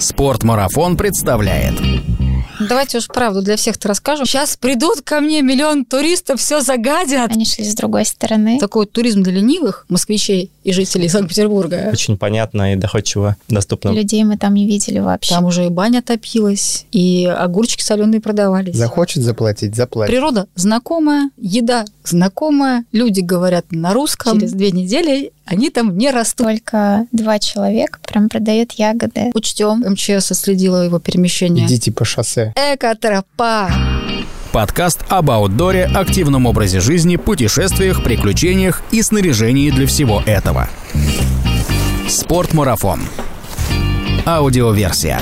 Спортмарафон 0.00 0.96
представляет. 0.96 1.74
Давайте 2.60 2.98
уж 2.98 3.06
правду 3.06 3.40
для 3.40 3.56
всех-то 3.56 3.88
расскажем. 3.88 4.26
Сейчас 4.26 4.56
придут 4.56 5.02
ко 5.02 5.20
мне 5.20 5.42
миллион 5.42 5.84
туристов, 5.84 6.40
все 6.40 6.60
загадят. 6.60 7.30
Они 7.30 7.44
шли 7.44 7.64
с 7.64 7.74
другой 7.74 8.04
стороны. 8.04 8.58
Такой 8.58 8.82
вот 8.82 8.92
туризм 8.92 9.22
для 9.22 9.34
ленивых 9.34 9.86
москвичей 9.88 10.50
и 10.64 10.72
жителей 10.72 11.08
Санкт-Петербурга. 11.08 11.88
Очень 11.92 12.18
понятно 12.18 12.72
и 12.72 12.76
доходчиво, 12.76 13.36
доступно. 13.48 13.90
Людей 13.90 14.24
мы 14.24 14.36
там 14.36 14.54
не 14.54 14.66
видели 14.66 14.98
вообще. 14.98 15.34
Там 15.34 15.44
уже 15.44 15.66
и 15.66 15.68
баня 15.68 16.02
топилась, 16.02 16.86
и 16.90 17.26
огурчики 17.26 17.82
соленые 17.82 18.20
продавались. 18.20 18.74
Захочет 18.74 19.22
заплатить, 19.22 19.76
заплатит. 19.76 20.12
Природа 20.12 20.48
знакомая, 20.56 21.30
еда 21.36 21.84
знакомая, 22.08 22.84
люди 22.92 23.20
говорят 23.20 23.66
на 23.70 23.92
русском. 23.92 24.38
Через 24.38 24.52
две 24.52 24.70
недели 24.70 25.32
они 25.44 25.70
там 25.70 25.96
не 25.96 26.10
растут. 26.10 26.46
Только 26.46 27.06
два 27.12 27.38
человека 27.38 27.98
прям 28.06 28.28
продают 28.28 28.72
ягоды. 28.72 29.30
Учтем. 29.34 29.84
МЧС 29.86 30.30
отследила 30.30 30.84
его 30.84 30.98
перемещение. 30.98 31.66
Идите 31.66 31.92
по 31.92 32.04
шоссе. 32.04 32.52
Экотропа. 32.56 33.70
Подкаст 34.52 35.04
об 35.08 35.30
аутдоре, 35.30 35.84
активном 35.84 36.46
образе 36.46 36.80
жизни, 36.80 37.16
путешествиях, 37.16 38.02
приключениях 38.02 38.82
и 38.90 39.02
снаряжении 39.02 39.70
для 39.70 39.86
всего 39.86 40.22
этого. 40.24 40.68
Спортмарафон. 42.08 43.00
Аудиоверсия. 44.24 45.20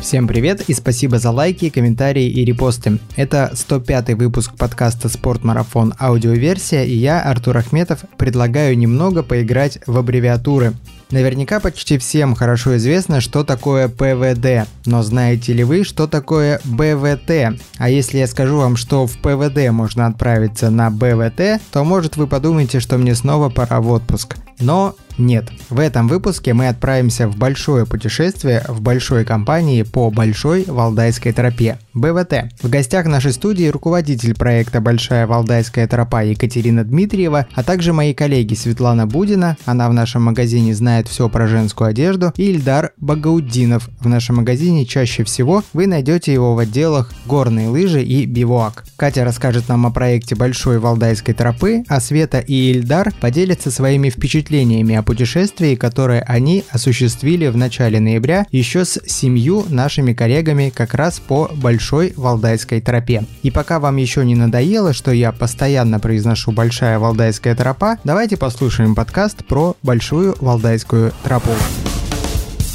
Всем 0.00 0.26
привет 0.26 0.62
и 0.66 0.72
спасибо 0.72 1.18
за 1.18 1.30
лайки, 1.30 1.68
комментарии 1.68 2.26
и 2.26 2.42
репосты. 2.42 2.98
Это 3.16 3.52
105 3.54 4.14
выпуск 4.14 4.54
подкаста 4.56 5.10
«Спортмарафон. 5.10 5.92
Аудиоверсия» 6.00 6.84
и 6.84 6.94
я, 6.94 7.20
Артур 7.20 7.58
Ахметов, 7.58 8.00
предлагаю 8.16 8.78
немного 8.78 9.22
поиграть 9.22 9.78
в 9.86 9.98
аббревиатуры. 9.98 10.72
Наверняка 11.10 11.60
почти 11.60 11.98
всем 11.98 12.34
хорошо 12.34 12.76
известно, 12.78 13.20
что 13.20 13.44
такое 13.44 13.88
ПВД, 13.88 14.68
но 14.86 15.02
знаете 15.02 15.52
ли 15.52 15.64
вы, 15.64 15.84
что 15.84 16.06
такое 16.06 16.60
БВТ? 16.64 17.58
А 17.78 17.90
если 17.90 18.18
я 18.18 18.26
скажу 18.26 18.56
вам, 18.56 18.76
что 18.76 19.06
в 19.06 19.18
ПВД 19.18 19.70
можно 19.70 20.06
отправиться 20.06 20.70
на 20.70 20.90
БВТ, 20.90 21.60
то 21.72 21.84
может 21.84 22.16
вы 22.16 22.26
подумаете, 22.26 22.80
что 22.80 22.96
мне 22.96 23.14
снова 23.14 23.50
пора 23.50 23.80
в 23.80 23.90
отпуск. 23.90 24.36
Но 24.60 24.94
нет. 25.20 25.48
В 25.68 25.78
этом 25.78 26.08
выпуске 26.08 26.54
мы 26.54 26.68
отправимся 26.68 27.28
в 27.28 27.36
большое 27.36 27.86
путешествие 27.86 28.64
в 28.68 28.80
большой 28.80 29.24
компании 29.24 29.82
по 29.82 30.10
Большой 30.10 30.64
Валдайской 30.66 31.32
тропе– 31.32 31.78
БВТ. 32.00 32.50
В 32.62 32.70
гостях 32.70 33.04
нашей 33.06 33.32
студии 33.32 33.66
руководитель 33.66 34.34
проекта 34.34 34.80
«Большая 34.80 35.26
Валдайская 35.26 35.86
тропа» 35.86 36.24
Екатерина 36.24 36.82
Дмитриева, 36.82 37.46
а 37.54 37.62
также 37.62 37.92
мои 37.92 38.14
коллеги 38.14 38.54
Светлана 38.54 39.06
Будина, 39.06 39.58
она 39.66 39.88
в 39.90 39.92
нашем 39.92 40.22
магазине 40.22 40.74
знает 40.74 41.08
все 41.08 41.28
про 41.28 41.46
женскую 41.46 41.90
одежду, 41.90 42.32
и 42.36 42.50
Ильдар 42.50 42.92
Багауддинов. 42.96 43.90
В 44.00 44.08
нашем 44.08 44.36
магазине 44.36 44.86
чаще 44.86 45.24
всего 45.24 45.62
вы 45.74 45.86
найдете 45.86 46.32
его 46.32 46.54
в 46.54 46.58
отделах 46.58 47.12
горные 47.26 47.68
лыжи 47.68 48.02
и 48.02 48.24
бивуак. 48.24 48.84
Катя 48.96 49.24
расскажет 49.24 49.68
нам 49.68 49.84
о 49.84 49.90
проекте 49.90 50.34
Большой 50.34 50.78
Валдайской 50.78 51.34
тропы, 51.34 51.84
а 51.88 52.00
Света 52.00 52.38
и 52.38 52.72
Ильдар 52.72 53.12
поделятся 53.20 53.70
своими 53.70 54.08
впечатлениями 54.08 54.94
о 54.94 55.02
путешествии, 55.02 55.74
которое 55.74 56.22
они 56.22 56.64
осуществили 56.70 57.48
в 57.48 57.58
начале 57.58 58.00
ноября 58.00 58.46
еще 58.50 58.86
с 58.86 59.00
семью 59.06 59.66
нашими 59.68 60.14
коллегами 60.14 60.72
как 60.74 60.94
раз 60.94 61.20
по 61.20 61.50
Большой 61.52 61.89
Валдайской 61.90 62.80
тропе. 62.80 63.24
И 63.42 63.50
пока 63.50 63.80
вам 63.80 63.96
еще 63.96 64.24
не 64.24 64.34
надоело, 64.34 64.92
что 64.92 65.10
я 65.10 65.32
постоянно 65.32 65.98
произношу 65.98 66.52
Большая 66.52 66.98
Валдайская 66.98 67.54
тропа, 67.56 67.98
давайте 68.04 68.36
послушаем 68.36 68.94
подкаст 68.94 69.44
про 69.44 69.76
Большую 69.82 70.36
Валдайскую 70.40 71.12
тропу. 71.24 71.50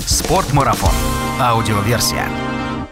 Спортмарафон. 0.05 0.91
Аудиоверсия. 1.39 2.27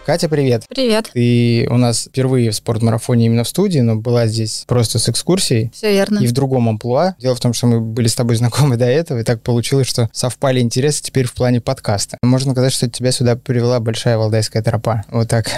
Катя, 0.05 0.27
привет. 0.27 0.65
Привет. 0.67 1.11
Ты 1.13 1.65
у 1.69 1.77
нас 1.77 2.07
впервые 2.09 2.51
в 2.51 2.55
спортмарафоне 2.55 3.27
именно 3.27 3.45
в 3.45 3.47
студии, 3.47 3.79
но 3.79 3.95
была 3.95 4.27
здесь 4.27 4.65
просто 4.67 4.99
с 4.99 5.07
экскурсией. 5.07 5.71
Все 5.73 5.93
верно. 5.93 6.19
И 6.19 6.27
в 6.27 6.33
другом 6.33 6.67
амплуа. 6.67 7.15
Дело 7.19 7.35
в 7.35 7.39
том, 7.39 7.53
что 7.53 7.67
мы 7.67 7.79
были 7.79 8.07
с 8.07 8.15
тобой 8.15 8.35
знакомы 8.37 8.75
до 8.75 8.85
этого, 8.85 9.19
и 9.19 9.23
так 9.23 9.41
получилось, 9.41 9.87
что 9.87 10.09
совпали 10.11 10.59
интересы 10.59 11.03
теперь 11.03 11.25
в 11.25 11.33
плане 11.33 11.61
подкаста. 11.61 12.17
Можно 12.21 12.51
сказать, 12.51 12.73
что 12.73 12.89
тебя 12.89 13.13
сюда 13.13 13.37
привела 13.37 13.79
большая 13.79 14.17
валдайская 14.17 14.61
тропа. 14.61 15.03
Вот 15.09 15.29
так. 15.29 15.49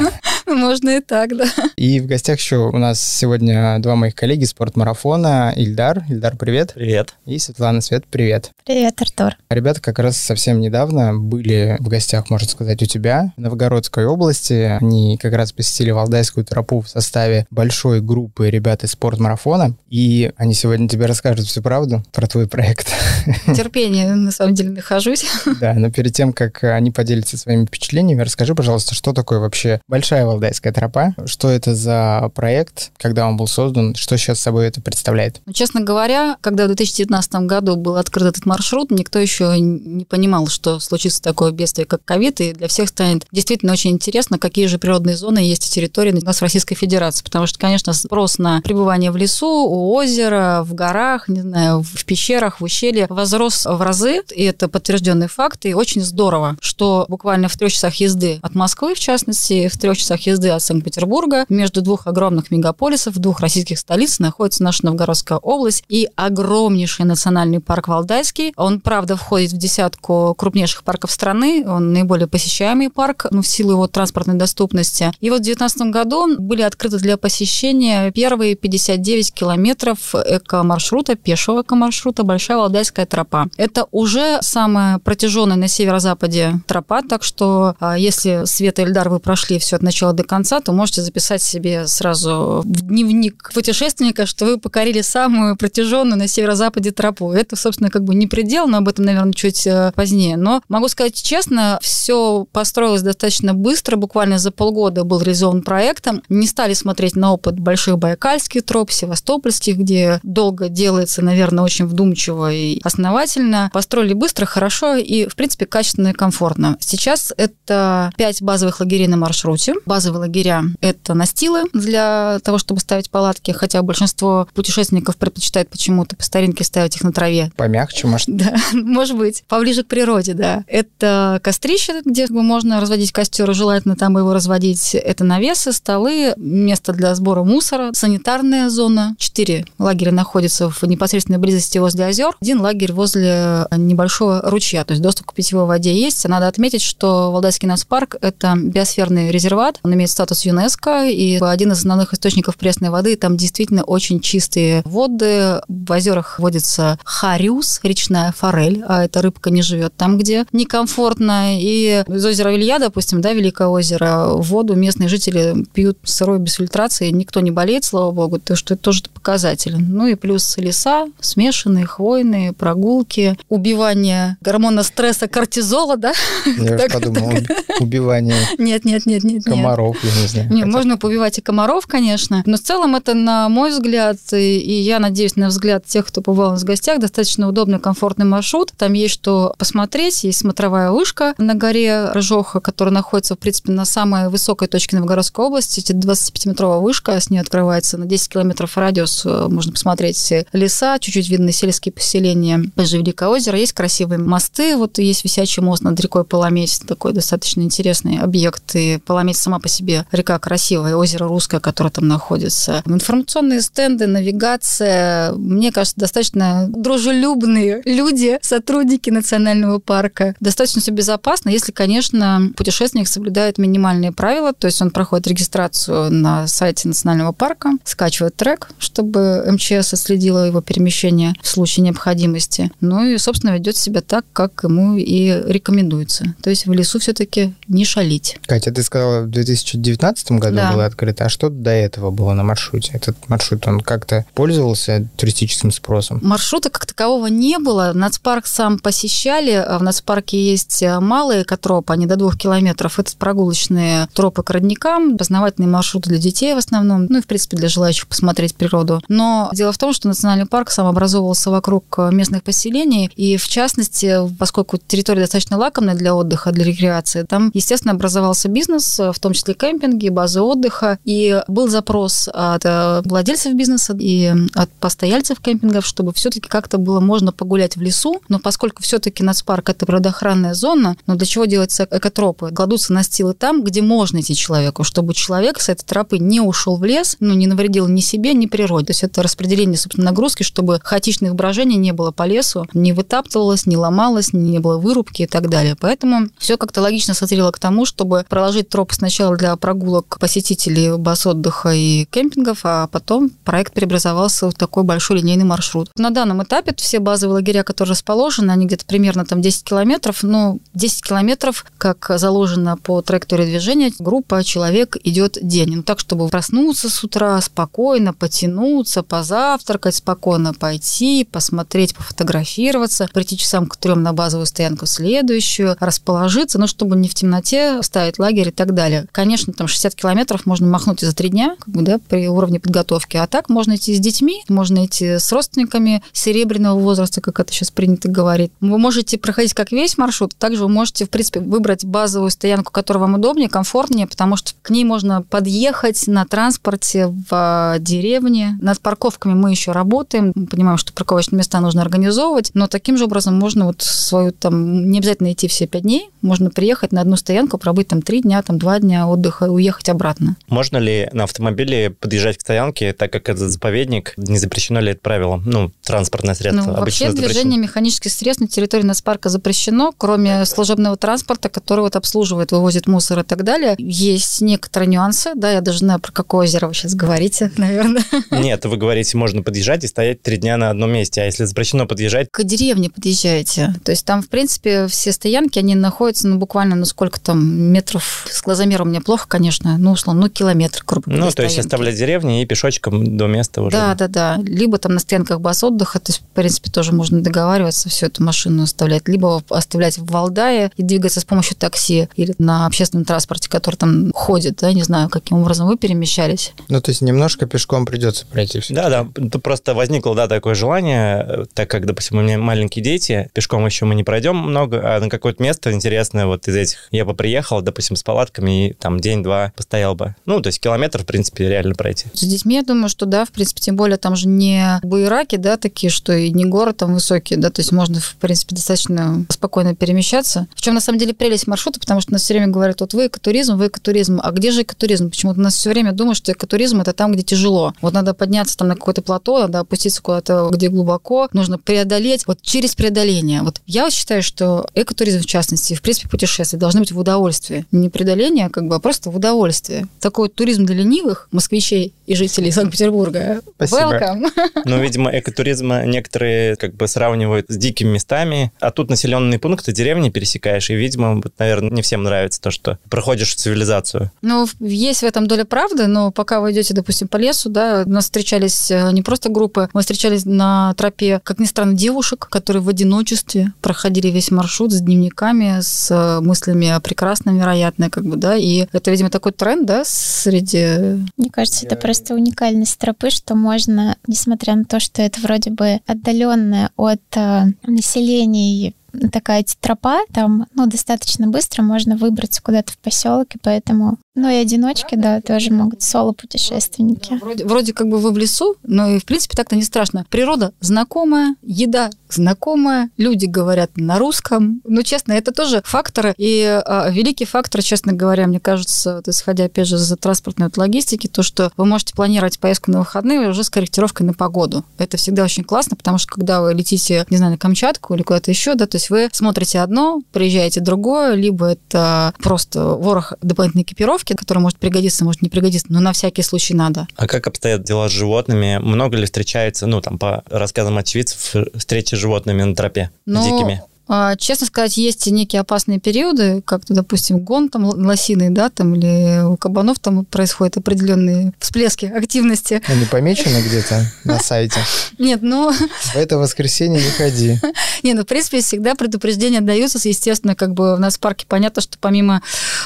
Можно 0.48 0.98
и 0.98 1.02
так, 1.02 1.36
да. 1.36 1.46
И 1.76 2.00
в 2.00 2.06
гостях 2.06 2.40
еще 2.40 2.58
у 2.58 2.78
нас 2.78 3.02
сегодня 3.02 3.80
два 3.80 3.96
моих 3.96 4.14
коллеги 4.14 4.46
спортмарафона. 4.46 5.52
Ильдар. 5.56 6.04
Ильдар, 6.08 6.38
привет. 6.38 6.74
Привет. 6.76 7.16
И 7.26 7.40
Светлана 7.40 7.82
Свет, 7.82 8.06
привет. 8.10 8.52
Привет, 8.64 9.02
Артур. 9.02 9.38
Ребята 9.50 9.82
как 9.82 9.98
раз 9.98 10.18
совсем 10.18 10.60
недавно 10.60 11.18
были 11.18 11.78
в 11.80 11.88
гостях, 11.88 12.30
можно 12.30 12.48
сказать, 12.48 12.82
у 12.84 12.86
тебя 12.86 13.34
в 13.38 13.42
Новгородской 13.42 14.06
области. 14.06 14.78
Они 14.80 15.18
как 15.18 15.34
раз 15.34 15.52
посетили 15.52 15.90
Валдайскую 15.90 16.46
тропу 16.46 16.82
в 16.82 16.90
составе 16.90 17.48
большой 17.50 18.02
группы 18.02 18.50
ребят 18.50 18.84
из 18.84 18.92
спортмарафона. 18.92 19.76
И 19.90 20.32
они 20.38 20.54
сегодня 20.54 20.88
тебе 20.88 21.08
расскажут 21.08 21.48
всю 21.48 21.64
правду 21.64 22.04
про 22.12 22.28
твой 22.28 22.48
проект. 22.48 22.88
Терпение, 23.48 24.14
на 24.14 24.32
самом 24.32 24.54
деле, 24.54 24.70
нахожусь. 24.70 25.26
Да, 25.60 25.74
но 25.74 25.90
перед 25.90 26.14
тем, 26.14 26.34
как 26.34 26.64
они 26.64 26.92
поделятся 26.92 27.38
своими 27.38 27.66
впечатлениями, 27.66 28.22
расскажи, 28.22 28.54
пожалуйста, 28.54 28.94
что 28.94 29.12
такое 29.12 29.40
вообще 29.40 29.82
большая 29.88 30.26
Валдайская 30.36 30.74
тропа? 30.74 31.16
Что 31.26 31.50
это 31.50 31.74
за 31.74 32.30
проект, 32.36 32.92
когда 32.98 33.28
он 33.28 33.38
был 33.38 33.48
создан? 33.48 33.96
Что 33.96 34.18
сейчас 34.18 34.40
собой 34.40 34.68
это 34.68 34.82
представляет? 34.82 35.42
Ну, 35.46 35.54
честно 35.54 35.82
говоря, 35.82 36.38
когда 36.42 36.66
в 36.66 36.68
2019 36.68 37.34
году 37.48 37.76
был 37.76 37.96
открыт 37.96 38.28
этот 38.28 38.46
маршрут, 38.46 38.92
никто 38.92 39.18
еще 39.18 39.58
не 39.60 40.04
понимал, 40.06 40.48
что 40.48 40.80
случится 40.80 41.22
такое 41.22 41.52
бедствие, 41.52 41.86
как 41.86 42.04
ковид, 42.04 42.42
и 42.42 42.54
для 42.54 42.68
всех 42.68 42.90
станет 42.90 43.26
действительно 43.32 43.72
очень 43.72 43.92
интересно, 43.92 44.38
какие 44.38 44.68
же 44.68 44.78
природные 44.78 45.16
зоны 45.16 45.40
есть 45.40 45.66
в 45.66 45.70
территории 45.70 46.12
у 46.12 46.26
нас 46.26 46.40
в 46.40 46.42
Российской 46.42 46.76
Федерации. 46.76 47.24
Потому 47.24 47.48
что, 47.48 47.58
конечно, 47.58 47.94
спрос 47.94 48.38
на 48.38 48.62
пребывание 48.62 49.12
в 49.12 49.18
лесу, 49.18 49.48
у 49.48 49.94
озера, 49.94 50.64
в 50.64 50.74
горах, 50.74 51.28
не 51.30 51.42
знаю, 51.42 51.82
в 51.82 52.06
пещерах, 52.06 52.60
в 52.60 52.64
ущелье 52.64 53.08
возрос 53.10 53.66
в 53.66 53.82
разы, 53.82 54.22
и 54.36 54.44
это 54.44 54.68
подтвержденный 54.68 55.28
факт, 55.28 55.66
и 55.66 55.74
очень 55.74 56.02
здорово, 56.02 56.58
что 56.60 57.06
буквально 57.08 57.48
в 57.48 57.56
трех 57.56 57.72
часах 57.72 57.96
езды 57.96 58.40
от 58.42 58.54
Москвы, 58.54 58.96
в 58.96 59.00
частности, 59.00 59.70
в 59.70 59.78
трех 59.78 59.98
часах 59.98 60.22
езды 60.26 60.50
от 60.50 60.62
Санкт-Петербурга, 60.62 61.46
между 61.50 61.82
двух 61.82 62.08
огромных 62.08 62.52
мегаполисов, 62.52 63.18
двух 63.18 63.40
российских 63.40 63.80
столиц 63.80 64.20
находится 64.20 64.64
наша 64.64 64.86
Новгородская 64.86 65.38
область 65.38 65.84
и 65.90 66.08
огромнейший 66.16 67.06
национальный 67.06 67.60
парк 67.60 67.88
Валдайский. 67.88 68.54
Он, 68.56 68.80
правда, 68.80 69.16
входит 69.16 69.52
в 69.52 69.58
десятку 69.58 70.34
крупнейших 70.38 70.84
парков 70.84 71.12
страны, 71.12 71.66
он 71.68 71.94
наиболее 71.94 72.28
посещаемый 72.28 72.90
парк, 72.90 73.28
ну, 73.32 73.42
в 73.42 73.48
силу 73.48 73.74
его 73.74 73.88
транспортной 73.88 74.36
доступности. 74.36 75.12
И 75.22 75.30
вот 75.30 75.42
в 75.42 75.44
2019 75.44 75.92
году 75.92 76.40
были 76.40 76.62
открыты 76.62 76.98
для 76.98 77.18
посещения 77.18 78.12
первые 78.12 78.56
59 78.56 79.34
километров 79.34 80.16
эко-маршрута, 80.16 81.16
пешего 81.16 81.62
эко-маршрута 81.62 82.24
Большая 82.24 82.58
Валдайская 82.58 83.06
тропа. 83.06 83.48
Это 83.58 83.88
уже 83.92 84.40
самая 84.42 85.00
протяженная 85.00 85.58
на 85.58 85.68
северо-западе 85.68 86.62
тропа, 86.68 87.02
так 87.02 87.24
что 87.24 87.76
а, 87.80 87.98
если 87.98 88.46
Света 88.46 88.82
и 88.82 88.86
Эльдар 88.86 89.10
вы 89.10 89.20
прошли 89.20 89.60
все 89.60 89.76
от 89.76 89.82
начала 89.82 90.14
до 90.16 90.24
конца, 90.24 90.60
то 90.62 90.72
можете 90.72 91.02
записать 91.02 91.42
себе 91.42 91.88
сразу 91.88 92.62
в 92.64 92.82
дневник 92.82 93.52
путешественника, 93.54 94.26
что 94.26 94.46
вы 94.46 94.58
покорили 94.58 95.02
самую 95.02 95.56
протяженную 95.56 96.18
на 96.18 96.28
северо-западе 96.28 96.92
тропу. 96.92 97.32
Это, 97.32 97.56
собственно, 97.56 97.90
как 97.90 98.04
бы 98.04 98.16
не 98.16 98.28
предел, 98.28 98.68
но 98.68 98.78
об 98.78 98.88
этом, 98.88 99.06
наверное, 99.06 99.34
чуть 99.34 99.68
э, 99.68 99.92
позднее. 99.96 100.38
Но 100.38 100.62
могу 100.70 100.88
сказать 100.88 101.22
честно, 101.22 101.80
все 101.82 102.48
построилось 102.52 103.02
достаточно 103.02 103.54
быстро, 103.54 103.96
буквально 103.96 104.40
за 104.40 104.52
полгода 104.52 105.04
был 105.04 105.20
реализован 105.22 105.62
проектом. 105.62 106.22
Не 106.30 106.48
стали 106.48 106.74
смотреть 106.74 107.16
на 107.16 107.34
опыт 107.34 107.60
больших 107.60 107.98
байкальских 107.98 108.66
троп, 108.66 108.92
севастопольских, 108.92 109.78
где 109.78 110.20
долго 110.24 110.70
делается, 110.70 111.22
наверное, 111.22 111.64
очень 111.64 111.86
вдумчиво 111.86 112.52
и 112.52 112.80
основательно. 112.84 113.70
Построили 113.74 114.14
быстро, 114.14 114.46
хорошо 114.46 114.96
и, 114.96 115.28
в 115.28 115.36
принципе, 115.36 115.66
качественно 115.66 116.10
и 116.10 116.14
комфортно. 116.14 116.78
Сейчас 116.80 117.34
это 117.38 118.12
пять 118.18 118.42
базовых 118.42 118.80
лагерей 118.80 119.08
на 119.08 119.18
маршруте. 119.18 119.74
Базовые 120.06 120.28
лагеря– 120.28 120.66
это 120.82 121.16
настилы 121.16 121.64
для 121.74 122.38
того, 122.44 122.60
чтобы 122.60 122.80
ставить 122.80 123.10
палатки, 123.10 123.50
хотя 123.50 123.82
большинство 123.82 124.48
путешественников 124.54 125.18
предпочитает 125.18 125.68
почему-то 125.68 126.16
по 126.16 126.22
старинке 126.24 126.64
ставить 126.64 126.96
их 126.96 127.04
на 127.04 127.12
траве. 127.12 127.52
Помягче, 127.56 128.06
может? 128.06 128.28
Да, 128.36 128.54
может 128.74 129.18
быть. 129.18 129.44
Поближе 129.48 129.84
к 129.84 129.88
природе, 129.88 130.36
да. 130.36 130.64
Это 130.68 131.40
кострище, 131.42 132.02
где 132.06 132.28
можно 132.28 132.80
разводить 132.80 133.12
костер, 133.14 133.52
желательно 133.56 133.96
там 133.96 134.16
его 134.16 134.32
разводить. 134.34 134.94
Это 134.94 135.24
навесы, 135.24 135.72
столы, 135.72 136.34
место 136.38 136.94
для 136.94 137.16
сбора 137.16 137.44
мусора, 137.44 137.90
санитарная 137.94 138.70
зона. 138.70 139.16
Четыре 139.18 139.66
лагеря 139.80 140.12
находятся 140.12 140.70
в 140.70 140.84
непосредственной 140.84 141.40
близости 141.40 141.80
возле 141.80 142.06
озер. 142.06 142.36
Один 142.42 142.62
лагерь 142.62 142.92
возле 142.92 143.66
небольшого 143.72 144.42
ручья, 144.44 144.84
то 144.84 144.92
есть 144.92 145.02
доступ 145.02 145.28
к 145.28 145.34
питьевой 145.34 145.66
воде 145.66 146.00
есть. 146.00 146.28
Надо 146.28 146.48
отметить, 146.48 146.84
что 146.84 147.32
Валдайский 147.32 147.68
нацпарк– 147.68 148.18
это 148.22 148.54
биосферный 148.56 149.32
резерват, 149.32 149.80
Он 149.82 149.95
имеет 149.96 150.10
статус 150.10 150.46
ЮНЕСКО, 150.46 151.06
и 151.06 151.38
один 151.42 151.72
из 151.72 151.80
основных 151.80 152.14
источников 152.14 152.56
пресной 152.58 152.90
воды, 152.90 153.16
там 153.16 153.38
действительно 153.38 153.84
очень 153.84 154.20
чистые 154.20 154.82
воды. 154.86 155.62
В 155.68 155.92
озерах 155.92 156.40
водится 156.40 157.00
хариус, 157.04 157.80
речная 157.84 158.32
форель, 158.32 158.84
а 158.88 159.06
эта 159.06 159.22
рыбка 159.22 159.50
не 159.50 159.62
живет 159.62 159.94
там, 159.96 160.18
где 160.18 160.46
некомфортно. 160.52 161.60
И 161.60 162.04
из 162.08 162.26
озера 162.26 162.50
Вилья, 162.50 162.80
допустим, 162.80 163.22
да, 163.22 163.34
Великое 163.34 163.68
озеро, 163.68 164.28
воду 164.36 164.76
местные 164.76 165.10
жители 165.10 165.66
пьют 165.74 165.98
сырой 166.04 166.40
без 166.40 166.54
фильтрации, 166.54 167.10
никто 167.10 167.40
не 167.40 167.52
болеет, 167.52 167.84
слава 167.84 168.12
богу, 168.12 168.40
то 168.40 168.56
что 168.56 168.76
это 168.76 168.84
тоже 168.84 169.04
показатель. 169.14 169.76
Ну 169.78 170.08
и 170.08 170.16
плюс 170.16 170.58
леса, 170.58 171.08
смешанные, 171.20 171.86
хвойные, 171.86 172.54
прогулки, 172.54 173.38
убивание 173.50 174.38
гормона 174.42 174.84
стресса 174.84 175.28
кортизола, 175.28 175.98
да? 175.98 176.14
Я 176.46 176.88
подумал, 176.94 177.32
убивание 177.80 178.36
нет, 178.58 178.86
нет, 178.86 179.06
нет, 179.06 179.24
нет, 179.24 179.44
комаров, 179.44 179.85
я 179.94 180.22
не 180.22 180.28
знаю. 180.28 180.54
Не, 180.54 180.66
можно 180.66 180.98
поубивать 180.98 181.38
и 181.38 181.42
комаров, 181.42 181.88
конечно, 181.88 182.44
но 182.46 182.58
в 182.58 182.62
целом 182.62 182.96
это, 182.96 183.14
на 183.14 183.50
мой 183.50 183.72
взгляд, 183.72 184.18
и, 184.34 184.60
и 184.60 184.82
я 184.82 185.00
надеюсь 185.00 185.36
на 185.36 185.48
взгляд 185.48 185.86
тех, 185.86 186.06
кто 186.08 186.22
побывал 186.22 186.50
у 186.50 186.52
нас 186.54 186.64
в 186.64 186.66
гостях, 186.66 187.00
достаточно 187.00 187.48
удобный, 187.48 187.80
комфортный 187.80 188.26
маршрут. 188.26 188.72
Там 188.78 188.94
есть 188.94 189.14
что 189.14 189.54
посмотреть, 189.58 190.24
есть 190.24 190.40
смотровая 190.40 190.92
вышка 190.92 191.34
на 191.38 191.56
горе 191.56 192.12
Рыжоха, 192.12 192.60
которая 192.60 192.94
находится, 192.94 193.36
в 193.36 193.40
принципе, 193.40 193.72
на 193.72 193.86
самой 193.86 194.30
высокой 194.30 194.68
точке 194.68 194.98
Новгородской 194.98 195.46
области. 195.46 195.80
Это 195.80 195.94
25-метровая 195.94 196.80
вышка, 196.80 197.20
с 197.20 197.30
ней 197.30 197.40
открывается 197.40 197.98
на 197.98 198.06
10 198.06 198.30
километров 198.30 198.78
радиус, 198.78 199.26
э, 199.26 199.48
можно 199.50 199.72
посмотреть 199.72 200.34
леса, 200.54 200.98
чуть-чуть 201.00 201.30
видны 201.30 201.52
сельские 201.52 201.94
поселения. 201.94 202.64
Даже 202.76 202.98
Великое 202.98 203.30
озеро, 203.30 203.58
есть 203.58 203.74
красивые 203.74 204.20
мосты, 204.20 204.76
вот 204.78 204.98
есть 204.98 205.24
висячий 205.24 205.62
мост 205.62 205.84
над 205.84 206.00
рекой 206.00 206.24
Паламесь, 206.24 206.80
такой 206.80 207.14
достаточно 207.14 207.62
интересный 207.62 208.18
объект, 208.20 208.76
и 208.76 209.00
Паламесь 209.06 209.38
сама 209.38 209.60
по 209.60 209.68
себе 209.68 209.75
река 210.12 210.40
красивая, 210.40 210.96
озеро 210.96 211.28
русское, 211.28 211.60
которое 211.60 211.90
там 211.90 212.08
находится. 212.08 212.84
Информационные 212.86 213.62
стенды, 213.62 214.08
навигация, 214.08 215.34
мне 215.34 215.72
кажется, 215.72 216.00
достаточно 216.00 216.68
дружелюбные 216.70 217.82
люди, 217.86 218.40
сотрудники 218.42 219.10
национального 219.10 219.80
парка. 219.80 220.36
Достаточно 220.40 220.82
все 220.82 220.92
безопасно, 220.92 221.50
если, 221.50 221.72
конечно, 221.72 222.52
путешественник 222.56 223.08
соблюдает 223.08 223.58
минимальные 223.58 224.12
правила, 224.12 224.54
то 224.54 224.68
есть 224.68 224.82
он 224.82 224.92
проходит 224.92 225.28
регистрацию 225.28 226.12
на 226.12 226.48
сайте 226.48 226.88
национального 226.88 227.32
парка, 227.32 227.72
скачивает 227.84 228.36
трек, 228.36 228.70
чтобы 228.80 229.44
МЧС 229.52 229.94
отследила 229.94 230.46
его 230.46 230.62
перемещение 230.62 231.34
в 231.42 231.48
случае 231.48 231.84
необходимости. 231.84 232.72
Ну 232.82 233.06
и, 233.06 233.18
собственно, 233.18 233.52
ведет 233.52 233.78
себя 233.78 234.02
так, 234.02 234.26
как 234.34 234.64
ему 234.64 234.98
и 234.98 235.44
рекомендуется. 235.46 236.36
То 236.42 236.50
есть 236.50 236.66
в 236.66 236.74
лесу 236.74 237.00
все-таки 237.00 237.54
не 237.68 237.86
шалить. 237.86 238.38
Катя, 238.46 238.72
ты 238.72 238.84
сказала, 238.84 239.22
в 239.22 239.30
2019 239.64 240.32
году 240.34 240.56
Да. 240.56 240.72
было 240.72 240.86
открыто. 240.86 241.26
А 241.26 241.30
что 241.30 241.50
до 241.50 241.72
этого 241.72 242.12
было 242.12 242.34
на 242.34 242.44
маршруте? 242.44 242.92
Этот 242.94 243.16
маршрут, 243.30 243.68
он 243.68 243.82
как-то 243.82 244.26
пользовался 244.34 245.08
туристическим 245.18 245.72
спросом? 245.72 246.20
Маршрута 246.22 246.70
как 246.70 246.86
такового 246.86 247.28
не 247.28 247.58
было. 247.60 247.92
Нацпарк 247.94 248.48
сам 248.48 248.80
посещали. 248.80 249.66
В 249.78 249.84
нацпарке 249.84 250.38
есть 250.52 250.82
э, 250.82 251.00
малые 251.00 251.44
экотропы, 251.44 251.94
они 251.94 252.06
до 252.06 252.16
двух 252.16 252.38
километров. 252.38 253.00
Это 253.00 253.12
прогулочные 253.18 254.08
тропы 254.14 254.44
к 254.44 254.50
родникам, 254.50 255.18
познавательные 255.18 255.70
маршруты 255.70 256.10
для 256.10 256.20
детей 256.20 256.54
в 256.54 256.58
основном, 256.58 257.06
ну 257.10 257.20
и, 257.20 257.22
в 257.22 257.28
принципе, 257.28 257.58
для 257.58 257.70
желающих 257.70 258.08
посмотреть 258.08 258.56
природу. 258.56 259.02
Но 259.08 259.50
дело 259.54 259.72
в 259.72 259.78
том, 259.78 259.94
что 259.94 260.08
национальный 260.08 260.46
парк 260.46 260.72
сам 260.72 260.88
образовывался 260.88 261.50
вокруг 261.52 261.86
э, 261.98 262.10
местных 262.12 262.44
поселений, 262.44 263.12
и, 263.16 263.38
в 263.38 263.48
частности, 263.48 264.18
поскольку 264.38 264.78
территория 264.78 265.22
достаточно 265.22 265.58
лакомная 265.58 265.96
для 265.96 266.16
отдыха, 266.16 266.52
для 266.52 266.66
рекреации, 266.66 267.24
там, 267.24 267.52
естественно, 267.54 267.94
образовался 267.94 268.50
бизнес, 268.50 269.00
э, 269.00 269.12
в 269.12 269.20
том 269.20 269.34
числе 269.34 269.45
кемпинги, 269.54 270.10
базы 270.10 270.42
отдыха, 270.42 271.00
и 271.04 271.42
был 271.48 271.68
запрос 271.68 272.30
от 272.34 272.66
э, 272.66 273.02
владельцев 273.06 273.54
бизнеса 273.54 273.96
и 274.00 274.34
от 274.54 274.70
постояльцев 274.74 275.40
кемпингов, 275.40 275.86
чтобы 275.86 276.14
все-таки 276.14 276.50
как-то 276.50 276.78
было 276.78 277.00
можно 277.00 277.32
погулять 277.32 277.76
в 277.76 277.82
лесу, 277.82 278.22
но 278.30 278.40
поскольку 278.40 278.82
все-таки 278.84 279.24
нацпарк 279.24 279.70
это 279.70 279.86
природоохранная 279.86 280.54
зона, 280.54 280.96
но 281.08 281.16
для 281.16 281.26
чего 281.26 281.46
делаются 281.46 281.88
экотропы? 281.90 282.52
Кладутся 282.52 282.94
настилы 282.94 283.34
там, 283.34 283.64
где 283.64 283.82
можно 283.82 284.20
идти 284.20 284.36
человеку, 284.36 284.84
чтобы 284.84 285.14
человек 285.14 285.60
с 285.60 285.70
этой 285.70 285.86
тропы 285.86 286.18
не 286.18 286.42
ушел 286.42 286.78
в 286.78 286.84
лес, 286.84 287.18
ну, 287.20 287.34
не 287.34 287.48
навредил 287.48 287.88
ни 287.88 288.02
себе, 288.02 288.34
ни 288.34 288.46
природе. 288.46 288.88
То 288.88 288.92
есть 288.92 289.04
это 289.04 289.22
распределение, 289.22 289.78
собственно, 289.78 290.06
нагрузки, 290.06 290.44
чтобы 290.44 290.80
хаотичных 290.84 291.36
брожений 291.36 291.78
не 291.78 291.92
было 291.92 292.12
по 292.12 292.24
лесу, 292.24 292.66
не 292.74 292.94
вытаптывалось, 292.94 293.66
не 293.66 293.78
ломалось, 293.78 294.34
не 294.34 294.60
было 294.60 294.78
вырубки 294.78 295.24
и 295.24 295.28
так 295.28 295.50
далее. 295.50 295.76
Поэтому 295.80 296.30
все 296.38 296.58
как-то 296.58 296.82
логично 296.82 297.14
смотрело 297.14 297.52
к 297.52 297.60
тому, 297.60 297.86
чтобы 297.86 298.26
проложить 298.28 298.70
тропы 298.70 298.96
сначала 298.96 299.35
для 299.38 299.56
прогулок 299.56 300.18
посетителей 300.20 300.98
баз 300.98 301.26
отдыха 301.26 301.70
и 301.70 302.06
кемпингов, 302.06 302.62
а 302.64 302.88
потом 302.88 303.30
проект 303.44 303.74
преобразовался 303.74 304.50
в 304.50 304.54
такой 304.54 304.84
большой 304.84 305.20
линейный 305.20 305.46
маршрут. 305.46 305.90
На 305.98 306.10
данном 306.10 306.44
этапе 306.44 306.74
все 306.78 307.00
базовые 307.00 307.36
лагеря, 307.36 307.64
которые 307.64 307.92
расположены, 307.92 308.52
они 308.52 308.66
где-то 308.66 308.86
примерно 308.86 309.26
там 309.26 309.42
10 309.42 309.64
километров, 309.64 310.24
но 310.24 310.58
10 310.74 311.04
километров, 311.04 311.66
как 311.78 312.12
заложено 312.16 312.78
по 312.78 313.02
траектории 313.02 313.46
движения, 313.46 313.92
группа, 314.00 314.44
человек 314.44 314.98
идет 315.04 315.38
день. 315.42 315.76
Ну, 315.78 315.84
так, 315.84 316.00
чтобы 316.00 316.28
проснуться 316.30 316.90
с 316.90 317.04
утра 317.04 317.40
спокойно, 317.42 318.14
потянуться, 318.14 319.04
позавтракать, 319.04 319.96
спокойно 319.96 320.54
пойти, 320.54 321.28
посмотреть, 321.30 321.96
пофотографироваться, 321.96 323.10
прийти 323.14 323.38
часам 323.38 323.68
к 323.68 323.78
трем 323.78 324.04
на 324.04 324.14
базовую 324.14 324.46
стоянку 324.46 324.86
следующую, 324.86 325.76
расположиться, 325.80 326.60
ну, 326.60 326.68
чтобы 326.68 326.96
не 326.96 327.08
в 327.08 327.16
темноте 327.16 327.82
ставить 327.84 328.20
лагерь 328.20 328.50
и 328.50 328.52
так 328.52 328.74
далее. 328.74 329.08
Конечно, 329.26 329.54
там 329.54 329.68
60 329.68 329.96
километров 329.96 330.46
можно 330.46 330.68
махнуть 330.68 331.00
за 331.00 331.12
три 331.12 331.30
дня, 331.30 331.56
как 331.58 331.70
бы, 331.70 331.82
да, 331.82 331.98
при 331.98 332.28
уровне 332.28 332.60
подготовки. 332.60 333.18
А 333.18 333.26
так 333.26 333.50
можно 333.50 333.76
идти 333.76 333.96
с 333.96 334.00
детьми, 334.00 334.44
можно 334.50 334.86
идти 334.86 335.18
с 335.18 335.32
родственниками 335.32 336.04
серебряного 336.14 336.80
возраста, 336.80 337.22
как 337.22 337.40
это 337.40 337.52
сейчас 337.52 337.72
принято 337.72 338.08
говорить. 338.08 338.52
Вы 338.62 338.78
можете 338.78 339.18
проходить 339.18 339.56
как 339.56 339.72
весь 339.72 339.98
маршрут, 339.98 340.36
также 340.36 340.62
вы 340.62 340.70
можете, 340.70 341.06
в 341.06 341.10
принципе, 341.10 341.40
выбрать 341.40 341.84
базовую 341.84 342.30
стоянку, 342.30 342.72
которая 342.72 343.02
вам 343.02 343.16
удобнее, 343.16 343.50
комфортнее, 343.50 344.06
потому 344.06 344.36
что 344.36 344.52
к 344.62 344.70
ней 344.70 344.84
можно 344.84 345.24
подъехать 345.24 346.06
на 346.06 346.26
транспорте 346.26 347.08
в 347.08 347.78
деревне. 347.80 348.60
Над 348.62 348.80
парковками 348.80 349.34
мы 349.34 349.50
еще 349.50 349.72
работаем. 349.72 350.34
Мы 350.36 350.46
понимаем, 350.46 350.78
что 350.78 350.94
парковочные 350.94 351.40
места 351.40 351.62
нужно 351.62 351.82
организовывать, 351.82 352.52
но 352.54 352.68
таким 352.68 352.96
же 352.96 353.06
образом 353.06 353.40
можно 353.40 353.66
вот 353.66 353.82
свою 353.82 354.32
там, 354.34 354.92
не 354.92 355.00
обязательно 355.00 355.34
идти 355.34 355.48
все 355.48 355.66
пять 355.66 355.82
дней, 355.82 356.12
можно 356.22 356.52
приехать 356.52 356.92
на 356.92 357.02
одну 357.02 357.16
стоянку, 357.16 357.58
пробыть 357.58 357.88
там 357.88 358.04
три 358.04 358.22
дня, 358.22 358.44
там 358.44 358.60
два 358.60 358.80
дня 358.80 359.08
отдыха 359.16 359.46
и 359.46 359.50
уехать 359.50 359.90
обратно. 359.90 360.36
Можно 360.48 360.78
ли 360.78 361.10
на 361.12 361.24
автомобиле 361.24 361.90
подъезжать 361.90 362.38
к 362.38 362.42
стоянке, 362.42 362.94
так 362.94 363.12
как 363.12 363.30
это 363.30 363.50
заповедник? 363.50 364.14
Не 364.18 364.38
запрещено 364.38 364.80
ли 364.80 364.92
это 364.92 365.02
правило? 365.02 365.42
Ну, 365.46 365.72
транспортное 365.84 366.36
средство 366.36 366.62
Ну, 366.62 366.78
вообще 366.78 367.06
обычно 367.06 367.22
движение 367.22 367.44
запрещено. 367.44 367.64
механических 367.64 368.12
средств 368.12 368.42
на 368.42 368.48
территории 368.48 368.84
нацпарка 368.84 369.30
запрещено, 369.30 369.94
кроме 369.98 370.46
служебного 370.46 370.98
транспорта, 370.98 371.50
который 371.50 371.82
вот 371.82 371.96
обслуживает, 371.96 372.52
вывозит 372.52 372.88
мусор 372.88 373.20
и 373.20 373.24
так 373.24 373.44
далее. 373.44 373.76
Есть 373.78 374.42
некоторые 374.42 374.88
нюансы, 374.90 375.32
да, 375.36 375.52
я 375.52 375.62
даже 375.62 375.80
знаю, 375.80 376.00
про 376.00 376.12
какое 376.12 376.46
озеро 376.46 376.68
вы 376.68 376.74
сейчас 376.74 376.94
говорите, 376.96 377.52
наверное. 377.58 378.04
Нет, 378.32 378.66
вы 378.66 378.78
говорите, 378.78 379.18
можно 379.18 379.42
подъезжать 379.42 379.84
и 379.84 379.88
стоять 379.88 380.22
три 380.22 380.38
дня 380.38 380.58
на 380.58 380.70
одном 380.70 380.92
месте, 380.92 381.22
а 381.22 381.26
если 381.26 381.46
запрещено 381.46 381.86
подъезжать, 381.86 382.28
К 382.32 382.44
деревне 382.44 382.90
подъезжаете. 382.90 383.74
То 383.84 383.92
есть 383.92 384.06
там, 384.06 384.22
в 384.22 384.30
принципе, 384.30 384.88
все 384.88 385.12
стоянки, 385.12 385.60
они 385.60 385.76
находятся, 385.76 386.28
ну, 386.28 386.38
буквально, 386.38 386.76
ну, 386.76 386.86
сколько 386.86 387.20
там, 387.20 387.46
метров, 387.46 388.28
с 388.30 388.42
глазомером 388.42 388.90
мне 388.90 389.02
плохо, 389.06 389.28
конечно, 389.28 389.78
ну, 389.78 389.92
условно, 389.92 390.24
ну, 390.24 390.30
километр, 390.30 390.84
грубо 390.86 391.06
говоря, 391.06 391.26
ну, 391.26 391.32
то 391.32 391.44
есть 391.44 391.60
оставлять 391.60 391.96
деревню 391.96 392.42
и 392.42 392.46
пешочком 392.46 393.18
до 393.18 393.28
места 393.28 393.62
уже. 393.62 393.72
Да, 393.72 393.96
да, 393.96 394.08
да. 394.08 394.38
Либо 394.42 394.78
там 394.78 394.94
на 394.94 395.00
стоянках 395.00 395.40
баз 395.40 395.64
отдыха, 395.64 396.00
то 396.00 396.12
есть, 396.12 396.22
в 396.22 396.36
принципе, 396.36 396.70
тоже 396.72 396.92
можно 396.92 397.22
договариваться, 397.22 397.90
всю 397.90 398.08
эту 398.08 398.24
машину 398.24 398.64
оставлять. 398.64 399.08
Либо 399.08 399.42
оставлять 399.50 399.98
в 399.98 400.06
Валдае 400.06 400.72
и 400.76 400.84
двигаться 400.84 401.20
с 401.20 401.26
помощью 401.26 401.56
такси 401.56 402.10
или 402.16 402.34
на 402.40 402.66
общественном 402.66 403.06
транспорте, 403.06 403.50
который 403.50 403.76
там 403.76 404.12
ходит, 404.14 404.58
да, 404.58 404.74
не 404.74 404.84
знаю, 404.84 405.10
каким 405.10 405.38
образом 405.38 405.68
вы 405.68 405.78
перемещались. 405.78 406.54
Ну, 406.68 406.82
то 406.82 406.90
есть 406.90 407.02
немножко 407.02 407.46
пешком 407.46 407.86
придется 407.86 408.26
пройти 408.26 408.60
все. 408.60 408.74
Да, 408.74 408.90
да, 408.90 409.08
тут 409.30 409.44
просто 409.44 409.74
возникло, 409.74 410.16
да, 410.16 410.28
такое 410.28 410.56
желание, 410.56 411.26
э, 411.28 411.46
так 411.54 411.70
как, 411.70 411.86
допустим, 411.86 412.18
у 412.18 412.22
меня 412.22 412.38
маленькие 412.38 412.84
дети, 412.84 413.30
пешком 413.34 413.66
еще 413.66 413.86
мы 413.86 413.96
не 413.96 414.04
пройдем 414.04 414.36
много, 414.36 414.82
а 414.84 415.00
на 415.00 415.10
какое-то 415.10 415.42
место 415.44 415.72
интересное 415.72 416.26
вот 416.26 416.48
из 416.48 416.56
этих. 416.56 416.88
Я 416.92 417.06
бы 417.06 417.14
приехал, 417.14 417.62
допустим, 417.62 417.96
с 417.96 418.04
палатками 418.04 418.70
и 418.70 418.74
там 418.74 418.95
день-два 419.00 419.54
постоял 419.56 419.96
бы. 419.96 420.16
Ну, 420.26 420.42
то 420.42 420.48
есть 420.48 420.60
километр, 420.60 421.04
в 421.04 421.06
принципе, 421.06 421.50
реально 421.50 421.76
пройти. 421.76 422.08
С 422.14 422.22
детьми, 422.22 422.56
я 422.56 422.64
думаю, 422.64 422.90
что 422.90 423.06
да, 423.06 423.26
в 423.26 423.32
принципе, 423.32 423.62
тем 423.62 423.76
более 423.76 423.98
там 423.98 424.16
же 424.16 424.28
не 424.28 424.80
буераки, 424.84 425.36
да, 425.36 425.58
такие, 425.58 425.90
что 425.90 426.14
и 426.14 426.32
не 426.32 426.46
горы 426.46 426.74
там 426.74 426.94
высокие, 426.94 427.38
да, 427.40 427.50
то 427.50 427.62
есть 427.62 427.72
можно, 427.72 428.00
в 428.00 428.16
принципе, 428.16 428.56
достаточно 428.56 429.26
спокойно 429.30 429.76
перемещаться. 429.76 430.48
В 430.56 430.62
чем, 430.62 430.76
на 430.76 430.82
самом 430.82 431.00
деле, 431.00 431.14
прелесть 431.14 431.48
маршрута, 431.48 431.80
потому 431.80 432.02
что 432.02 432.14
нас 432.14 432.22
все 432.22 432.34
время 432.34 432.48
говорят, 432.48 432.82
вот 432.82 432.94
вы 432.94 433.08
экотуризм, 433.08 433.56
вы 433.58 433.68
экотуризм, 433.68 434.20
а 434.24 434.32
где 434.32 434.52
же 434.52 434.64
экотуризм? 434.64 435.10
Почему-то 435.10 435.40
нас 435.40 435.56
все 435.56 435.70
время 435.70 435.92
думают, 435.92 436.18
что 436.18 436.32
экотуризм 436.32 436.82
это 436.82 436.94
там, 436.94 437.14
где 437.14 437.24
тяжело. 437.24 437.74
Вот 437.82 437.94
надо 437.94 438.14
подняться 438.14 438.58
там 438.58 438.68
на 438.68 438.76
какое-то 438.76 439.02
плато, 439.02 439.42
надо 439.42 439.60
опуститься 439.60 440.02
куда-то, 440.02 440.50
где 440.52 440.70
глубоко, 440.70 441.28
нужно 441.34 441.58
преодолеть. 441.58 442.28
Вот 442.28 442.42
через 442.42 442.76
преодоление. 442.76 443.42
Вот 443.42 443.62
я 443.66 443.90
считаю, 443.90 444.24
что 444.24 444.68
экотуризм, 444.74 445.22
в 445.22 445.26
частности, 445.26 445.74
в 445.74 445.82
принципе, 445.82 446.10
путешествия 446.10 446.60
должны 446.60 446.82
быть 446.82 446.92
в 446.92 447.00
удовольствие. 447.00 447.66
Не 447.72 447.90
преодоление, 447.90 448.50
как 448.50 448.68
бы, 448.68 448.76
а 448.76 448.80
просто 448.86 449.10
в 449.10 449.16
удовольствие. 449.16 449.88
Такой 450.00 450.26
вот 450.26 450.36
туризм 450.36 450.64
для 450.64 450.76
ленивых, 450.76 451.28
москвичей 451.32 451.92
и 452.06 452.14
жителей 452.14 452.52
Санкт-Петербурга. 452.52 453.42
Спасибо. 453.56 453.98
Welcome. 453.98 454.32
Ну, 454.66 454.82
видимо, 454.82 455.10
экотуризм 455.10 455.74
некоторые 455.86 456.56
как 456.56 456.76
бы 456.76 456.88
сравнивают 456.88 457.48
с 457.50 457.58
дикими 457.58 457.90
местами, 457.94 458.52
а 458.60 458.72
тут 458.72 458.90
населенные 458.90 459.40
пункты, 459.40 459.72
деревни 459.72 460.10
пересекаешь, 460.10 460.70
и, 460.70 460.76
видимо, 460.76 461.16
вот, 461.16 461.34
наверное, 461.40 461.72
не 461.72 461.82
всем 461.82 462.04
нравится 462.04 462.42
то, 462.42 462.52
что 462.52 462.78
проходишь 462.90 463.34
цивилизацию. 463.36 464.12
Ну, 464.22 464.48
есть 464.60 465.02
в 465.02 465.04
этом 465.04 465.28
доля 465.28 465.46
правды, 465.46 465.88
но 465.88 466.12
пока 466.12 466.40
вы 466.40 466.52
идете, 466.52 466.74
допустим, 466.74 467.08
по 467.08 467.18
лесу, 467.18 467.50
да, 467.50 467.84
у 467.86 467.90
нас 467.90 468.06
встречались 468.06 468.70
э, 468.70 468.92
не 468.92 469.02
просто 469.02 469.30
группы, 469.30 469.70
мы 469.74 469.82
встречались 469.82 470.26
на 470.26 470.74
тропе, 470.76 471.22
как 471.24 471.40
ни 471.40 471.46
странно, 471.46 471.74
девушек, 471.74 472.28
которые 472.30 472.62
в 472.62 472.70
одиночестве 472.70 473.52
проходили 473.62 474.10
весь 474.10 474.32
маршрут 474.32 474.72
с 474.72 474.80
дневниками, 474.80 475.60
с 475.62 475.90
э, 475.92 476.22
мыслями 476.22 476.70
о 476.70 476.80
прекрасном, 476.80 477.40
вероятно, 477.40 477.90
как 477.90 478.06
бы, 478.06 478.16
да, 478.16 478.36
и 478.36 478.65
это, 478.72 478.92
видимо, 478.92 479.10
такой 479.10 479.32
тренд, 479.32 479.66
да, 479.66 479.84
среди... 479.86 481.04
Мне 481.18 481.30
кажется, 481.32 481.66
это 481.66 481.76
просто 481.76 482.14
уникальность 482.14 482.78
тропы, 482.78 483.10
что 483.10 483.36
можно, 483.36 483.98
несмотря 484.08 484.56
на 484.56 484.66
то, 484.66 484.80
что 484.80 485.02
это 485.02 485.20
вроде 485.22 485.52
бы 485.52 485.80
отдаленное 485.86 486.72
от 486.76 487.02
э, 487.16 487.46
населения 487.64 488.74
такая 489.12 489.44
тропа, 489.60 490.00
там, 490.14 490.48
ну, 490.54 490.68
достаточно 490.68 491.28
быстро 491.28 491.64
можно 491.64 491.98
выбраться 491.98 492.42
куда-то 492.42 492.72
в 492.74 492.78
поселке, 492.78 493.38
поэтому 493.42 493.98
ну 494.16 494.30
и 494.30 494.36
одиночки, 494.36 494.96
да, 494.96 495.22
тоже 495.22 495.52
могут 495.52 495.82
соло-путешественники. 495.82 497.20
Вроде, 497.22 497.46
вроде 497.46 497.74
как 497.74 497.88
бы 497.88 498.00
вы 498.00 498.12
в 498.12 498.18
лесу, 498.18 498.56
но 498.64 498.90
и 498.90 499.00
в 499.00 499.06
принципе 499.06 499.36
так-то 499.36 499.56
не 499.56 499.64
страшно. 499.64 500.06
Природа 500.10 500.54
знакомая, 500.62 501.36
еда 501.42 501.90
знакомая, 502.10 502.90
люди 502.98 503.26
говорят 503.26 503.72
на 503.76 504.00
русском. 504.00 504.62
Ну, 504.64 504.84
честно, 504.84 505.14
это 505.14 505.32
тоже 505.32 505.62
факторы. 505.66 506.14
И 506.18 506.44
а, 506.44 506.90
великий 506.90 507.26
фактор, 507.26 507.62
честно 507.62 507.94
говоря, 507.94 508.28
мне 508.28 508.40
кажется, 508.40 508.98
вот, 508.98 509.08
исходя 509.08 509.46
опять 509.46 509.68
же 509.68 509.78
за 509.78 509.96
транспортной 509.98 510.48
вот, 510.48 510.58
логистики, 510.58 511.08
то, 511.08 511.24
что 511.24 511.52
вы 511.58 511.66
можете 511.66 511.94
планировать 511.94 512.40
поездку 512.40 512.72
на 512.72 512.80
выходные 512.80 513.30
уже 513.30 513.44
с 513.44 513.50
корректировкой 513.50 514.06
на 514.06 514.14
погоду. 514.14 514.64
Это 514.78 514.98
всегда 514.98 515.24
очень 515.24 515.44
классно, 515.44 515.76
потому 515.76 515.98
что 515.98 516.14
когда 516.14 516.42
вы 516.42 516.54
летите, 516.54 517.06
не 517.10 517.18
знаю, 517.18 517.34
на 517.34 517.38
Камчатку 517.38 517.94
или 517.96 518.04
куда-то 518.04 518.32
еще, 518.32 518.56
да, 518.56 518.66
то 518.66 518.78
есть 518.78 518.90
вы 518.90 519.10
смотрите 519.12 519.60
одно, 519.60 520.02
приезжаете 520.12 520.62
другое, 520.62 521.16
либо 521.16 521.48
это 521.48 522.14
просто 522.20 522.76
ворох 522.76 523.14
дополнительной 523.22 523.64
экипировки, 523.64 524.05
добавки, 524.06 524.14
которая 524.14 524.42
может 524.42 524.60
пригодиться, 524.60 525.04
может 525.04 525.22
не 525.22 525.30
пригодиться, 525.30 525.68
но 525.70 525.80
на 525.80 525.92
всякий 525.92 526.22
случай 526.22 526.54
надо. 526.54 526.88
А 526.96 527.08
как 527.08 527.28
обстоят 527.28 527.64
дела 527.64 527.90
с 527.90 527.92
животными? 527.92 528.60
Много 528.62 528.98
ли 528.98 529.06
встречается, 529.06 529.68
ну, 529.68 529.82
там, 529.82 529.98
по 529.98 530.24
рассказам 530.30 530.78
очевидцев, 530.78 531.36
встречи 531.56 531.96
с 531.96 531.98
животными 531.98 532.44
на 532.44 532.56
тропе, 532.56 532.90
ну, 533.06 533.24
дикими? 533.24 533.64
А, 533.88 534.16
честно 534.16 534.48
сказать, 534.48 534.78
есть 534.78 535.06
некие 535.08 535.42
опасные 535.42 535.80
периоды, 535.80 536.42
как, 536.42 536.62
допустим, 536.68 537.20
гон 537.20 537.50
там 537.50 537.66
лосиный, 537.66 538.30
да, 538.30 538.50
там, 538.50 538.76
или 538.76 539.24
у 539.24 539.38
кабанов 539.38 539.80
там 539.80 540.06
происходят 540.06 540.58
определенные 540.58 541.34
всплески 541.40 541.86
активности. 541.86 542.62
Они 542.68 542.86
помечены 542.86 543.42
где-то 543.46 543.86
на 544.04 544.20
сайте? 544.20 544.60
Нет, 544.98 545.20
ну... 545.22 545.52
В 545.52 545.96
это 545.96 546.18
воскресенье 546.18 546.82
не 546.82 546.90
ходи. 546.90 547.40
Не, 547.84 547.94
ну, 547.94 548.02
в 548.02 548.06
принципе, 548.06 548.42
всегда 548.42 548.76
предупреждения 548.76 549.42
даются. 549.42 549.80
Естественно, 549.88 550.36
как 550.36 550.54
бы 550.54 550.74
у 550.74 550.78
нас 550.78 550.98
в 550.98 551.00
парке 551.00 551.26
понятно, 551.28 551.62
что 551.62 551.78
помимо 551.80 552.22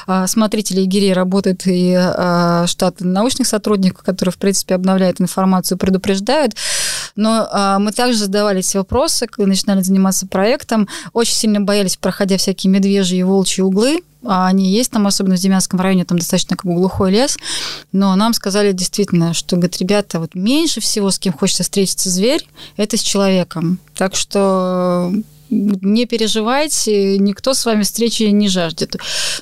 а, 0.08 0.28
смотрителей 0.28 0.84
и 0.84 0.88
гирей 0.88 1.14
работает 1.14 1.64
и 1.66 1.94
а, 1.98 2.66
штат 2.68 3.02
научных 3.02 3.48
сотрудников, 3.48 4.04
которые, 4.04 4.32
в 4.32 4.38
принципе, 4.38 4.76
обновляют 4.76 5.20
информацию, 5.20 5.78
предупреждают. 5.78 6.56
Но 7.20 7.50
а, 7.52 7.80
мы 7.80 7.92
также 7.92 8.18
задавали 8.18 8.60
эти 8.60 8.78
вопросы, 8.78 9.28
когда 9.28 9.50
начинали 9.50 9.82
заниматься 9.82 10.26
проектом. 10.26 10.88
Очень 11.12 11.36
сильно 11.36 11.60
боялись, 11.60 11.98
проходя 11.98 12.38
всякие 12.38 12.72
медвежьи 12.72 13.20
и 13.20 13.24
волчьи 13.24 13.62
углы, 13.62 14.04
а 14.24 14.48
они 14.48 14.72
есть 14.72 14.92
там, 14.92 15.06
особенно 15.06 15.36
в 15.36 15.40
Демянском 15.40 15.82
районе, 15.82 16.06
там 16.06 16.18
достаточно 16.18 16.56
как 16.56 16.66
бы 16.66 16.76
глухой 16.76 17.12
лес, 17.12 17.38
но 17.92 18.16
нам 18.16 18.34
сказали 18.34 18.72
действительно, 18.72 19.34
что, 19.34 19.58
говорит, 19.58 19.78
ребята, 19.80 20.22
вот 20.22 20.34
меньше 20.34 20.80
всего, 20.80 21.12
с 21.12 21.20
кем 21.20 21.34
хочется 21.34 21.64
встретиться 21.64 22.10
зверь, 22.10 22.48
это 22.78 22.96
с 22.96 23.02
человеком. 23.02 23.80
Так 23.96 24.16
что 24.16 25.12
не 25.50 26.06
переживайте, 26.06 27.18
никто 27.18 27.54
с 27.54 27.66
вами 27.66 27.84
встречи 27.84 28.24
не 28.24 28.50
жаждет. 28.50 28.96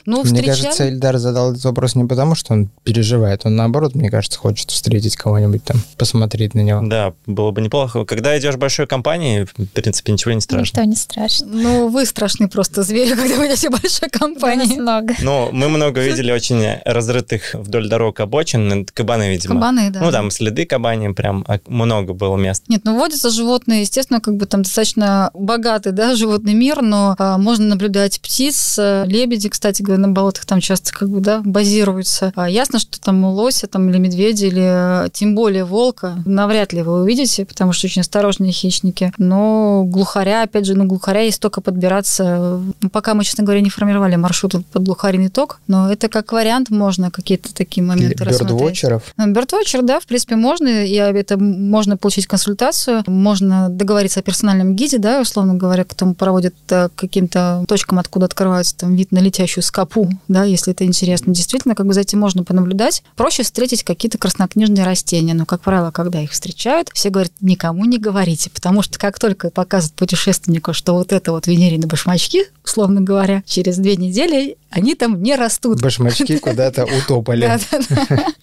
Ну, 0.05 0.23
мне 0.23 0.25
встречали... 0.25 0.63
кажется, 0.63 0.89
Эльдар 0.89 1.17
задал 1.17 1.51
этот 1.51 1.63
вопрос 1.65 1.95
не 1.95 2.05
потому, 2.05 2.35
что 2.35 2.53
он 2.53 2.69
переживает, 2.83 3.45
он 3.45 3.55
наоборот, 3.55 3.95
мне 3.95 4.09
кажется, 4.09 4.39
хочет 4.39 4.71
встретить 4.71 5.15
кого-нибудь 5.15 5.63
там, 5.63 5.77
посмотреть 5.97 6.53
на 6.53 6.61
него. 6.61 6.81
Да, 6.83 7.13
было 7.25 7.51
бы 7.51 7.61
неплохо. 7.61 8.05
Когда 8.05 8.37
идешь 8.37 8.55
в 8.55 8.57
большой 8.57 8.87
компании, 8.87 9.45
в 9.45 9.65
принципе, 9.73 10.11
ничего 10.11 10.33
не 10.33 10.41
страшно. 10.41 10.61
Ничто 10.61 10.83
не 10.83 10.95
страшно. 10.95 11.47
Ну, 11.47 11.87
вы 11.89 12.05
страшны 12.05 12.47
просто 12.47 12.83
звери, 12.83 13.15
когда 13.15 13.35
вы 13.35 13.47
идете 13.47 13.69
в 13.69 13.81
большой 13.81 14.09
компании. 14.09 14.79
много. 14.79 15.13
Ну, 15.21 15.49
мы 15.51 15.69
много 15.69 16.01
видели 16.01 16.31
очень 16.31 16.79
разрытых 16.85 17.53
вдоль 17.53 17.89
дорог 17.89 18.19
обочин, 18.19 18.85
кабаны, 18.93 19.29
видимо. 19.29 19.55
Кабаны, 19.55 19.89
да. 19.89 20.01
Ну, 20.01 20.11
там 20.11 20.31
следы 20.31 20.65
кабани, 20.65 21.13
прям 21.13 21.43
а, 21.47 21.59
много 21.67 22.13
было 22.13 22.37
мест. 22.37 22.63
Нет, 22.67 22.81
ну, 22.83 22.97
водятся 22.97 23.29
животные, 23.29 23.81
естественно, 23.81 24.21
как 24.21 24.35
бы 24.35 24.45
там 24.45 24.63
достаточно 24.63 25.31
богатый 25.33 25.91
да, 25.97 26.15
животный 26.15 26.53
мир, 26.53 26.81
но 26.81 27.15
а, 27.17 27.37
можно 27.37 27.65
наблюдать 27.65 28.21
птиц, 28.21 28.77
э, 28.77 29.03
лебеди, 29.07 29.49
кстати 29.49 29.81
говоря, 29.81 30.01
на 30.01 30.09
болотах 30.09 30.45
там 30.45 30.61
часто 30.61 30.93
как 30.93 31.09
бы, 31.09 31.19
да, 31.19 31.41
базируются. 31.43 32.31
А 32.35 32.47
ясно, 32.49 32.79
что 32.79 33.01
там 33.01 33.25
лося 33.25 33.67
там, 33.67 33.89
или 33.89 33.97
медведя, 33.97 34.45
или 34.45 35.05
э, 35.05 35.09
тем 35.11 35.35
более 35.35 35.65
волка 35.65 36.21
навряд 36.25 36.71
ли 36.71 36.83
вы 36.83 37.01
увидите, 37.01 37.45
потому 37.45 37.73
что 37.73 37.87
очень 37.87 38.01
осторожные 38.01 38.51
хищники. 38.51 39.11
Но 39.17 39.83
глухаря, 39.85 40.43
опять 40.43 40.65
же, 40.65 40.75
ну, 40.75 40.85
глухаря 40.85 41.21
есть 41.21 41.41
только 41.41 41.61
подбираться. 41.61 42.61
Ну, 42.81 42.89
пока 42.91 43.15
мы, 43.15 43.23
честно 43.23 43.43
говоря, 43.43 43.61
не 43.61 43.71
формировали 43.71 44.15
маршрут 44.15 44.53
под 44.71 44.83
глухариный 44.83 45.29
ток, 45.29 45.59
но 45.67 45.91
это 45.91 46.09
как 46.09 46.31
вариант 46.31 46.69
можно 46.69 47.09
какие-то 47.09 47.53
такие 47.53 47.83
моменты 47.83 48.23
рассмотреть. 48.23 48.59
Бёрдвотчеров? 48.59 49.13
Бёрдвотчер, 49.17 49.81
да, 49.81 49.99
в 49.99 50.05
принципе, 50.05 50.35
можно, 50.35 50.85
и 50.85 50.93
это 50.93 51.37
можно 51.37 51.97
получить 51.97 52.27
консультацию, 52.27 53.03
можно 53.07 53.69
договориться 53.69 54.19
о 54.19 54.23
персональном 54.23 54.75
гиде, 54.75 54.99
да, 54.99 55.21
условно 55.21 55.55
говоря, 55.55 55.86
кто 55.87 56.13
проводит 56.13 56.55
э, 56.69 56.89
каким-то 56.95 57.65
точкам, 57.67 57.99
откуда 57.99 58.25
открывается 58.25 58.77
там 58.77 58.95
вид 58.95 59.11
на 59.11 59.19
летящую 59.19 59.63
скопу, 59.63 60.09
да, 60.27 60.43
если 60.43 60.73
это 60.73 60.85
интересно. 60.85 61.33
Действительно, 61.33 61.75
как 61.75 61.85
бы 61.85 61.93
за 61.93 62.01
этим 62.01 62.19
можно 62.19 62.43
понаблюдать. 62.43 63.03
Проще 63.15 63.43
встретить 63.43 63.83
какие-то 63.83 64.17
краснокнижные 64.17 64.83
растения, 64.83 65.33
но, 65.33 65.45
как 65.45 65.61
правило, 65.61 65.91
когда 65.91 66.21
их 66.21 66.31
встречают, 66.31 66.89
все 66.93 67.09
говорят, 67.09 67.31
никому 67.41 67.85
не 67.85 67.97
говорите, 67.97 68.49
потому 68.49 68.81
что 68.81 68.99
как 68.99 69.19
только 69.19 69.49
показывают 69.49 69.95
путешественнику, 69.95 70.73
что 70.73 70.93
вот 70.93 71.11
это 71.11 71.31
вот 71.31 71.47
венерины 71.47 71.87
башмачки, 71.87 72.45
условно 72.63 73.01
говоря, 73.01 73.43
через 73.45 73.77
две 73.77 73.95
недели 73.95 74.57
они 74.69 74.95
там 74.95 75.21
не 75.21 75.35
растут. 75.35 75.81
Башмачки 75.81 76.37
куда-то 76.39 76.85
утопали. 76.85 77.59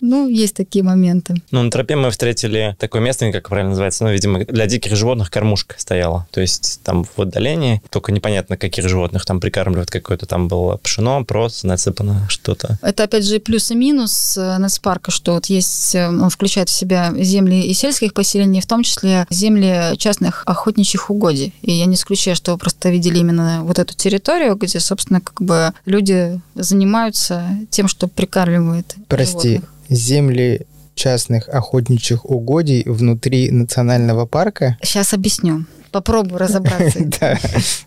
Ну, 0.01 0.29
есть 0.29 0.55
такие 0.55 0.83
моменты. 0.83 1.35
Ну, 1.51 1.63
на 1.63 1.71
тропе 1.71 1.97
мы 1.97 2.11
встретили 2.11 2.77
такое 2.79 3.01
место, 3.03 3.31
как 3.33 3.49
правильно 3.49 3.71
называется, 3.71 4.05
ну, 4.05 4.11
видимо, 4.11 4.45
для 4.45 4.67
диких 4.67 4.97
животных 4.97 5.31
кормушка 5.31 5.77
стояла. 5.79 6.27
То 6.31 6.41
есть 6.41 6.81
там 6.83 7.05
в 7.05 7.21
отдалении, 7.21 7.83
только 7.91 8.13
непонятно, 8.13 8.57
каких 8.57 8.89
животных 8.89 9.25
там 9.25 9.41
прикармливают, 9.41 9.91
какое-то 9.91 10.27
там 10.27 10.49
было 10.49 10.77
пшено, 10.79 11.25
просто 11.25 11.67
насыпано 11.67 12.27
что-то. 12.29 12.79
Это, 12.83 13.05
опять 13.05 13.27
же, 13.27 13.39
плюс 13.41 13.71
и 13.71 13.75
минус 13.75 14.37
э, 14.37 14.59
нацпарка, 14.59 15.11
что 15.11 15.35
вот 15.35 15.47
есть, 15.47 15.95
э, 15.95 16.09
он 16.09 16.31
включает 16.31 16.69
в 16.69 16.73
себя 16.73 17.13
земли 17.17 17.63
и 17.63 17.75
сельских 17.75 18.15
поселений, 18.15 18.61
в 18.61 18.67
том 18.67 18.83
числе 18.83 19.27
земли 19.31 19.97
частных 19.97 20.43
охотничьих 20.47 21.11
угодий. 21.11 21.53
И 21.63 21.73
я 21.73 21.87
не 21.87 21.95
исключаю, 21.95 22.37
что 22.37 22.53
вы 22.53 22.59
просто 22.59 22.91
видели 22.91 23.19
именно 23.19 23.61
вот 23.65 23.79
эту 23.79 23.95
территорию, 23.95 24.57
где, 24.57 24.81
собственно, 24.81 25.21
как 25.21 25.41
бы 25.43 25.73
люди 25.87 26.14
люди 26.15 26.41
занимаются 26.55 27.45
тем, 27.71 27.89
что 27.89 28.09
прикармливают 28.09 28.95
Прости, 29.09 29.57
животных. 29.57 29.71
земли 29.89 30.67
частных 30.95 31.49
охотничьих 31.49 32.25
угодий 32.25 32.85
внутри 32.87 33.51
национального 33.51 34.27
парка? 34.27 34.79
Сейчас 34.83 35.13
объясню. 35.13 35.67
Попробую 35.91 36.39
разобраться. 36.39 36.99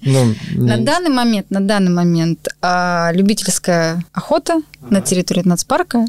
Ну, 0.02 0.34
на 0.54 0.78
данный 0.78 1.10
момент, 1.10 1.50
на 1.50 1.60
данный 1.60 1.92
момент 1.92 2.48
а, 2.62 3.12
любительская 3.14 4.04
охота 4.14 4.62
на 4.90 5.02
территории 5.02 5.42
нацпарка, 5.44 6.06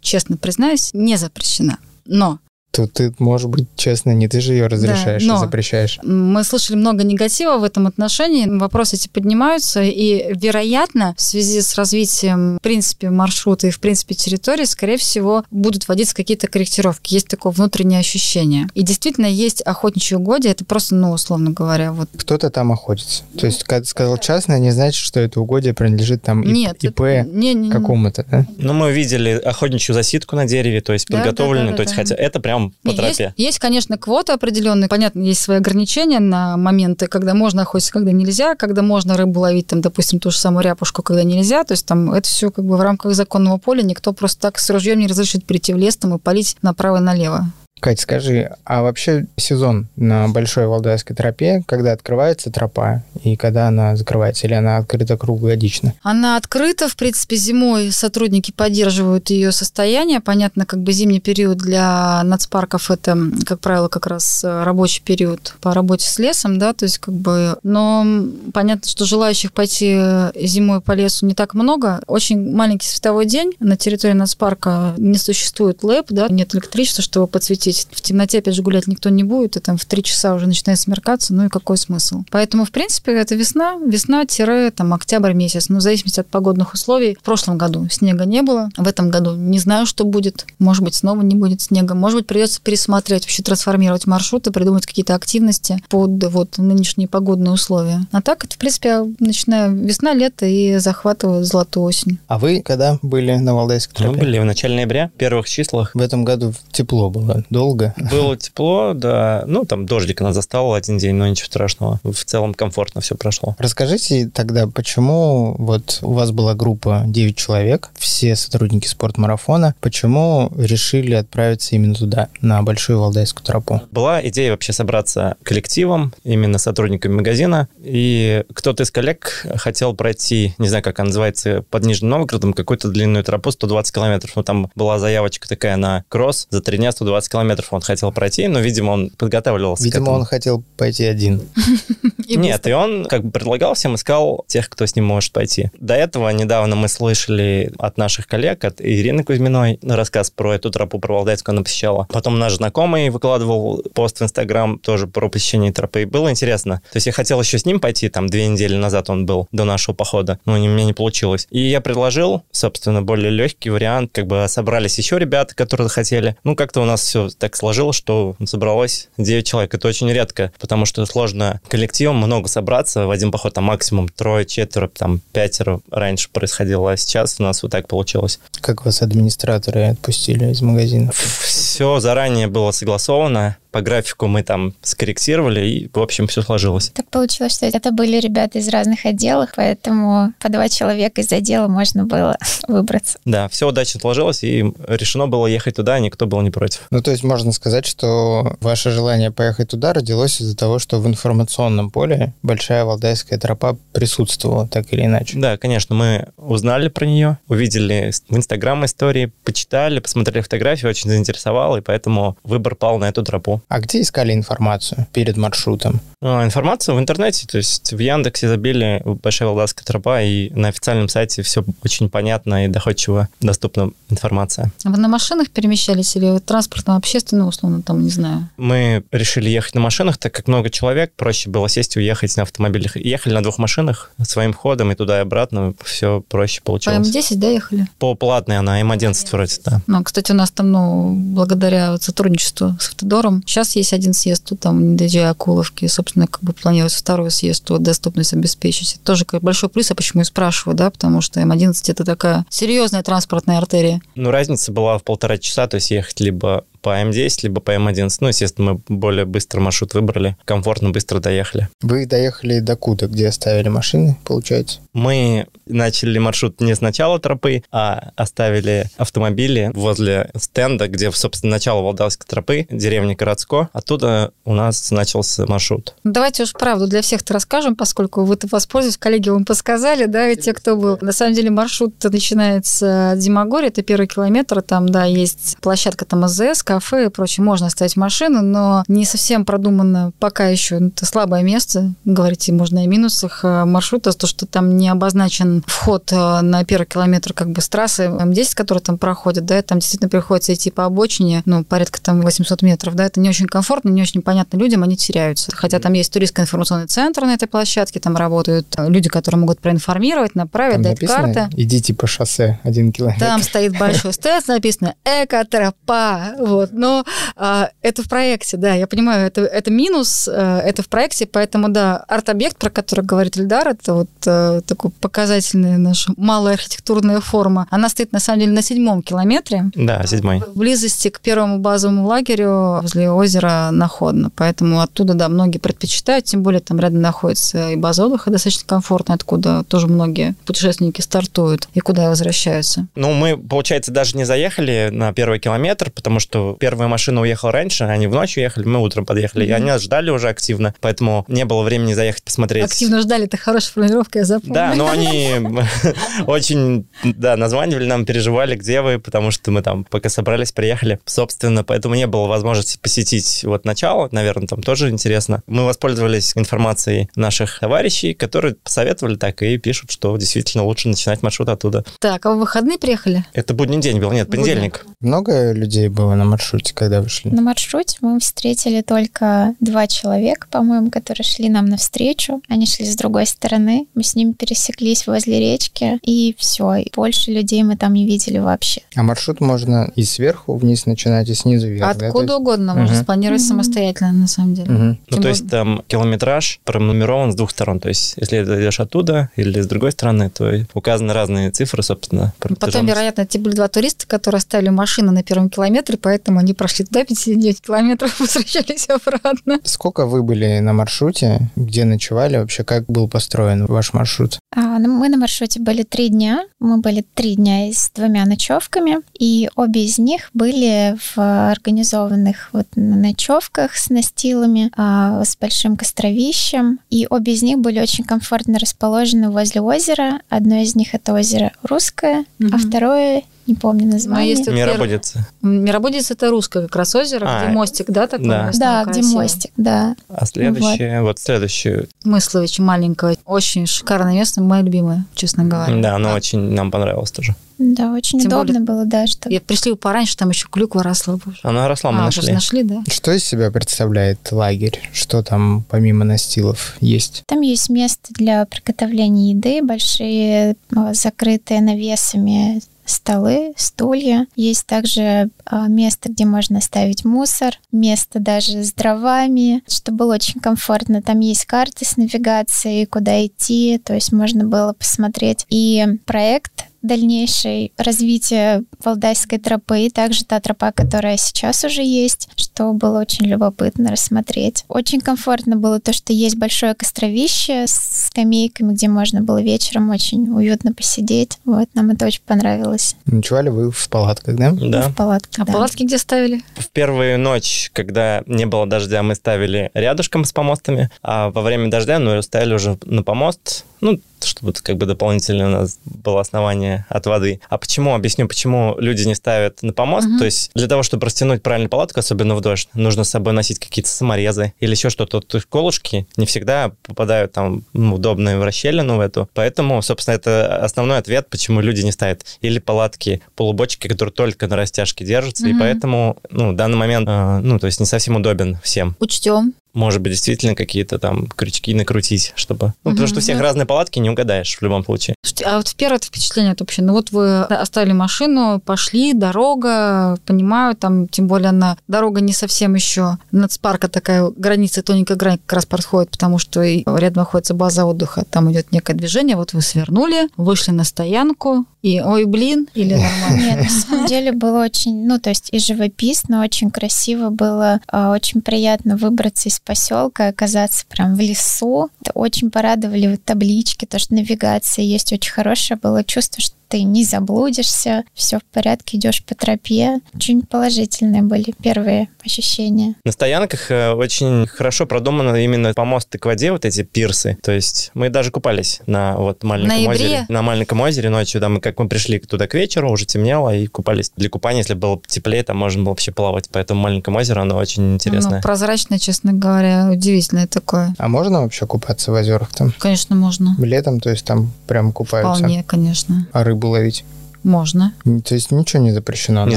честно 0.00 0.36
признаюсь, 0.38 0.90
не 0.94 1.16
запрещена. 1.16 1.78
Но 2.06 2.38
то 2.72 2.86
ты, 2.86 3.12
может 3.18 3.50
быть, 3.50 3.68
честно, 3.76 4.12
не 4.12 4.28
ты 4.28 4.40
же 4.40 4.54
ее 4.54 4.66
разрешаешь, 4.66 5.24
да, 5.24 5.34
а 5.34 5.38
запрещаешь. 5.38 5.98
Мы 6.02 6.42
слышали 6.42 6.76
много 6.76 7.04
негатива 7.04 7.58
в 7.58 7.64
этом 7.64 7.86
отношении. 7.86 8.46
Вопросы 8.46 8.96
эти 8.96 9.08
поднимаются, 9.08 9.82
и, 9.82 10.32
вероятно, 10.34 11.14
в 11.18 11.22
связи 11.22 11.60
с 11.60 11.74
развитием, 11.74 12.56
в 12.56 12.62
принципе, 12.62 13.10
маршрута 13.10 13.66
и, 13.66 13.70
в 13.70 13.78
принципе, 13.78 14.14
территории, 14.14 14.64
скорее 14.64 14.96
всего, 14.96 15.44
будут 15.50 15.86
вводиться 15.86 16.14
какие-то 16.14 16.48
корректировки. 16.48 17.12
Есть 17.12 17.28
такое 17.28 17.52
внутреннее 17.52 18.00
ощущение. 18.00 18.68
И 18.74 18.82
действительно 18.82 19.26
есть 19.26 19.60
охотничьи 19.60 20.16
угодья, 20.16 20.50
это 20.50 20.64
просто, 20.64 20.94
ну, 20.94 21.10
условно 21.10 21.50
говоря, 21.50 21.92
вот. 21.92 22.08
Кто-то 22.16 22.48
там 22.48 22.72
охотится. 22.72 23.24
То 23.38 23.46
есть, 23.46 23.64
когда 23.64 23.82
ты 23.82 23.88
сказал 23.88 24.16
частное, 24.16 24.58
не 24.58 24.70
значит, 24.70 25.04
что 25.04 25.20
это 25.20 25.42
угодье 25.42 25.74
принадлежит 25.74 26.22
там 26.22 26.42
Нет, 26.42 26.82
ИП 26.82 27.02
это... 27.02 27.28
не, 27.28 27.52
не, 27.52 27.70
какому-то, 27.70 28.24
да? 28.30 28.46
Ну, 28.56 28.72
мы 28.72 28.92
видели 28.92 29.32
охотничью 29.32 29.94
засидку 29.94 30.36
на 30.36 30.46
дереве, 30.46 30.80
то 30.80 30.94
есть 30.94 31.06
подготовленную, 31.06 31.72
да, 31.72 31.72
да, 31.72 31.72
да, 31.72 31.76
то 31.76 31.82
есть, 31.82 31.94
хотя 31.94 32.14
это 32.14 32.40
прям 32.40 32.61
идем 32.68 32.74
по 32.82 32.92
тропе. 32.92 33.24
Есть, 33.24 33.38
есть, 33.38 33.58
конечно, 33.58 33.98
квоты 33.98 34.32
определенные. 34.32 34.88
Понятно, 34.88 35.20
есть 35.20 35.40
свои 35.40 35.58
ограничения 35.58 36.20
на 36.20 36.56
моменты, 36.56 37.06
когда 37.06 37.34
можно 37.34 37.62
охотиться, 37.62 37.92
когда 37.92 38.12
нельзя, 38.12 38.54
когда 38.54 38.82
можно 38.82 39.16
рыбу 39.16 39.40
ловить, 39.40 39.68
там, 39.68 39.80
допустим, 39.80 40.20
ту 40.20 40.30
же 40.30 40.38
самую 40.38 40.64
ряпушку, 40.64 41.02
когда 41.02 41.22
нельзя. 41.22 41.64
То 41.64 41.72
есть 41.72 41.86
там 41.86 42.12
это 42.12 42.28
все 42.28 42.50
как 42.50 42.64
бы 42.64 42.76
в 42.76 42.80
рамках 42.80 43.14
законного 43.14 43.58
поля. 43.58 43.82
Никто 43.82 44.12
просто 44.12 44.40
так 44.40 44.58
с 44.58 44.70
ружьем 44.70 44.98
не 44.98 45.06
разрешит 45.06 45.44
перейти 45.44 45.72
в 45.72 45.76
лес 45.76 45.96
там, 45.96 46.14
и 46.14 46.18
палить 46.18 46.56
направо 46.62 46.98
и 46.98 47.00
налево. 47.00 47.46
Кать, 47.82 47.98
скажи, 47.98 48.48
а 48.64 48.82
вообще 48.82 49.26
сезон 49.36 49.88
на 49.96 50.28
Большой 50.28 50.68
Валдайской 50.68 51.16
тропе, 51.16 51.64
когда 51.66 51.90
открывается 51.90 52.52
тропа 52.52 53.02
и 53.24 53.36
когда 53.36 53.66
она 53.66 53.96
закрывается, 53.96 54.46
или 54.46 54.54
она 54.54 54.76
открыта 54.76 55.16
круглогодично? 55.16 55.92
Она 56.02 56.36
открыта, 56.36 56.88
в 56.88 56.94
принципе, 56.94 57.34
зимой 57.34 57.90
сотрудники 57.90 58.52
поддерживают 58.52 59.30
ее 59.30 59.50
состояние. 59.50 60.20
Понятно, 60.20 60.64
как 60.64 60.80
бы 60.80 60.92
зимний 60.92 61.18
период 61.18 61.58
для 61.58 62.22
нацпарков 62.22 62.88
это, 62.90 63.18
как 63.44 63.58
правило, 63.58 63.88
как 63.88 64.06
раз 64.06 64.44
э, 64.44 64.62
рабочий 64.62 65.02
период 65.02 65.54
по 65.60 65.74
работе 65.74 66.08
с 66.08 66.20
лесом, 66.20 66.60
да, 66.60 66.74
то 66.74 66.84
есть 66.84 66.98
как 66.98 67.14
бы, 67.14 67.56
но 67.64 68.06
понятно, 68.52 68.88
что 68.88 69.04
желающих 69.06 69.52
пойти 69.52 69.98
зимой 70.36 70.82
по 70.82 70.92
лесу 70.92 71.26
не 71.26 71.34
так 71.34 71.54
много. 71.54 72.00
Очень 72.06 72.54
маленький 72.54 72.86
световой 72.86 73.26
день 73.26 73.54
на 73.58 73.76
территории 73.76 74.12
нацпарка 74.12 74.94
не 74.98 75.18
существует 75.18 75.82
ЛЭП, 75.82 76.06
да, 76.10 76.28
нет 76.28 76.54
электричества, 76.54 77.02
чтобы 77.02 77.26
подсветить. 77.26 77.61
В 77.70 78.00
темноте, 78.00 78.38
опять 78.38 78.54
же, 78.54 78.62
гулять 78.62 78.86
никто 78.86 79.08
не 79.08 79.24
будет, 79.24 79.56
и 79.56 79.60
там 79.60 79.76
в 79.76 79.84
три 79.84 80.02
часа 80.02 80.34
уже 80.34 80.46
начинает 80.46 80.78
смеркаться, 80.80 81.34
ну 81.34 81.46
и 81.46 81.48
какой 81.48 81.76
смысл? 81.76 82.24
Поэтому, 82.30 82.64
в 82.64 82.70
принципе, 82.70 83.12
это 83.12 83.34
весна, 83.34 83.76
весна-там 83.76 84.94
октябрь 84.94 85.32
месяц, 85.32 85.68
ну, 85.68 85.78
в 85.78 85.80
зависимости 85.80 86.20
от 86.20 86.26
погодных 86.26 86.74
условий. 86.74 87.16
В 87.20 87.22
прошлом 87.22 87.58
году 87.58 87.86
снега 87.90 88.24
не 88.24 88.42
было, 88.42 88.70
в 88.76 88.86
этом 88.86 89.10
году 89.10 89.34
не 89.34 89.58
знаю, 89.58 89.86
что 89.86 90.04
будет. 90.04 90.46
Может 90.58 90.82
быть, 90.82 90.94
снова 90.94 91.22
не 91.22 91.34
будет 91.34 91.60
снега. 91.60 91.94
Может 91.94 92.18
быть, 92.20 92.26
придется 92.26 92.60
пересматривать, 92.62 93.24
вообще 93.24 93.42
трансформировать 93.42 94.06
маршруты, 94.06 94.50
придумать 94.50 94.86
какие-то 94.86 95.14
активности 95.14 95.82
под 95.88 96.22
вот 96.24 96.58
нынешние 96.58 97.08
погодные 97.08 97.52
условия. 97.52 98.06
А 98.12 98.22
так, 98.22 98.44
это, 98.44 98.54
в 98.54 98.58
принципе, 98.58 99.04
начиная 99.18 99.68
весна, 99.68 100.14
лето 100.14 100.46
и 100.46 100.78
захватываю 100.78 101.44
золотую 101.44 101.84
осень. 101.84 102.18
А 102.28 102.38
вы 102.38 102.62
когда 102.64 102.98
были 103.02 103.34
на 103.36 103.54
Валдайской 103.54 103.94
Мы 104.06 104.12
тропе? 104.12 104.24
были 104.26 104.38
в 104.38 104.44
начале 104.44 104.74
ноября, 104.76 105.10
в 105.14 105.18
первых 105.18 105.48
числах. 105.48 105.94
В 105.94 106.00
этом 106.00 106.24
году 106.24 106.52
тепло 106.70 107.10
было, 107.10 107.44
долго. 107.52 107.94
Было 108.10 108.36
тепло, 108.36 108.92
да. 108.94 109.44
Ну, 109.46 109.64
там 109.64 109.86
дождик 109.86 110.20
нас 110.20 110.34
застал 110.34 110.74
один 110.74 110.98
день, 110.98 111.14
но 111.14 111.28
ничего 111.28 111.46
страшного. 111.46 112.00
В 112.02 112.24
целом 112.24 112.54
комфортно 112.54 113.00
все 113.00 113.14
прошло. 113.14 113.54
Расскажите 113.58 114.30
тогда, 114.32 114.66
почему 114.66 115.54
вот 115.58 115.98
у 116.02 116.12
вас 116.12 116.30
была 116.30 116.54
группа 116.54 117.04
9 117.06 117.36
человек, 117.36 117.90
все 117.96 118.34
сотрудники 118.34 118.86
спортмарафона, 118.86 119.74
почему 119.80 120.50
решили 120.56 121.14
отправиться 121.14 121.74
именно 121.74 121.94
туда, 121.94 122.28
на 122.40 122.62
Большую 122.62 122.98
Валдайскую 123.00 123.44
тропу? 123.44 123.82
Была 123.90 124.26
идея 124.26 124.52
вообще 124.52 124.72
собраться 124.72 125.36
коллективом, 125.42 126.14
именно 126.24 126.58
сотрудниками 126.58 127.14
магазина, 127.14 127.68
и 127.78 128.44
кто-то 128.54 128.82
из 128.82 128.90
коллег 128.90 129.46
хотел 129.56 129.94
пройти, 129.94 130.54
не 130.58 130.68
знаю, 130.68 130.82
как 130.82 130.98
она 130.98 131.08
называется, 131.08 131.64
под 131.70 131.84
Нижним 131.84 132.10
Новгородом, 132.10 132.52
какую-то 132.52 132.88
длинную 132.88 133.24
тропу 133.24 133.50
120 133.50 133.94
километров. 133.94 134.32
Ну, 134.36 134.42
там 134.42 134.70
была 134.74 134.98
заявочка 134.98 135.48
такая 135.48 135.76
на 135.76 136.04
кросс, 136.08 136.46
за 136.50 136.60
три 136.60 136.78
дня 136.78 136.92
120 136.92 137.30
километров 137.30 137.41
он 137.70 137.80
хотел 137.80 138.12
пройти, 138.12 138.48
но, 138.48 138.60
видимо, 138.60 138.90
он 138.92 139.10
подготавливался 139.10 139.82
к 139.82 139.86
Видимо, 139.86 140.04
этому. 140.04 140.18
он 140.18 140.24
хотел 140.24 140.62
пойти 140.76 141.04
один. 141.04 141.42
Нет, 142.28 142.66
и 142.66 142.72
он 142.72 143.04
как 143.06 143.24
бы 143.24 143.30
предлагал 143.30 143.74
всем, 143.74 143.94
искал 143.94 144.44
тех, 144.48 144.68
кто 144.68 144.86
с 144.86 144.96
ним 144.96 145.04
может 145.06 145.32
пойти. 145.32 145.70
До 145.78 145.94
этого 145.94 146.28
недавно 146.30 146.76
мы 146.76 146.88
слышали 146.88 147.72
от 147.78 147.98
наших 147.98 148.26
коллег, 148.26 148.64
от 148.64 148.80
Ирины 148.80 149.24
Кузьминой, 149.24 149.78
рассказ 149.82 150.30
про 150.30 150.54
эту 150.54 150.70
тропу, 150.70 150.98
про 150.98 151.14
Валдайскую 151.16 151.54
она 151.54 151.62
посещала. 151.62 152.06
Потом 152.10 152.38
наш 152.38 152.54
знакомый 152.54 153.10
выкладывал 153.10 153.82
пост 153.94 154.20
в 154.20 154.22
Инстаграм 154.22 154.78
тоже 154.78 155.06
про 155.06 155.28
посещение 155.28 155.72
тропы. 155.72 156.02
И 156.02 156.04
было 156.04 156.30
интересно. 156.30 156.80
То 156.92 156.96
есть 156.96 157.06
я 157.06 157.12
хотел 157.12 157.40
еще 157.40 157.58
с 157.58 157.66
ним 157.66 157.80
пойти, 157.80 158.08
там 158.08 158.28
две 158.28 158.46
недели 158.46 158.76
назад 158.76 159.10
он 159.10 159.26
был, 159.26 159.48
до 159.52 159.64
нашего 159.64 159.94
похода, 159.94 160.38
но 160.46 160.56
не- 160.56 160.68
у 160.68 160.72
меня 160.72 160.84
не 160.84 160.92
получилось. 160.94 161.46
И 161.50 161.60
я 161.60 161.80
предложил, 161.80 162.42
собственно, 162.50 163.02
более 163.02 163.30
легкий 163.30 163.70
вариант, 163.70 164.10
как 164.12 164.26
бы 164.26 164.44
собрались 164.48 164.96
еще 164.98 165.18
ребята, 165.18 165.54
которые 165.54 165.88
хотели. 165.88 166.36
Ну, 166.44 166.56
как-то 166.56 166.80
у 166.80 166.84
нас 166.84 167.02
все 167.02 167.28
так 167.38 167.56
сложилось, 167.56 167.96
что 167.96 168.36
собралось 168.44 169.08
9 169.18 169.46
человек. 169.46 169.74
Это 169.74 169.88
очень 169.88 170.10
редко, 170.10 170.52
потому 170.60 170.86
что 170.86 171.04
сложно 171.06 171.60
коллективом 171.68 172.16
много 172.16 172.48
собраться 172.48 173.06
в 173.06 173.10
один 173.10 173.30
поход, 173.30 173.54
там 173.54 173.64
максимум 173.64 174.08
трое, 174.08 174.44
четверо, 174.44 174.88
там 174.88 175.20
пятеро 175.32 175.80
раньше 175.90 176.28
происходило, 176.30 176.92
а 176.92 176.96
сейчас 176.96 177.36
у 177.38 177.42
нас 177.42 177.62
вот 177.62 177.72
так 177.72 177.88
получилось. 177.88 178.40
Как 178.60 178.84
вас 178.84 179.02
администраторы 179.02 179.84
отпустили 179.84 180.50
из 180.50 180.62
магазина? 180.62 181.12
Все 181.12 182.00
заранее 182.00 182.48
было 182.48 182.70
согласовано, 182.70 183.56
по 183.72 183.80
графику 183.80 184.26
мы 184.26 184.42
там 184.42 184.74
скорректировали, 184.82 185.66
и, 185.66 185.90
в 185.92 185.98
общем, 185.98 186.28
все 186.28 186.42
сложилось. 186.42 186.90
Так 186.94 187.08
получилось, 187.08 187.54
что 187.54 187.66
это 187.66 187.90
были 187.90 188.20
ребята 188.20 188.58
из 188.58 188.68
разных 188.68 189.06
отделов, 189.06 189.50
поэтому 189.56 190.34
по 190.38 190.50
два 190.50 190.68
человека 190.68 191.22
из 191.22 191.32
отдела 191.32 191.68
можно 191.68 192.04
было 192.04 192.36
выбраться. 192.68 193.18
Да, 193.24 193.48
все 193.48 193.68
удачно 193.68 193.98
сложилось, 193.98 194.44
и 194.44 194.64
решено 194.86 195.26
было 195.26 195.46
ехать 195.46 195.76
туда, 195.76 195.98
никто 195.98 196.26
был 196.26 196.42
не 196.42 196.50
против. 196.50 196.82
Ну, 196.90 197.02
то 197.02 197.10
есть 197.10 197.21
можно 197.22 197.52
сказать, 197.52 197.86
что 197.86 198.56
ваше 198.60 198.90
желание 198.90 199.30
поехать 199.30 199.70
туда 199.70 199.92
родилось 199.92 200.40
из-за 200.40 200.56
того, 200.56 200.78
что 200.78 201.00
в 201.00 201.06
информационном 201.06 201.90
поле 201.90 202.32
Большая 202.42 202.84
Валдайская 202.84 203.38
тропа 203.38 203.76
присутствовала, 203.92 204.66
так 204.68 204.92
или 204.92 205.04
иначе. 205.04 205.38
Да, 205.38 205.56
конечно, 205.56 205.94
мы 205.94 206.28
узнали 206.36 206.88
про 206.88 207.06
нее, 207.06 207.38
увидели 207.48 208.12
в 208.28 208.36
Инстаграм 208.36 208.84
истории, 208.84 209.32
почитали, 209.44 210.00
посмотрели 210.00 210.42
фотографии, 210.42 210.86
очень 210.86 211.10
заинтересовало, 211.10 211.78
и 211.78 211.80
поэтому 211.80 212.36
выбор 212.44 212.74
пал 212.74 212.98
на 212.98 213.08
эту 213.08 213.22
тропу. 213.22 213.62
А 213.68 213.80
где 213.80 214.00
искали 214.00 214.32
информацию 214.32 215.06
перед 215.12 215.36
маршрутом? 215.36 216.00
А, 216.20 216.44
Информацию 216.44 216.94
в 216.94 216.98
интернете, 216.98 217.46
то 217.46 217.58
есть 217.58 217.92
в 217.92 217.98
Яндексе 217.98 218.48
забили 218.48 219.02
Большая 219.04 219.48
Валдайская 219.48 219.84
тропа, 219.84 220.22
и 220.22 220.50
на 220.50 220.68
официальном 220.68 221.08
сайте 221.08 221.42
все 221.42 221.64
очень 221.84 222.08
понятно 222.08 222.64
и 222.64 222.68
доходчиво 222.68 223.28
доступна 223.40 223.90
информация. 224.08 224.72
Вы 224.84 224.96
на 224.98 225.08
машинах 225.08 225.50
перемещались 225.50 226.16
или 226.16 226.38
транспортом 226.38 226.96
общественным, 227.12 227.48
условно, 227.48 227.82
там, 227.82 228.02
не 228.02 228.10
знаю? 228.10 228.48
Мы 228.56 229.04
решили 229.12 229.50
ехать 229.50 229.74
на 229.74 229.80
машинах, 229.80 230.16
так 230.16 230.32
как 230.32 230.48
много 230.48 230.70
человек, 230.70 231.12
проще 231.14 231.50
было 231.50 231.68
сесть 231.68 231.96
и 231.96 231.98
уехать 231.98 232.34
на 232.36 232.44
автомобилях. 232.44 232.96
Ехали 232.96 233.34
на 233.34 233.42
двух 233.42 233.58
машинах 233.58 234.10
своим 234.22 234.54
ходом 234.54 234.90
и 234.92 234.94
туда 234.94 235.18
и 235.18 235.22
обратно, 235.22 235.74
все 235.84 236.22
проще 236.28 236.60
По 236.60 236.66
получилось. 236.66 237.08
М10, 237.08 237.36
да, 237.36 237.48
ехали? 237.48 237.86
По 237.98 238.14
платной 238.14 238.58
она, 238.58 238.80
М11 238.80 239.26
вроде, 239.30 239.56
да. 239.64 239.82
Ну, 239.86 240.02
кстати, 240.02 240.32
у 240.32 240.34
нас 240.34 240.50
там, 240.50 240.72
ну, 240.72 241.14
благодаря 241.14 241.92
вот 241.92 242.02
сотрудничеству 242.02 242.76
с 242.80 242.88
Автодором, 242.88 243.42
сейчас 243.46 243.76
есть 243.76 243.92
один 243.92 244.14
съезд, 244.14 244.44
тут 244.44 244.60
там, 244.60 244.96
доезжая 244.96 245.30
Акуловки, 245.30 245.86
собственно, 245.86 246.26
как 246.26 246.42
бы 246.42 246.54
планируется 246.54 246.98
второй 246.98 247.30
съезд, 247.30 247.68
вот 247.68 247.82
доступность 247.82 248.32
обеспечить. 248.32 248.94
Это 248.94 249.04
тоже 249.04 249.26
большой 249.40 249.68
плюс, 249.68 249.90
а 249.90 249.94
почему 249.94 250.22
и 250.22 250.24
спрашиваю, 250.24 250.76
да, 250.76 250.90
потому 250.90 251.20
что 251.20 251.40
М11 251.40 251.74
это 251.88 252.04
такая 252.04 252.46
серьезная 252.48 253.02
транспортная 253.02 253.58
артерия. 253.58 254.00
Ну, 254.14 254.30
разница 254.30 254.72
была 254.72 254.98
в 254.98 255.04
полтора 255.04 255.36
часа, 255.36 255.66
то 255.66 255.74
есть 255.74 255.90
ехать 255.90 256.20
либо 256.20 256.64
по 256.82 256.90
М10, 257.00 257.38
либо 257.42 257.60
по 257.60 257.70
М11. 257.70 258.10
Ну, 258.20 258.28
естественно, 258.28 258.72
мы 258.72 258.96
более 258.96 259.24
быстрый 259.24 259.60
маршрут 259.60 259.94
выбрали, 259.94 260.36
комфортно, 260.44 260.90
быстро 260.90 261.20
доехали. 261.20 261.68
Вы 261.80 262.06
доехали 262.06 262.60
до 262.60 262.76
куда, 262.76 263.06
где 263.06 263.28
оставили 263.28 263.68
машины, 263.68 264.16
получается? 264.24 264.80
Мы 264.92 265.46
начали 265.66 266.18
маршрут 266.18 266.60
не 266.60 266.74
с 266.74 266.80
начала 266.80 267.18
тропы, 267.18 267.62
а 267.70 268.10
оставили 268.16 268.90
автомобили 268.96 269.70
возле 269.74 270.30
стенда, 270.36 270.88
где, 270.88 271.10
собственно, 271.12 271.52
начало 271.52 271.82
Валдайской 271.82 272.26
тропы, 272.28 272.66
деревня 272.70 273.16
Городско. 273.16 273.68
Оттуда 273.72 274.32
у 274.44 274.54
нас 274.54 274.90
начался 274.90 275.46
маршрут. 275.46 275.94
Давайте 276.04 276.42
уж 276.42 276.52
правду 276.52 276.86
для 276.88 277.02
всех-то 277.02 277.34
расскажем, 277.34 277.76
поскольку 277.76 278.24
вы-то 278.24 278.48
воспользуетесь, 278.50 278.98
коллеги 278.98 279.30
вам 279.30 279.44
подсказали, 279.44 280.06
да, 280.06 280.28
и 280.28 280.36
те, 280.36 280.52
кто 280.52 280.76
был. 280.76 280.98
На 281.00 281.12
самом 281.12 281.34
деле 281.34 281.50
маршрут 281.50 281.94
начинается 282.02 283.12
от 283.12 283.20
Зимогорья, 283.20 283.68
это 283.68 283.82
первый 283.82 284.06
километр, 284.06 284.62
там, 284.62 284.88
да, 284.88 285.04
есть 285.04 285.56
площадка 285.60 286.04
там 286.04 286.24
АЗС, 286.24 286.62
кафе 286.72 287.06
и 287.06 287.08
прочее, 287.08 287.44
можно 287.44 287.66
оставить 287.66 287.96
машину, 287.96 288.40
но 288.40 288.82
не 288.88 289.04
совсем 289.04 289.44
продумано 289.44 290.12
пока 290.18 290.48
еще, 290.48 290.78
ну, 290.78 290.88
это 290.88 291.04
слабое 291.04 291.42
место, 291.42 291.92
говорите, 292.04 292.52
можно 292.52 292.84
и 292.84 292.86
минусах 292.86 293.44
э, 293.44 293.64
маршрута, 293.64 294.12
то, 294.12 294.26
что 294.26 294.46
там 294.46 294.76
не 294.76 294.88
обозначен 294.88 295.62
вход 295.66 296.10
э, 296.12 296.40
на 296.40 296.64
первый 296.64 296.86
километр 296.86 297.34
как 297.34 297.50
бы 297.50 297.60
с 297.60 297.68
трассы 297.68 298.04
М10, 298.04 298.54
которая 298.54 298.82
там 298.82 298.96
проходит, 298.96 299.44
да, 299.44 299.60
там 299.60 299.80
действительно 299.80 300.08
приходится 300.08 300.54
идти 300.54 300.70
по 300.70 300.86
обочине, 300.86 301.42
ну, 301.44 301.62
порядка 301.62 302.00
там 302.00 302.22
800 302.22 302.62
метров, 302.62 302.94
да, 302.94 303.04
это 303.04 303.20
не 303.20 303.28
очень 303.28 303.46
комфортно, 303.46 303.90
не 303.90 304.00
очень 304.00 304.22
понятно 304.22 304.56
людям, 304.56 304.82
они 304.82 304.96
теряются. 304.96 305.52
Хотя 305.54 305.78
там 305.78 305.92
есть 305.92 306.12
туристско-информационный 306.12 306.86
центр 306.86 307.22
на 307.22 307.34
этой 307.34 307.48
площадке, 307.48 308.00
там 308.00 308.16
работают 308.16 308.66
э, 308.78 308.88
люди, 308.88 309.10
которые 309.10 309.40
могут 309.40 309.60
проинформировать, 309.60 310.34
направить, 310.34 310.74
Там 310.74 310.82
дать 310.84 310.92
написано, 311.02 311.34
карты. 311.34 311.56
идите 311.56 311.92
по 311.92 312.06
шоссе 312.06 312.60
один 312.62 312.92
километр. 312.92 313.26
Там 313.26 313.42
стоит 313.42 313.78
большой 313.78 314.14
стенд, 314.14 314.46
написано 314.48 314.94
«Экотропа». 315.04 316.32
Вот. 316.38 316.61
Вот. 316.62 316.72
Но 316.72 317.04
а, 317.36 317.70
это 317.82 318.02
в 318.02 318.08
проекте, 318.08 318.56
да, 318.56 318.74
я 318.74 318.86
понимаю, 318.86 319.26
это, 319.26 319.42
это 319.42 319.70
минус, 319.70 320.28
а, 320.28 320.60
это 320.60 320.82
в 320.82 320.88
проекте, 320.88 321.26
поэтому, 321.26 321.68
да, 321.68 321.98
арт-объект, 322.08 322.56
про 322.56 322.70
который 322.70 323.04
говорит 323.04 323.36
Ильдар, 323.36 323.68
это 323.68 323.94
вот 323.94 324.10
а, 324.26 324.60
такой 324.62 324.90
показательная 324.90 325.78
наша 325.78 326.12
малая 326.16 326.54
архитектурная 326.54 327.20
форма. 327.20 327.66
Она 327.70 327.88
стоит, 327.88 328.12
на 328.12 328.20
самом 328.20 328.40
деле, 328.40 328.52
на 328.52 328.62
седьмом 328.62 329.02
километре. 329.02 329.70
Да, 329.74 330.04
седьмой. 330.06 330.40
В 330.40 330.58
близости 330.58 331.08
к 331.08 331.20
первому 331.20 331.58
базовому 331.58 332.06
лагерю 332.06 332.80
возле 332.82 333.10
озера 333.10 333.70
Находно. 333.70 334.30
Поэтому 334.34 334.80
оттуда, 334.80 335.14
да, 335.14 335.28
многие 335.28 335.58
предпочитают, 335.58 336.24
тем 336.24 336.42
более 336.42 336.60
там 336.60 336.78
рядом 336.78 337.00
находится 337.00 337.70
и 337.70 337.76
база 337.76 338.06
отдыха 338.06 338.30
достаточно 338.30 338.66
комфортная, 338.66 339.16
откуда 339.16 339.64
тоже 339.64 339.86
многие 339.86 340.34
путешественники 340.44 341.00
стартуют 341.00 341.68
и 341.74 341.80
куда 341.80 342.08
возвращаются. 342.08 342.86
Ну, 342.94 343.12
мы, 343.12 343.36
получается, 343.36 343.90
даже 343.92 344.16
не 344.16 344.24
заехали 344.24 344.90
на 344.92 345.12
первый 345.12 345.38
километр, 345.38 345.90
потому 345.90 346.20
что 346.20 346.51
первая 346.58 346.88
машина 346.88 347.20
уехала 347.20 347.52
раньше, 347.52 347.84
они 347.84 348.06
в 348.06 348.12
ночь 348.12 348.36
уехали, 348.36 348.64
мы 348.64 348.80
утром 348.80 349.06
подъехали, 349.06 349.44
mm-hmm. 349.44 349.50
и 349.50 349.52
они 349.52 349.66
нас 349.66 349.82
ждали 349.82 350.10
уже 350.10 350.28
активно, 350.28 350.74
поэтому 350.80 351.24
не 351.28 351.44
было 351.44 351.62
времени 351.62 351.94
заехать 351.94 352.22
посмотреть. 352.22 352.64
Активно 352.64 353.00
ждали, 353.00 353.24
это 353.24 353.36
хорошая 353.36 353.72
формулировка, 353.72 354.20
я 354.20 354.24
запомнила. 354.24 354.54
Да, 354.54 354.74
но 354.74 354.88
они 354.90 355.34
очень, 356.26 356.86
да, 357.04 357.36
названивали 357.36 357.86
нам, 357.86 358.04
переживали, 358.04 358.56
где 358.56 358.80
вы, 358.82 358.98
потому 358.98 359.30
что 359.30 359.50
мы 359.50 359.62
там 359.62 359.84
пока 359.84 360.08
собрались, 360.08 360.52
приехали, 360.52 361.00
собственно, 361.04 361.64
поэтому 361.64 361.94
не 361.94 362.06
было 362.06 362.26
возможности 362.26 362.78
посетить 362.80 363.44
вот 363.44 363.64
начало, 363.64 364.08
наверное, 364.12 364.46
там 364.46 364.62
тоже 364.62 364.90
интересно. 364.90 365.42
Мы 365.46 365.64
воспользовались 365.64 366.32
информацией 366.36 367.08
наших 367.16 367.60
товарищей, 367.60 368.14
которые 368.14 368.54
посоветовали 368.54 369.16
так 369.16 369.42
и 369.42 369.58
пишут, 369.58 369.90
что 369.90 370.16
действительно 370.16 370.64
лучше 370.64 370.88
начинать 370.88 371.22
маршрут 371.22 371.48
оттуда. 371.48 371.84
Так, 371.98 372.24
а 372.26 372.30
вы 372.30 372.36
в 372.36 372.40
выходные 372.40 372.78
приехали? 372.78 373.24
Это 373.32 373.54
будний 373.54 373.80
день 373.80 373.98
был, 373.98 374.12
нет, 374.12 374.30
понедельник. 374.30 374.84
Много 375.00 375.52
людей 375.52 375.88
было 375.88 376.14
на 376.14 376.24
маршруте, 376.24 376.41
когда 376.74 377.00
вы 377.00 377.08
шли? 377.08 377.30
На 377.30 377.42
маршруте 377.42 377.98
мы 378.00 378.18
встретили 378.20 378.82
только 378.82 379.54
два 379.60 379.86
человека, 379.86 380.46
по-моему, 380.50 380.90
которые 380.90 381.24
шли 381.24 381.48
нам 381.48 381.66
навстречу. 381.66 382.40
Они 382.48 382.66
шли 382.66 382.86
с 382.86 382.96
другой 382.96 383.26
стороны. 383.26 383.86
Мы 383.94 384.02
с 384.02 384.14
ними 384.14 384.32
пересеклись 384.32 385.06
возле 385.06 385.38
речки, 385.40 385.98
и 386.02 386.34
все. 386.38 386.76
И 386.76 386.90
больше 386.94 387.30
людей 387.30 387.62
мы 387.62 387.76
там 387.76 387.94
не 387.94 388.06
видели 388.06 388.38
вообще. 388.38 388.82
А 388.94 389.02
маршрут 389.02 389.40
можно 389.40 389.90
и 389.96 390.04
сверху 390.04 390.56
вниз 390.56 390.86
начинать, 390.86 391.28
и 391.28 391.34
снизу 391.34 391.68
вверх, 391.68 391.90
Откуда 391.90 392.26
да? 392.26 392.36
угодно, 392.36 392.74
можно 392.74 392.96
угу. 392.96 393.02
спланировать 393.02 393.42
угу. 393.42 393.48
самостоятельно, 393.48 394.12
на 394.12 394.26
самом 394.26 394.54
деле. 394.54 394.74
Угу. 394.74 394.98
Ну, 395.10 395.22
то 395.22 395.28
есть 395.28 395.48
там 395.48 395.82
километраж 395.86 396.60
пронумерован 396.64 397.32
с 397.32 397.34
двух 397.34 397.50
сторон. 397.50 397.80
То 397.80 397.88
есть 397.88 398.14
если 398.16 398.44
ты 398.44 398.60
идешь 398.60 398.80
оттуда 398.80 399.30
или 399.36 399.60
с 399.60 399.66
другой 399.66 399.92
стороны, 399.92 400.30
то 400.30 400.50
указаны 400.74 401.12
разные 401.12 401.50
цифры, 401.50 401.82
собственно. 401.82 402.32
Потом, 402.38 402.86
вероятно, 402.86 403.22
эти 403.22 403.38
были 403.38 403.54
два 403.54 403.68
туриста, 403.68 404.06
которые 404.06 404.38
оставили 404.38 404.70
машину 404.70 405.12
на 405.12 405.22
первом 405.22 405.50
километре, 405.50 405.96
поэтому 405.96 406.31
они 406.38 406.54
прошли 406.54 406.84
туда 406.84 407.04
59 407.04 407.60
километров, 407.60 408.20
возвращались 408.20 408.88
обратно. 408.88 409.60
Сколько 409.64 410.06
вы 410.06 410.22
были 410.22 410.58
на 410.60 410.72
маршруте? 410.72 411.50
Где 411.56 411.84
ночевали? 411.84 412.36
Вообще, 412.36 412.64
как 412.64 412.86
был 412.86 413.08
построен 413.08 413.66
ваш 413.66 413.92
маршрут? 413.92 414.38
А, 414.54 414.78
ну, 414.78 414.88
мы 414.88 415.08
на 415.08 415.16
маршруте 415.16 415.60
были 415.60 415.82
три 415.82 416.08
дня. 416.08 416.44
Мы 416.60 416.78
были 416.78 417.04
три 417.14 417.36
дня 417.36 417.72
с 417.72 417.90
двумя 417.94 418.24
ночевками, 418.24 418.98
и 419.18 419.48
обе 419.56 419.84
из 419.84 419.98
них 419.98 420.30
были 420.34 420.96
в 420.98 421.50
организованных 421.50 422.50
вот 422.52 422.66
ночевках 422.76 423.76
с 423.76 423.90
настилами, 423.90 424.70
а, 424.76 425.24
с 425.24 425.36
большим 425.36 425.76
костровищем. 425.76 426.78
И 426.90 427.06
обе 427.08 427.34
из 427.34 427.42
них 427.42 427.58
были 427.58 427.80
очень 427.80 428.04
комфортно 428.04 428.58
расположены 428.58 429.30
возле 429.30 429.60
озера. 429.60 430.20
Одно 430.28 430.56
из 430.56 430.74
них 430.74 430.94
это 430.94 431.12
озеро 431.14 431.52
Русское, 431.62 432.24
угу. 432.40 432.50
а 432.52 432.58
второе 432.58 433.22
не 433.46 433.54
помню 433.54 433.86
название. 433.86 434.36
Ну, 434.36 434.52
а 434.52 434.54
Мирободица. 434.54 435.26
Мирободица 435.42 436.14
это 436.14 436.30
русское 436.30 436.62
как 436.62 436.76
раз 436.76 436.94
озеро, 436.94 437.26
а, 437.28 437.44
где 437.44 437.52
мостик, 437.52 437.86
да, 437.90 438.06
такой? 438.06 438.28
Да, 438.28 438.50
да 438.54 438.84
где 438.84 439.02
мостик, 439.02 439.50
да. 439.56 439.96
А 440.08 440.26
следующее, 440.26 441.00
вот, 441.00 441.08
вот 441.08 441.18
следующее. 441.18 441.88
Мыслович 442.04 442.58
маленького. 442.60 443.16
Очень 443.24 443.66
шикарное 443.66 444.14
место, 444.14 444.40
мое 444.42 444.62
любимое, 444.62 445.06
честно 445.14 445.44
говоря. 445.44 445.74
Да, 445.80 445.96
оно 445.96 446.12
очень 446.12 446.40
нам 446.52 446.70
понравилось 446.70 447.10
тоже. 447.10 447.34
Да, 447.58 447.92
очень 447.92 448.18
Тем 448.18 448.28
удобно 448.28 448.60
более, 448.60 448.60
было, 448.60 448.84
да. 448.86 449.06
Что... 449.06 449.28
Я 449.28 449.40
пришли 449.40 449.74
пораньше, 449.74 450.16
там 450.16 450.30
еще 450.30 450.48
клюква 450.50 450.82
росла. 450.82 451.18
Боже. 451.24 451.38
Она 451.42 451.68
росла, 451.68 451.92
мы 451.92 452.00
а, 452.00 452.04
нашли. 452.06 452.32
нашли, 452.32 452.62
да. 452.62 452.82
Что 452.88 453.12
из 453.12 453.24
себя 453.24 453.50
представляет 453.50 454.18
лагерь? 454.32 454.80
Что 454.92 455.22
там 455.22 455.64
помимо 455.68 456.04
настилов 456.04 456.76
есть? 456.80 457.22
Там 457.26 457.40
есть 457.40 457.68
место 457.68 458.08
для 458.14 458.44
приготовления 458.46 459.30
еды, 459.32 459.62
большие 459.62 460.56
а, 460.74 460.94
закрытые 460.94 461.60
навесами 461.60 462.62
столы, 462.92 463.54
стулья. 463.56 464.26
Есть 464.36 464.66
также 464.66 465.30
а, 465.44 465.68
место, 465.68 466.10
где 466.10 466.24
можно 466.24 466.60
ставить 466.60 467.04
мусор, 467.04 467.58
место 467.72 468.20
даже 468.20 468.62
с 468.62 468.72
дровами, 468.72 469.62
что 469.68 469.92
было 469.92 470.14
очень 470.14 470.40
комфортно. 470.40 471.02
Там 471.02 471.20
есть 471.20 471.46
карты 471.46 471.84
с 471.84 471.96
навигацией, 471.96 472.86
куда 472.86 473.24
идти, 473.26 473.80
то 473.84 473.94
есть 473.94 474.12
можно 474.12 474.44
было 474.44 474.72
посмотреть. 474.72 475.46
И 475.48 475.84
проект 476.06 476.66
дальнейшее 476.82 477.70
развитие 477.76 478.64
Валдайской 478.84 479.38
тропы, 479.38 479.80
и 479.80 479.90
также 479.90 480.24
та 480.24 480.40
тропа, 480.40 480.72
которая 480.72 481.16
сейчас 481.16 481.64
уже 481.64 481.82
есть, 481.82 482.28
что 482.36 482.72
было 482.72 483.00
очень 483.00 483.26
любопытно 483.26 483.90
рассмотреть. 483.90 484.64
Очень 484.68 485.00
комфортно 485.00 485.56
было 485.56 485.80
то, 485.80 485.92
что 485.92 486.12
есть 486.12 486.36
большое 486.36 486.74
костровище 486.74 487.66
с 487.66 488.06
скамейками, 488.08 488.72
где 488.74 488.88
можно 488.88 489.20
было 489.20 489.40
вечером 489.40 489.90
очень 489.90 490.28
уютно 490.28 490.72
посидеть. 490.72 491.38
Вот, 491.44 491.68
нам 491.74 491.90
это 491.90 492.06
очень 492.06 492.22
понравилось. 492.26 492.96
Ночевали 493.06 493.48
вы 493.48 493.70
в 493.70 493.88
палатках, 493.88 494.36
да? 494.36 494.52
Да. 494.52 494.88
В 494.88 494.94
палатках, 494.94 495.40
А 495.40 495.44
да. 495.44 495.52
палатки 495.52 495.84
где 495.84 495.98
ставили? 495.98 496.42
В 496.56 496.68
первую 496.70 497.18
ночь, 497.18 497.70
когда 497.72 498.22
не 498.26 498.46
было 498.46 498.66
дождя, 498.66 499.02
мы 499.02 499.14
ставили 499.14 499.70
рядышком 499.74 500.24
с 500.24 500.32
помостами, 500.32 500.90
а 501.02 501.30
во 501.30 501.42
время 501.42 501.70
дождя, 501.70 501.98
ну, 501.98 502.20
ставили 502.22 502.54
уже 502.54 502.78
на 502.84 503.02
помост, 503.02 503.64
ну, 503.82 504.00
чтобы 504.24 504.52
как 504.52 504.76
бы 504.76 504.86
дополнительно 504.86 505.46
у 505.46 505.50
нас 505.50 505.78
было 505.84 506.20
основание 506.20 506.86
от 506.88 507.04
воды. 507.06 507.40
А 507.48 507.58
почему? 507.58 507.94
Объясню, 507.94 508.28
почему 508.28 508.76
люди 508.78 509.02
не 509.02 509.16
ставят 509.16 509.60
на 509.62 509.72
помост. 509.72 510.08
Uh-huh. 510.08 510.18
То 510.18 510.24
есть 510.24 510.52
для 510.54 510.68
того, 510.68 510.84
чтобы 510.84 511.06
растянуть 511.06 511.42
правильно 511.42 511.68
палатку, 511.68 511.98
особенно 511.98 512.36
в 512.36 512.40
дождь, 512.40 512.68
нужно 512.74 513.02
с 513.02 513.10
собой 513.10 513.32
носить 513.32 513.58
какие-то 513.58 513.90
саморезы 513.90 514.54
или 514.60 514.70
еще 514.70 514.88
что-то. 514.88 515.20
То 515.20 515.36
есть 515.36 515.48
колышки 515.48 516.06
не 516.16 516.26
всегда 516.26 516.72
попадают 516.84 517.32
там 517.32 517.64
ну, 517.72 517.96
удобно 517.96 518.38
в 518.38 518.44
расщелину 518.44 518.98
в 518.98 519.00
эту. 519.00 519.28
Поэтому, 519.34 519.82
собственно, 519.82 520.14
это 520.14 520.62
основной 520.64 520.98
ответ, 520.98 521.28
почему 521.28 521.60
люди 521.60 521.82
не 521.82 521.90
ставят. 521.90 522.24
Или 522.40 522.60
палатки, 522.60 523.20
полубочки, 523.34 523.88
которые 523.88 524.12
только 524.12 524.46
на 524.46 524.54
растяжке 524.54 525.04
держатся, 525.04 525.48
uh-huh. 525.48 525.56
и 525.56 525.58
поэтому, 525.58 526.18
ну, 526.30 526.52
в 526.52 526.56
данный 526.56 526.76
момент, 526.76 527.08
э, 527.08 527.40
ну, 527.40 527.58
то 527.58 527.66
есть 527.66 527.80
не 527.80 527.86
совсем 527.86 528.14
удобен 528.14 528.58
всем. 528.62 528.94
Учтем 529.00 529.54
может 529.74 530.00
быть, 530.00 530.12
действительно 530.12 530.54
какие-то 530.54 530.98
там 530.98 531.26
крючки 531.26 531.74
накрутить, 531.74 532.32
чтобы... 532.36 532.74
Ну, 532.84 532.90
угу, 532.90 532.96
потому 532.96 533.06
что 533.08 533.18
у 533.18 533.20
всех 533.20 533.38
да. 533.38 533.44
разные 533.44 533.66
палатки, 533.66 533.98
не 533.98 534.10
угадаешь 534.10 534.56
в 534.56 534.62
любом 534.62 534.84
случае. 534.84 535.14
А 535.44 535.56
вот 535.56 535.74
первое 535.76 535.98
впечатление 535.98 536.54
вообще, 536.58 536.82
ну 536.82 536.92
вот 536.92 537.10
вы 537.10 537.42
оставили 537.42 537.92
машину, 537.92 538.60
пошли, 538.64 539.12
дорога, 539.14 540.18
понимаю, 540.26 540.76
там, 540.76 541.08
тем 541.08 541.26
более 541.26 541.50
она, 541.50 541.76
дорога 541.88 542.20
не 542.20 542.32
совсем 542.32 542.74
еще, 542.74 543.18
нацпарка 543.30 543.88
такая, 543.88 544.30
граница, 544.30 544.82
тоненькая 544.82 545.16
грань 545.16 545.38
как 545.38 545.54
раз 545.54 545.66
подходит, 545.66 546.10
потому 546.10 546.38
что 546.38 546.62
рядом 546.62 547.22
находится 547.22 547.54
база 547.54 547.84
отдыха, 547.84 548.24
там 548.28 548.52
идет 548.52 548.72
некое 548.72 548.94
движение, 548.94 549.36
вот 549.36 549.52
вы 549.52 549.62
свернули, 549.62 550.28
вышли 550.36 550.72
на 550.72 550.84
стоянку, 550.84 551.64
и 551.82 552.00
ой, 552.00 552.26
блин, 552.26 552.68
или 552.74 552.94
нормально? 552.94 553.40
Нет, 553.40 553.64
на 553.64 553.68
самом 553.68 554.06
деле 554.06 554.32
было 554.32 554.62
очень, 554.62 555.06
ну, 555.06 555.18
то 555.18 555.30
есть 555.30 555.48
и 555.52 555.58
живописно, 555.58 556.42
очень 556.42 556.70
красиво 556.70 557.30
было, 557.30 557.80
а, 557.88 558.12
очень 558.12 558.40
приятно 558.40 558.96
выбраться 558.96 559.48
из 559.48 559.58
поселка, 559.64 560.28
оказаться 560.28 560.84
прям 560.88 561.14
в 561.14 561.20
лесу. 561.20 561.90
Очень 562.14 562.50
порадовали 562.50 563.16
таблички, 563.16 563.86
то, 563.86 563.98
что 563.98 564.14
навигация 564.14 564.84
есть 564.84 565.12
очень 565.12 565.32
хорошая, 565.32 565.78
было 565.78 566.04
чувство, 566.04 566.40
что 566.42 566.56
ты 566.72 566.84
не 566.84 567.04
заблудишься, 567.04 568.04
все 568.14 568.38
в 568.38 568.44
порядке, 568.44 568.96
идешь 568.96 569.22
по 569.22 569.34
тропе. 569.34 570.00
Очень 570.14 570.40
положительные 570.40 571.20
были 571.20 571.52
первые 571.62 572.08
ощущения. 572.24 572.94
На 573.04 573.12
стоянках 573.12 573.70
э, 573.70 573.92
очень 573.92 574.46
хорошо 574.46 574.86
продумано 574.86 575.36
именно 575.36 575.74
помосты 575.74 576.16
к 576.16 576.24
воде, 576.24 576.50
вот 576.50 576.64
эти 576.64 576.82
пирсы. 576.82 577.36
То 577.42 577.52
есть 577.52 577.90
мы 577.92 578.08
даже 578.08 578.30
купались 578.30 578.80
на 578.86 579.16
вот 579.16 579.42
маленьком 579.42 579.76
Ноябре? 579.76 579.94
озере. 579.94 580.26
На 580.30 580.40
маленьком 580.40 580.80
озере 580.80 581.10
ночью, 581.10 581.42
да, 581.42 581.50
мы 581.50 581.60
как 581.60 581.78
мы 581.78 581.88
пришли 581.88 582.18
туда 582.20 582.46
к 582.46 582.54
вечеру, 582.54 582.90
уже 582.90 583.04
темнело, 583.04 583.54
и 583.54 583.66
купались. 583.66 584.10
Для 584.16 584.30
купания, 584.30 584.60
если 584.62 584.72
было 584.72 584.98
теплее, 585.06 585.42
там 585.42 585.58
можно 585.58 585.82
было 585.82 585.90
вообще 585.90 586.10
плавать. 586.10 586.48
Поэтому 586.50 586.80
маленьком 586.80 587.16
озере 587.16 587.42
оно 587.42 587.58
очень 587.58 587.96
интересное. 587.96 588.36
Ну, 588.36 588.42
прозрачное, 588.42 588.98
честно 588.98 589.34
говоря, 589.34 589.90
удивительное 589.92 590.46
такое. 590.46 590.94
А 590.96 591.08
можно 591.08 591.42
вообще 591.42 591.66
купаться 591.66 592.12
в 592.12 592.14
озерах 592.14 592.48
там? 592.54 592.72
Конечно, 592.78 593.14
можно. 593.14 593.56
Летом, 593.58 594.00
то 594.00 594.08
есть 594.08 594.24
там 594.24 594.50
прям 594.66 594.90
купаются? 594.92 595.34
Вполне, 595.34 595.62
конечно. 595.64 596.26
А 596.32 596.44
рыбу 596.62 596.68
ловить? 596.68 597.04
Можно. 597.42 597.94
То 598.24 598.34
есть 598.34 598.50
ничего 598.50 598.82
не 598.82 598.92
запрещено? 598.92 599.46
Не 599.46 599.56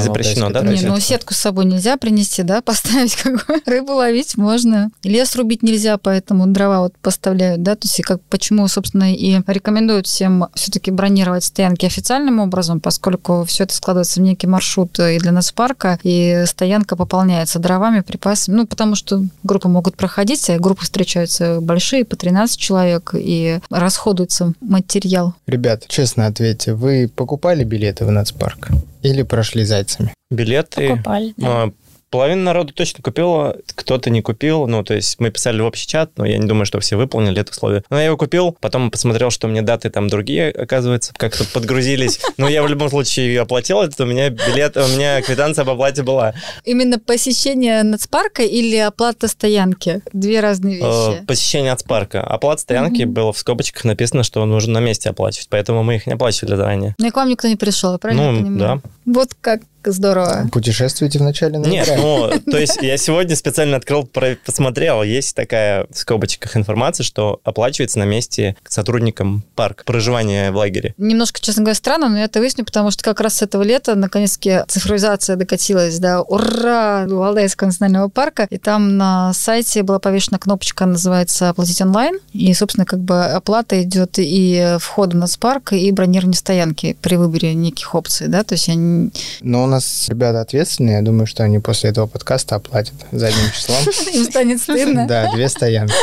запрещено, 0.00 0.50
да? 0.50 0.62
Не, 0.62 0.80
ну 0.82 0.98
сетку 1.00 1.34
с 1.34 1.38
собой 1.38 1.64
нельзя 1.64 1.96
принести, 1.96 2.42
да, 2.42 2.60
поставить, 2.62 3.16
как 3.16 3.46
бы, 3.46 3.60
рыбу 3.66 3.94
ловить 3.94 4.36
можно. 4.36 4.90
Лес 5.02 5.36
рубить 5.36 5.62
нельзя, 5.62 5.98
поэтому 5.98 6.46
дрова 6.46 6.80
вот 6.80 6.94
поставляют, 6.98 7.62
да, 7.62 7.74
то 7.74 7.84
есть 7.84 7.98
и 8.00 8.02
как, 8.02 8.20
почему, 8.22 8.66
собственно, 8.68 9.12
и 9.12 9.40
рекомендуют 9.46 10.06
всем 10.06 10.46
все-таки 10.54 10.90
бронировать 10.90 11.44
стоянки 11.44 11.86
официальным 11.86 12.40
образом, 12.40 12.80
поскольку 12.80 13.44
все 13.44 13.64
это 13.64 13.74
складывается 13.74 14.20
в 14.20 14.22
некий 14.22 14.46
маршрут 14.46 14.98
и 14.98 15.18
для 15.18 15.32
нас 15.32 15.52
парка, 15.52 15.98
и 16.02 16.44
стоянка 16.46 16.96
пополняется 16.96 17.58
дровами, 17.58 18.00
припасами, 18.00 18.56
ну, 18.56 18.66
потому 18.66 18.94
что 18.94 19.22
группы 19.42 19.68
могут 19.68 19.96
проходить, 19.96 20.48
а 20.50 20.58
группы 20.58 20.84
встречаются 20.84 21.60
большие, 21.60 22.04
по 22.04 22.16
13 22.16 22.58
человек, 22.58 23.14
и 23.14 23.60
расходуется 23.70 24.52
материал. 24.60 25.34
Ребят, 25.46 25.84
честно 25.88 26.26
ответьте, 26.26 26.74
вы 26.74 27.10
покупали 27.14 27.64
билеты 27.76 28.06
в 28.06 28.10
нацпарк? 28.10 28.70
Или 29.02 29.22
прошли 29.22 29.64
зайцами? 29.64 30.14
Билеты. 30.30 30.88
Покупали, 30.88 31.34
да. 31.36 31.70
Половина 32.16 32.44
народу 32.44 32.72
точно 32.72 33.02
купила, 33.02 33.56
кто-то 33.74 34.08
не 34.08 34.22
купил. 34.22 34.66
Ну, 34.66 34.82
то 34.82 34.94
есть 34.94 35.20
мы 35.20 35.30
писали 35.30 35.60
в 35.60 35.66
общий 35.66 35.86
чат, 35.86 36.12
но 36.16 36.24
я 36.24 36.38
не 36.38 36.46
думаю, 36.46 36.64
что 36.64 36.80
все 36.80 36.96
выполнили 36.96 37.42
это 37.42 37.50
условие. 37.50 37.84
Но 37.90 37.98
я 37.98 38.06
его 38.06 38.16
купил, 38.16 38.56
потом 38.58 38.90
посмотрел, 38.90 39.30
что 39.30 39.48
меня 39.48 39.60
даты 39.60 39.90
там 39.90 40.08
другие, 40.08 40.50
оказывается, 40.50 41.12
как-то 41.14 41.44
подгрузились. 41.44 42.18
Но 42.38 42.48
я 42.48 42.62
в 42.62 42.68
любом 42.68 42.88
случае 42.88 43.38
оплатил 43.38 43.82
это, 43.82 44.04
у 44.04 44.06
меня 44.06 44.30
билет, 44.30 44.78
у 44.78 44.88
меня 44.88 45.20
квитанция 45.20 45.64
об 45.64 45.68
оплате 45.68 46.02
была. 46.04 46.32
Именно 46.64 46.98
посещение 46.98 47.82
нацпарка 47.82 48.42
или 48.44 48.76
оплата 48.76 49.28
стоянки? 49.28 50.00
Две 50.14 50.40
разные 50.40 50.80
Э, 50.80 51.10
вещи. 51.10 51.26
Посещение 51.26 51.72
от 51.72 51.84
парка. 51.84 52.22
Оплата 52.22 52.62
стоянки 52.62 53.02
было 53.02 53.34
в 53.34 53.38
скобочках 53.38 53.84
написано, 53.84 54.22
что 54.22 54.42
нужно 54.46 54.80
на 54.80 54.84
месте 54.84 55.10
оплачивать, 55.10 55.48
поэтому 55.50 55.82
мы 55.82 55.96
их 55.96 56.06
не 56.06 56.14
оплачивали 56.14 56.56
заранее. 56.56 56.94
Ну 56.98 57.08
и 57.08 57.10
к 57.10 57.16
вам 57.16 57.28
никто 57.28 57.46
не 57.46 57.56
пришел, 57.56 57.98
правильно 57.98 58.32
Ну, 58.32 58.58
да. 58.58 58.80
Вот 59.04 59.34
как 59.38 59.60
здорово. 59.92 60.48
Путешествуете 60.52 61.18
в 61.18 61.22
начале 61.22 61.58
Нет, 61.58 61.90
ну, 61.96 62.30
то 62.50 62.58
есть 62.58 62.78
я 62.82 62.96
сегодня 62.96 63.36
специально 63.36 63.76
открыл, 63.76 64.08
посмотрел, 64.44 65.02
есть 65.02 65.34
такая 65.34 65.86
в 65.90 65.98
скобочках 65.98 66.56
информация, 66.56 67.04
что 67.04 67.40
оплачивается 67.44 67.98
на 67.98 68.04
месте 68.04 68.56
сотрудникам 68.68 69.44
парка, 69.54 69.84
проживание 69.84 70.50
в 70.50 70.56
лагере. 70.56 70.94
Немножко, 70.98 71.40
честно 71.40 71.62
говоря, 71.62 71.74
странно, 71.74 72.08
но 72.08 72.18
я 72.18 72.24
это 72.24 72.40
выясню, 72.40 72.64
потому 72.64 72.90
что 72.90 73.04
как 73.04 73.20
раз 73.20 73.34
с 73.36 73.42
этого 73.42 73.62
лета 73.62 73.94
наконец-таки 73.94 74.60
цифровизация 74.68 75.36
докатилась 75.36 75.98
до 75.98 76.22
ура 76.22 77.06
Валдайского 77.08 77.68
национального 77.68 78.08
парка, 78.08 78.46
и 78.50 78.58
там 78.58 78.96
на 78.96 79.32
сайте 79.32 79.82
была 79.82 79.98
повешена 79.98 80.38
кнопочка, 80.38 80.86
называется 80.86 81.48
«Оплатить 81.50 81.80
онлайн», 81.80 82.18
и, 82.32 82.52
собственно, 82.54 82.84
как 82.86 83.00
бы 83.00 83.24
оплата 83.24 83.82
идет 83.82 84.14
и 84.18 84.76
вход 84.80 85.12
в 85.12 85.16
нацпарк, 85.16 85.72
и 85.72 85.90
бронирование 85.92 86.36
стоянки 86.36 86.96
при 87.00 87.16
выборе 87.16 87.54
неких 87.54 87.94
опций, 87.94 88.28
да, 88.28 88.42
то 88.42 88.54
есть 88.54 88.68
я 88.68 88.74
не- 88.74 89.10
Но 89.40 89.64
у 89.64 89.66
нас 89.66 89.75
ребята 90.08 90.40
ответственные, 90.40 90.96
я 90.96 91.02
думаю, 91.02 91.26
что 91.26 91.44
они 91.44 91.58
после 91.58 91.90
этого 91.90 92.06
подкаста 92.06 92.56
оплатят 92.56 92.94
задним 93.12 93.50
числом. 93.52 93.78
им 94.12 94.24
станет 94.24 94.60
стыдно. 94.60 95.06
Да, 95.06 95.30
две 95.32 95.48
стоянки. 95.48 95.94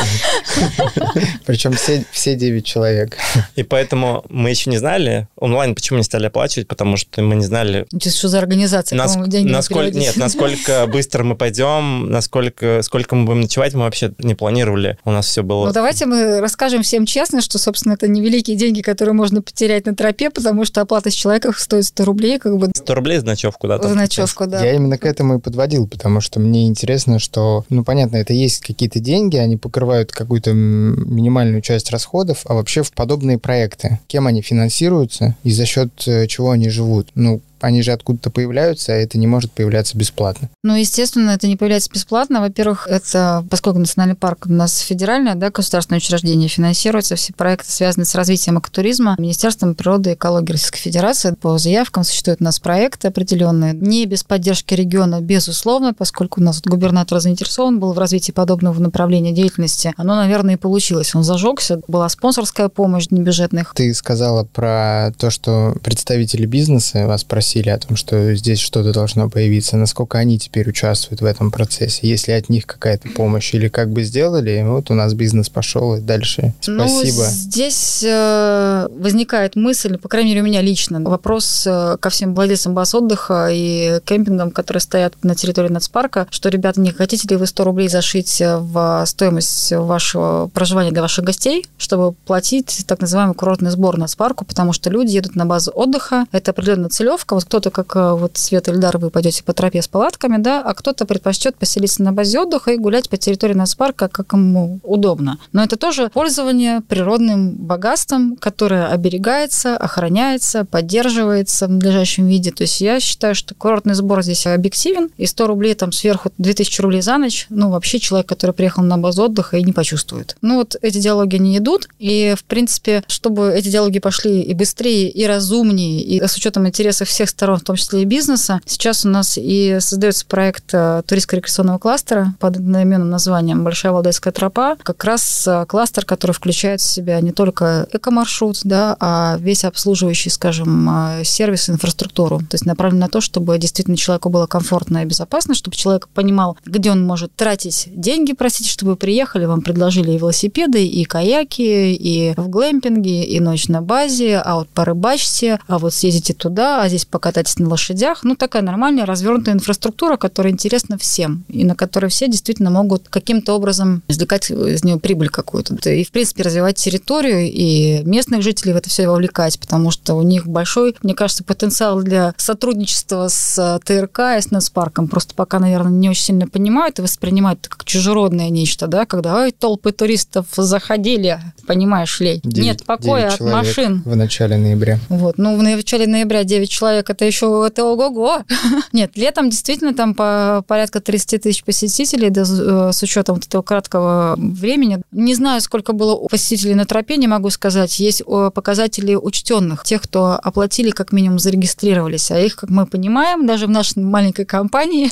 Причем 1.46 1.72
все, 1.72 2.04
все 2.10 2.34
9 2.34 2.64
человек. 2.64 3.16
И 3.56 3.62
поэтому 3.62 4.24
мы 4.28 4.50
еще 4.50 4.70
не 4.70 4.78
знали, 4.78 5.28
онлайн 5.36 5.74
почему 5.74 5.98
не 5.98 6.04
стали 6.04 6.26
оплачивать, 6.26 6.68
потому 6.68 6.96
что 6.96 7.22
мы 7.22 7.34
не 7.34 7.44
знали, 7.44 7.86
Что 8.00 8.28
за 8.28 8.38
организация, 8.38 8.96
Нас- 8.96 9.16
насколько, 9.16 9.98
нет, 9.98 10.16
насколько 10.16 10.86
быстро 10.92 11.24
мы 11.24 11.36
пойдем, 11.36 12.10
насколько 12.10 12.82
сколько 12.82 13.14
мы 13.14 13.24
будем 13.24 13.42
ночевать, 13.42 13.74
мы 13.74 13.80
вообще 13.80 14.12
не 14.18 14.34
планировали. 14.34 14.98
У 15.04 15.10
нас 15.10 15.26
все 15.26 15.42
было... 15.42 15.66
Ну, 15.66 15.72
давайте 15.72 16.06
мы 16.06 16.40
расскажем 16.40 16.82
всем 16.82 17.06
честно, 17.06 17.40
что, 17.40 17.58
собственно, 17.58 17.94
это 17.94 18.08
невеликие 18.08 18.56
деньги, 18.56 18.80
которые 18.80 19.14
можно 19.14 19.42
потерять 19.42 19.86
на 19.86 19.94
тропе, 19.94 20.30
потому 20.30 20.64
что 20.64 20.80
оплата 20.80 21.10
с 21.10 21.14
человека 21.14 21.52
стоит 21.56 21.84
100 21.84 22.04
рублей, 22.04 22.38
как 22.38 22.56
бы 22.56 22.70
100 22.74 22.94
рублей 22.94 23.18
за 23.18 23.26
ночевку, 23.26 23.63
за 23.88 23.94
ночевку, 23.94 24.46
да. 24.46 24.64
Я 24.64 24.74
именно 24.74 24.98
к 24.98 25.04
этому 25.04 25.36
и 25.36 25.40
подводил, 25.40 25.86
потому 25.86 26.20
что 26.20 26.40
мне 26.40 26.66
интересно, 26.66 27.18
что, 27.18 27.64
ну, 27.68 27.84
понятно, 27.84 28.16
это 28.16 28.32
есть 28.32 28.60
какие-то 28.60 29.00
деньги, 29.00 29.36
они 29.36 29.56
покрывают 29.56 30.12
какую-то 30.12 30.52
минимальную 30.52 31.62
часть 31.62 31.90
расходов, 31.90 32.42
а 32.46 32.54
вообще 32.54 32.82
в 32.82 32.92
подобные 32.92 33.38
проекты, 33.38 33.98
кем 34.06 34.26
они 34.26 34.42
финансируются 34.42 35.36
и 35.42 35.50
за 35.50 35.66
счет 35.66 35.90
э, 36.06 36.26
чего 36.26 36.50
они 36.50 36.68
живут? 36.68 37.08
Ну, 37.14 37.40
они 37.64 37.82
же 37.82 37.92
откуда-то 37.92 38.30
появляются, 38.30 38.92
а 38.92 38.96
это 38.96 39.18
не 39.18 39.26
может 39.26 39.50
появляться 39.52 39.96
бесплатно. 39.96 40.50
Ну, 40.62 40.74
естественно, 40.76 41.30
это 41.30 41.46
не 41.46 41.56
появляется 41.56 41.90
бесплатно. 41.90 42.40
Во-первых, 42.40 42.86
это, 42.88 43.44
поскольку 43.50 43.78
национальный 43.78 44.16
парк 44.16 44.44
у 44.46 44.52
нас 44.52 44.78
федеральное, 44.78 45.34
да, 45.34 45.50
государственное 45.50 45.98
учреждение, 45.98 46.48
финансируются 46.48 47.16
все 47.16 47.32
проекты, 47.32 47.70
связанные 47.70 48.06
с 48.06 48.14
развитием 48.14 48.58
экотуризма, 48.58 49.16
Министерством 49.18 49.74
природы 49.74 50.10
и 50.10 50.14
экологии 50.14 50.52
Российской 50.52 50.78
Федерации. 50.78 51.34
По 51.34 51.56
заявкам 51.58 52.04
существуют 52.04 52.40
у 52.40 52.44
нас 52.44 52.60
проекты 52.60 53.08
определенные. 53.08 53.72
Не 53.72 54.06
без 54.06 54.24
поддержки 54.24 54.74
региона, 54.74 55.20
безусловно, 55.20 55.94
поскольку 55.94 56.40
у 56.40 56.44
нас 56.44 56.56
вот 56.56 56.66
губернатор 56.66 57.20
заинтересован 57.20 57.80
был 57.80 57.92
в 57.92 57.98
развитии 57.98 58.32
подобного 58.32 58.78
направления 58.80 59.32
деятельности. 59.32 59.94
Оно, 59.96 60.16
наверное, 60.16 60.54
и 60.54 60.58
получилось. 60.58 61.14
Он 61.14 61.24
зажегся. 61.24 61.80
Была 61.88 62.08
спонсорская 62.08 62.68
помощь 62.68 63.06
небюджетных. 63.10 63.72
Ты 63.74 63.94
сказала 63.94 64.44
про 64.44 65.12
то, 65.18 65.30
что 65.30 65.74
представители 65.82 66.46
бизнеса 66.46 67.06
вас 67.06 67.24
просили 67.24 67.53
о 67.70 67.78
том, 67.78 67.96
что 67.96 68.34
здесь 68.34 68.58
что-то 68.58 68.92
должно 68.92 69.28
появиться. 69.28 69.76
Насколько 69.76 70.18
они 70.18 70.38
теперь 70.38 70.68
участвуют 70.68 71.20
в 71.20 71.24
этом 71.24 71.50
процессе? 71.50 72.06
Есть 72.08 72.28
ли 72.28 72.34
от 72.34 72.48
них 72.48 72.66
какая-то 72.66 73.08
помощь? 73.10 73.54
Или 73.54 73.68
как 73.68 73.90
бы 73.90 74.02
сделали, 74.04 74.62
вот 74.66 74.90
у 74.90 74.94
нас 74.94 75.14
бизнес 75.14 75.48
пошел, 75.48 75.96
и 75.96 76.00
дальше 76.00 76.52
Ну, 76.66 76.88
спасибо. 76.88 77.24
здесь 77.24 78.04
э, 78.06 78.88
возникает 78.96 79.56
мысль, 79.56 79.98
по 79.98 80.08
крайней 80.08 80.30
мере, 80.30 80.42
у 80.42 80.44
меня 80.44 80.62
лично, 80.62 81.00
вопрос 81.00 81.64
э, 81.66 81.96
ко 82.00 82.10
всем 82.10 82.34
владельцам 82.34 82.74
баз 82.74 82.94
отдыха 82.94 83.48
и 83.50 84.00
кемпингам, 84.04 84.50
которые 84.50 84.80
стоят 84.80 85.14
на 85.22 85.34
территории 85.34 85.68
нацпарка, 85.68 86.26
что, 86.30 86.48
ребята, 86.48 86.80
не 86.80 86.90
хотите 86.90 87.28
ли 87.28 87.36
вы 87.36 87.46
100 87.46 87.64
рублей 87.64 87.88
зашить 87.88 88.40
в 88.40 89.04
стоимость 89.06 89.72
вашего 89.72 90.48
проживания 90.52 90.90
для 90.92 91.02
ваших 91.02 91.24
гостей, 91.24 91.66
чтобы 91.78 92.12
платить 92.26 92.84
так 92.86 93.00
называемый 93.00 93.34
курортный 93.34 93.70
сбор 93.70 93.96
нацпарку, 93.98 94.44
потому 94.44 94.72
что 94.72 94.90
люди 94.90 95.12
едут 95.12 95.36
на 95.36 95.46
базу 95.46 95.70
отдыха, 95.74 96.26
это 96.32 96.50
определенная 96.50 96.88
целевка, 96.88 97.33
вот 97.34 97.44
кто-то, 97.44 97.70
как 97.70 97.94
э, 97.96 98.12
вот 98.12 98.36
Света 98.36 98.70
Ильдар, 98.70 98.98
вы 98.98 99.10
пойдете 99.10 99.44
по 99.44 99.52
тропе 99.52 99.82
с 99.82 99.88
палатками, 99.88 100.38
да, 100.38 100.60
а 100.60 100.74
кто-то 100.74 101.06
предпочтет 101.06 101.56
поселиться 101.56 102.02
на 102.02 102.12
базе 102.12 102.40
отдыха 102.40 102.72
и 102.72 102.76
гулять 102.78 103.08
по 103.08 103.16
территории 103.16 103.54
нацпарка, 103.54 104.08
как 104.08 104.32
ему 104.32 104.80
удобно. 104.82 105.38
Но 105.52 105.62
это 105.62 105.76
тоже 105.76 106.10
пользование 106.12 106.80
природным 106.80 107.52
богатством, 107.54 108.36
которое 108.36 108.88
оберегается, 108.88 109.76
охраняется, 109.76 110.64
поддерживается 110.64 111.66
в 111.66 111.70
надлежащем 111.70 112.26
виде. 112.26 112.50
То 112.50 112.62
есть 112.62 112.80
я 112.80 113.00
считаю, 113.00 113.34
что 113.34 113.54
курортный 113.54 113.94
сбор 113.94 114.22
здесь 114.22 114.46
объективен, 114.46 115.10
и 115.16 115.26
100 115.26 115.46
рублей 115.46 115.74
там 115.74 115.92
сверху 115.92 116.30
2000 116.38 116.80
рублей 116.80 117.02
за 117.02 117.18
ночь, 117.18 117.46
ну, 117.50 117.70
вообще 117.70 117.98
человек, 117.98 118.28
который 118.28 118.52
приехал 118.52 118.82
на 118.82 118.98
базу 118.98 119.24
отдыха, 119.24 119.56
и 119.56 119.62
не 119.62 119.72
почувствует. 119.72 120.36
Ну, 120.42 120.56
вот 120.56 120.76
эти 120.80 120.98
диалоги 120.98 121.36
не 121.36 121.58
идут, 121.58 121.88
и, 121.98 122.34
в 122.38 122.44
принципе, 122.44 123.02
чтобы 123.08 123.52
эти 123.54 123.68
диалоги 123.68 123.98
пошли 123.98 124.42
и 124.42 124.54
быстрее, 124.54 125.10
и 125.10 125.26
разумнее, 125.26 126.02
и 126.02 126.20
с 126.20 126.36
учетом 126.36 126.66
интересов 126.66 127.08
всех 127.08 127.23
сторон, 127.28 127.58
в 127.58 127.64
том 127.64 127.76
числе 127.76 128.02
и 128.02 128.04
бизнеса, 128.04 128.60
сейчас 128.66 129.04
у 129.04 129.08
нас 129.08 129.38
и 129.38 129.78
создается 129.80 130.26
проект 130.26 130.72
э, 130.72 131.02
туристско-рекреационного 131.06 131.78
кластера 131.78 132.34
под 132.40 132.56
одноименным 132.56 133.10
названием 133.10 133.64
«Большая 133.64 133.92
Валдайская 133.92 134.32
тропа». 134.32 134.76
Как 134.82 135.04
раз 135.04 135.46
э, 135.46 135.64
кластер, 135.66 136.04
который 136.04 136.32
включает 136.32 136.80
в 136.80 136.90
себя 136.90 137.20
не 137.20 137.32
только 137.32 137.86
экомаршрут, 137.92 138.60
да, 138.64 138.96
а 139.00 139.36
весь 139.38 139.64
обслуживающий, 139.64 140.30
скажем, 140.30 140.88
э, 140.90 141.24
сервис, 141.24 141.68
инфраструктуру. 141.70 142.38
То 142.38 142.54
есть 142.54 142.66
направлен 142.66 142.98
на 142.98 143.08
то, 143.08 143.20
чтобы 143.20 143.58
действительно 143.58 143.96
человеку 143.96 144.28
было 144.28 144.46
комфортно 144.46 145.02
и 145.02 145.04
безопасно, 145.04 145.54
чтобы 145.54 145.76
человек 145.76 146.08
понимал, 146.08 146.56
где 146.64 146.90
он 146.90 147.04
может 147.04 147.34
тратить 147.34 147.88
деньги, 147.94 148.32
простите, 148.32 148.70
чтобы 148.70 148.92
вы 148.92 148.96
приехали, 148.96 149.44
вам 149.44 149.62
предложили 149.62 150.12
и 150.12 150.18
велосипеды, 150.18 150.86
и 150.86 151.04
каяки, 151.04 151.94
и 151.94 152.34
в 152.36 152.48
глэмпинге, 152.48 153.24
и 153.24 153.40
ночь 153.40 153.68
на 153.68 153.82
базе, 153.82 154.38
а 154.38 154.56
вот 154.56 154.68
порыбачьте, 154.68 155.58
а 155.66 155.78
вот 155.78 155.94
съездите 155.94 156.34
туда, 156.34 156.82
а 156.82 156.88
здесь 156.88 157.04
покатайтесь 157.14 157.58
на 157.60 157.68
лошадях. 157.68 158.24
Ну, 158.24 158.34
такая 158.34 158.60
нормальная 158.62 159.06
развернутая 159.06 159.54
инфраструктура, 159.54 160.16
которая 160.16 160.52
интересна 160.52 160.98
всем, 160.98 161.44
и 161.48 161.64
на 161.64 161.76
которой 161.76 162.08
все 162.10 162.26
действительно 162.26 162.70
могут 162.70 163.08
каким-то 163.08 163.54
образом 163.54 164.02
извлекать 164.08 164.50
из 164.50 164.82
нее 164.82 164.98
прибыль 164.98 165.28
какую-то. 165.28 165.74
И, 165.90 166.02
в 166.04 166.10
принципе, 166.10 166.42
развивать 166.42 166.74
территорию, 166.76 167.42
и 167.52 168.02
местных 168.04 168.42
жителей 168.42 168.72
в 168.72 168.76
это 168.76 168.90
все 168.90 169.06
вовлекать, 169.06 169.60
потому 169.60 169.92
что 169.92 170.14
у 170.14 170.22
них 170.22 170.48
большой, 170.48 170.96
мне 171.04 171.14
кажется, 171.14 171.44
потенциал 171.44 172.02
для 172.02 172.34
сотрудничества 172.36 173.28
с 173.28 173.80
ТРК 173.84 174.18
и 174.36 174.40
с 174.40 174.50
Нацпарком. 174.50 175.06
Просто 175.06 175.36
пока, 175.36 175.60
наверное, 175.60 175.92
не 175.92 176.10
очень 176.10 176.24
сильно 176.24 176.48
понимают 176.48 176.98
и 176.98 177.02
воспринимают 177.02 177.60
это 177.60 177.70
как 177.70 177.84
чужеродное 177.84 178.50
нечто, 178.50 178.88
да, 178.88 179.06
когда 179.06 179.36
ой, 179.36 179.52
толпы 179.52 179.92
туристов 179.92 180.46
заходили, 180.56 181.38
понимаешь 181.66 182.18
ли. 182.18 182.40
Девять- 182.42 182.64
Нет 182.64 182.84
покоя 182.84 183.28
от 183.28 183.40
машин. 183.40 184.02
В 184.04 184.16
начале 184.16 184.56
ноября. 184.56 184.98
Вот. 185.08 185.38
Ну, 185.38 185.56
в 185.56 185.62
начале 185.62 186.06
ноября 186.06 186.42
9 186.44 186.68
человек 186.68 187.03
человек, 187.04 187.10
это 187.10 187.24
еще 187.24 187.64
это 187.66 187.84
ого-го. 187.84 188.42
Нет, 188.92 189.16
летом 189.16 189.50
действительно 189.50 189.94
там 189.94 190.14
по 190.14 190.64
порядка 190.66 191.00
30 191.00 191.42
тысяч 191.42 191.64
посетителей, 191.64 192.30
да, 192.30 192.42
э, 192.42 192.90
с 192.92 193.02
учетом 193.02 193.36
вот 193.36 193.46
этого 193.46 193.62
краткого 193.62 194.34
времени. 194.36 195.02
Не 195.12 195.34
знаю, 195.34 195.60
сколько 195.60 195.92
было 195.92 196.16
посетителей 196.28 196.74
на 196.74 196.84
тропе, 196.84 197.16
не 197.16 197.28
могу 197.28 197.50
сказать. 197.50 197.98
Есть 197.98 198.22
показатели 198.54 199.14
учтенных, 199.14 199.84
тех, 199.84 200.02
кто 200.02 200.38
оплатили, 200.42 200.90
как 200.90 201.12
минимум 201.12 201.38
зарегистрировались. 201.38 202.30
А 202.30 202.40
их, 202.40 202.56
как 202.56 202.70
мы 202.70 202.86
понимаем, 202.86 203.46
даже 203.46 203.66
в 203.66 203.70
нашей 203.70 204.02
маленькой 204.02 204.44
компании 204.44 205.10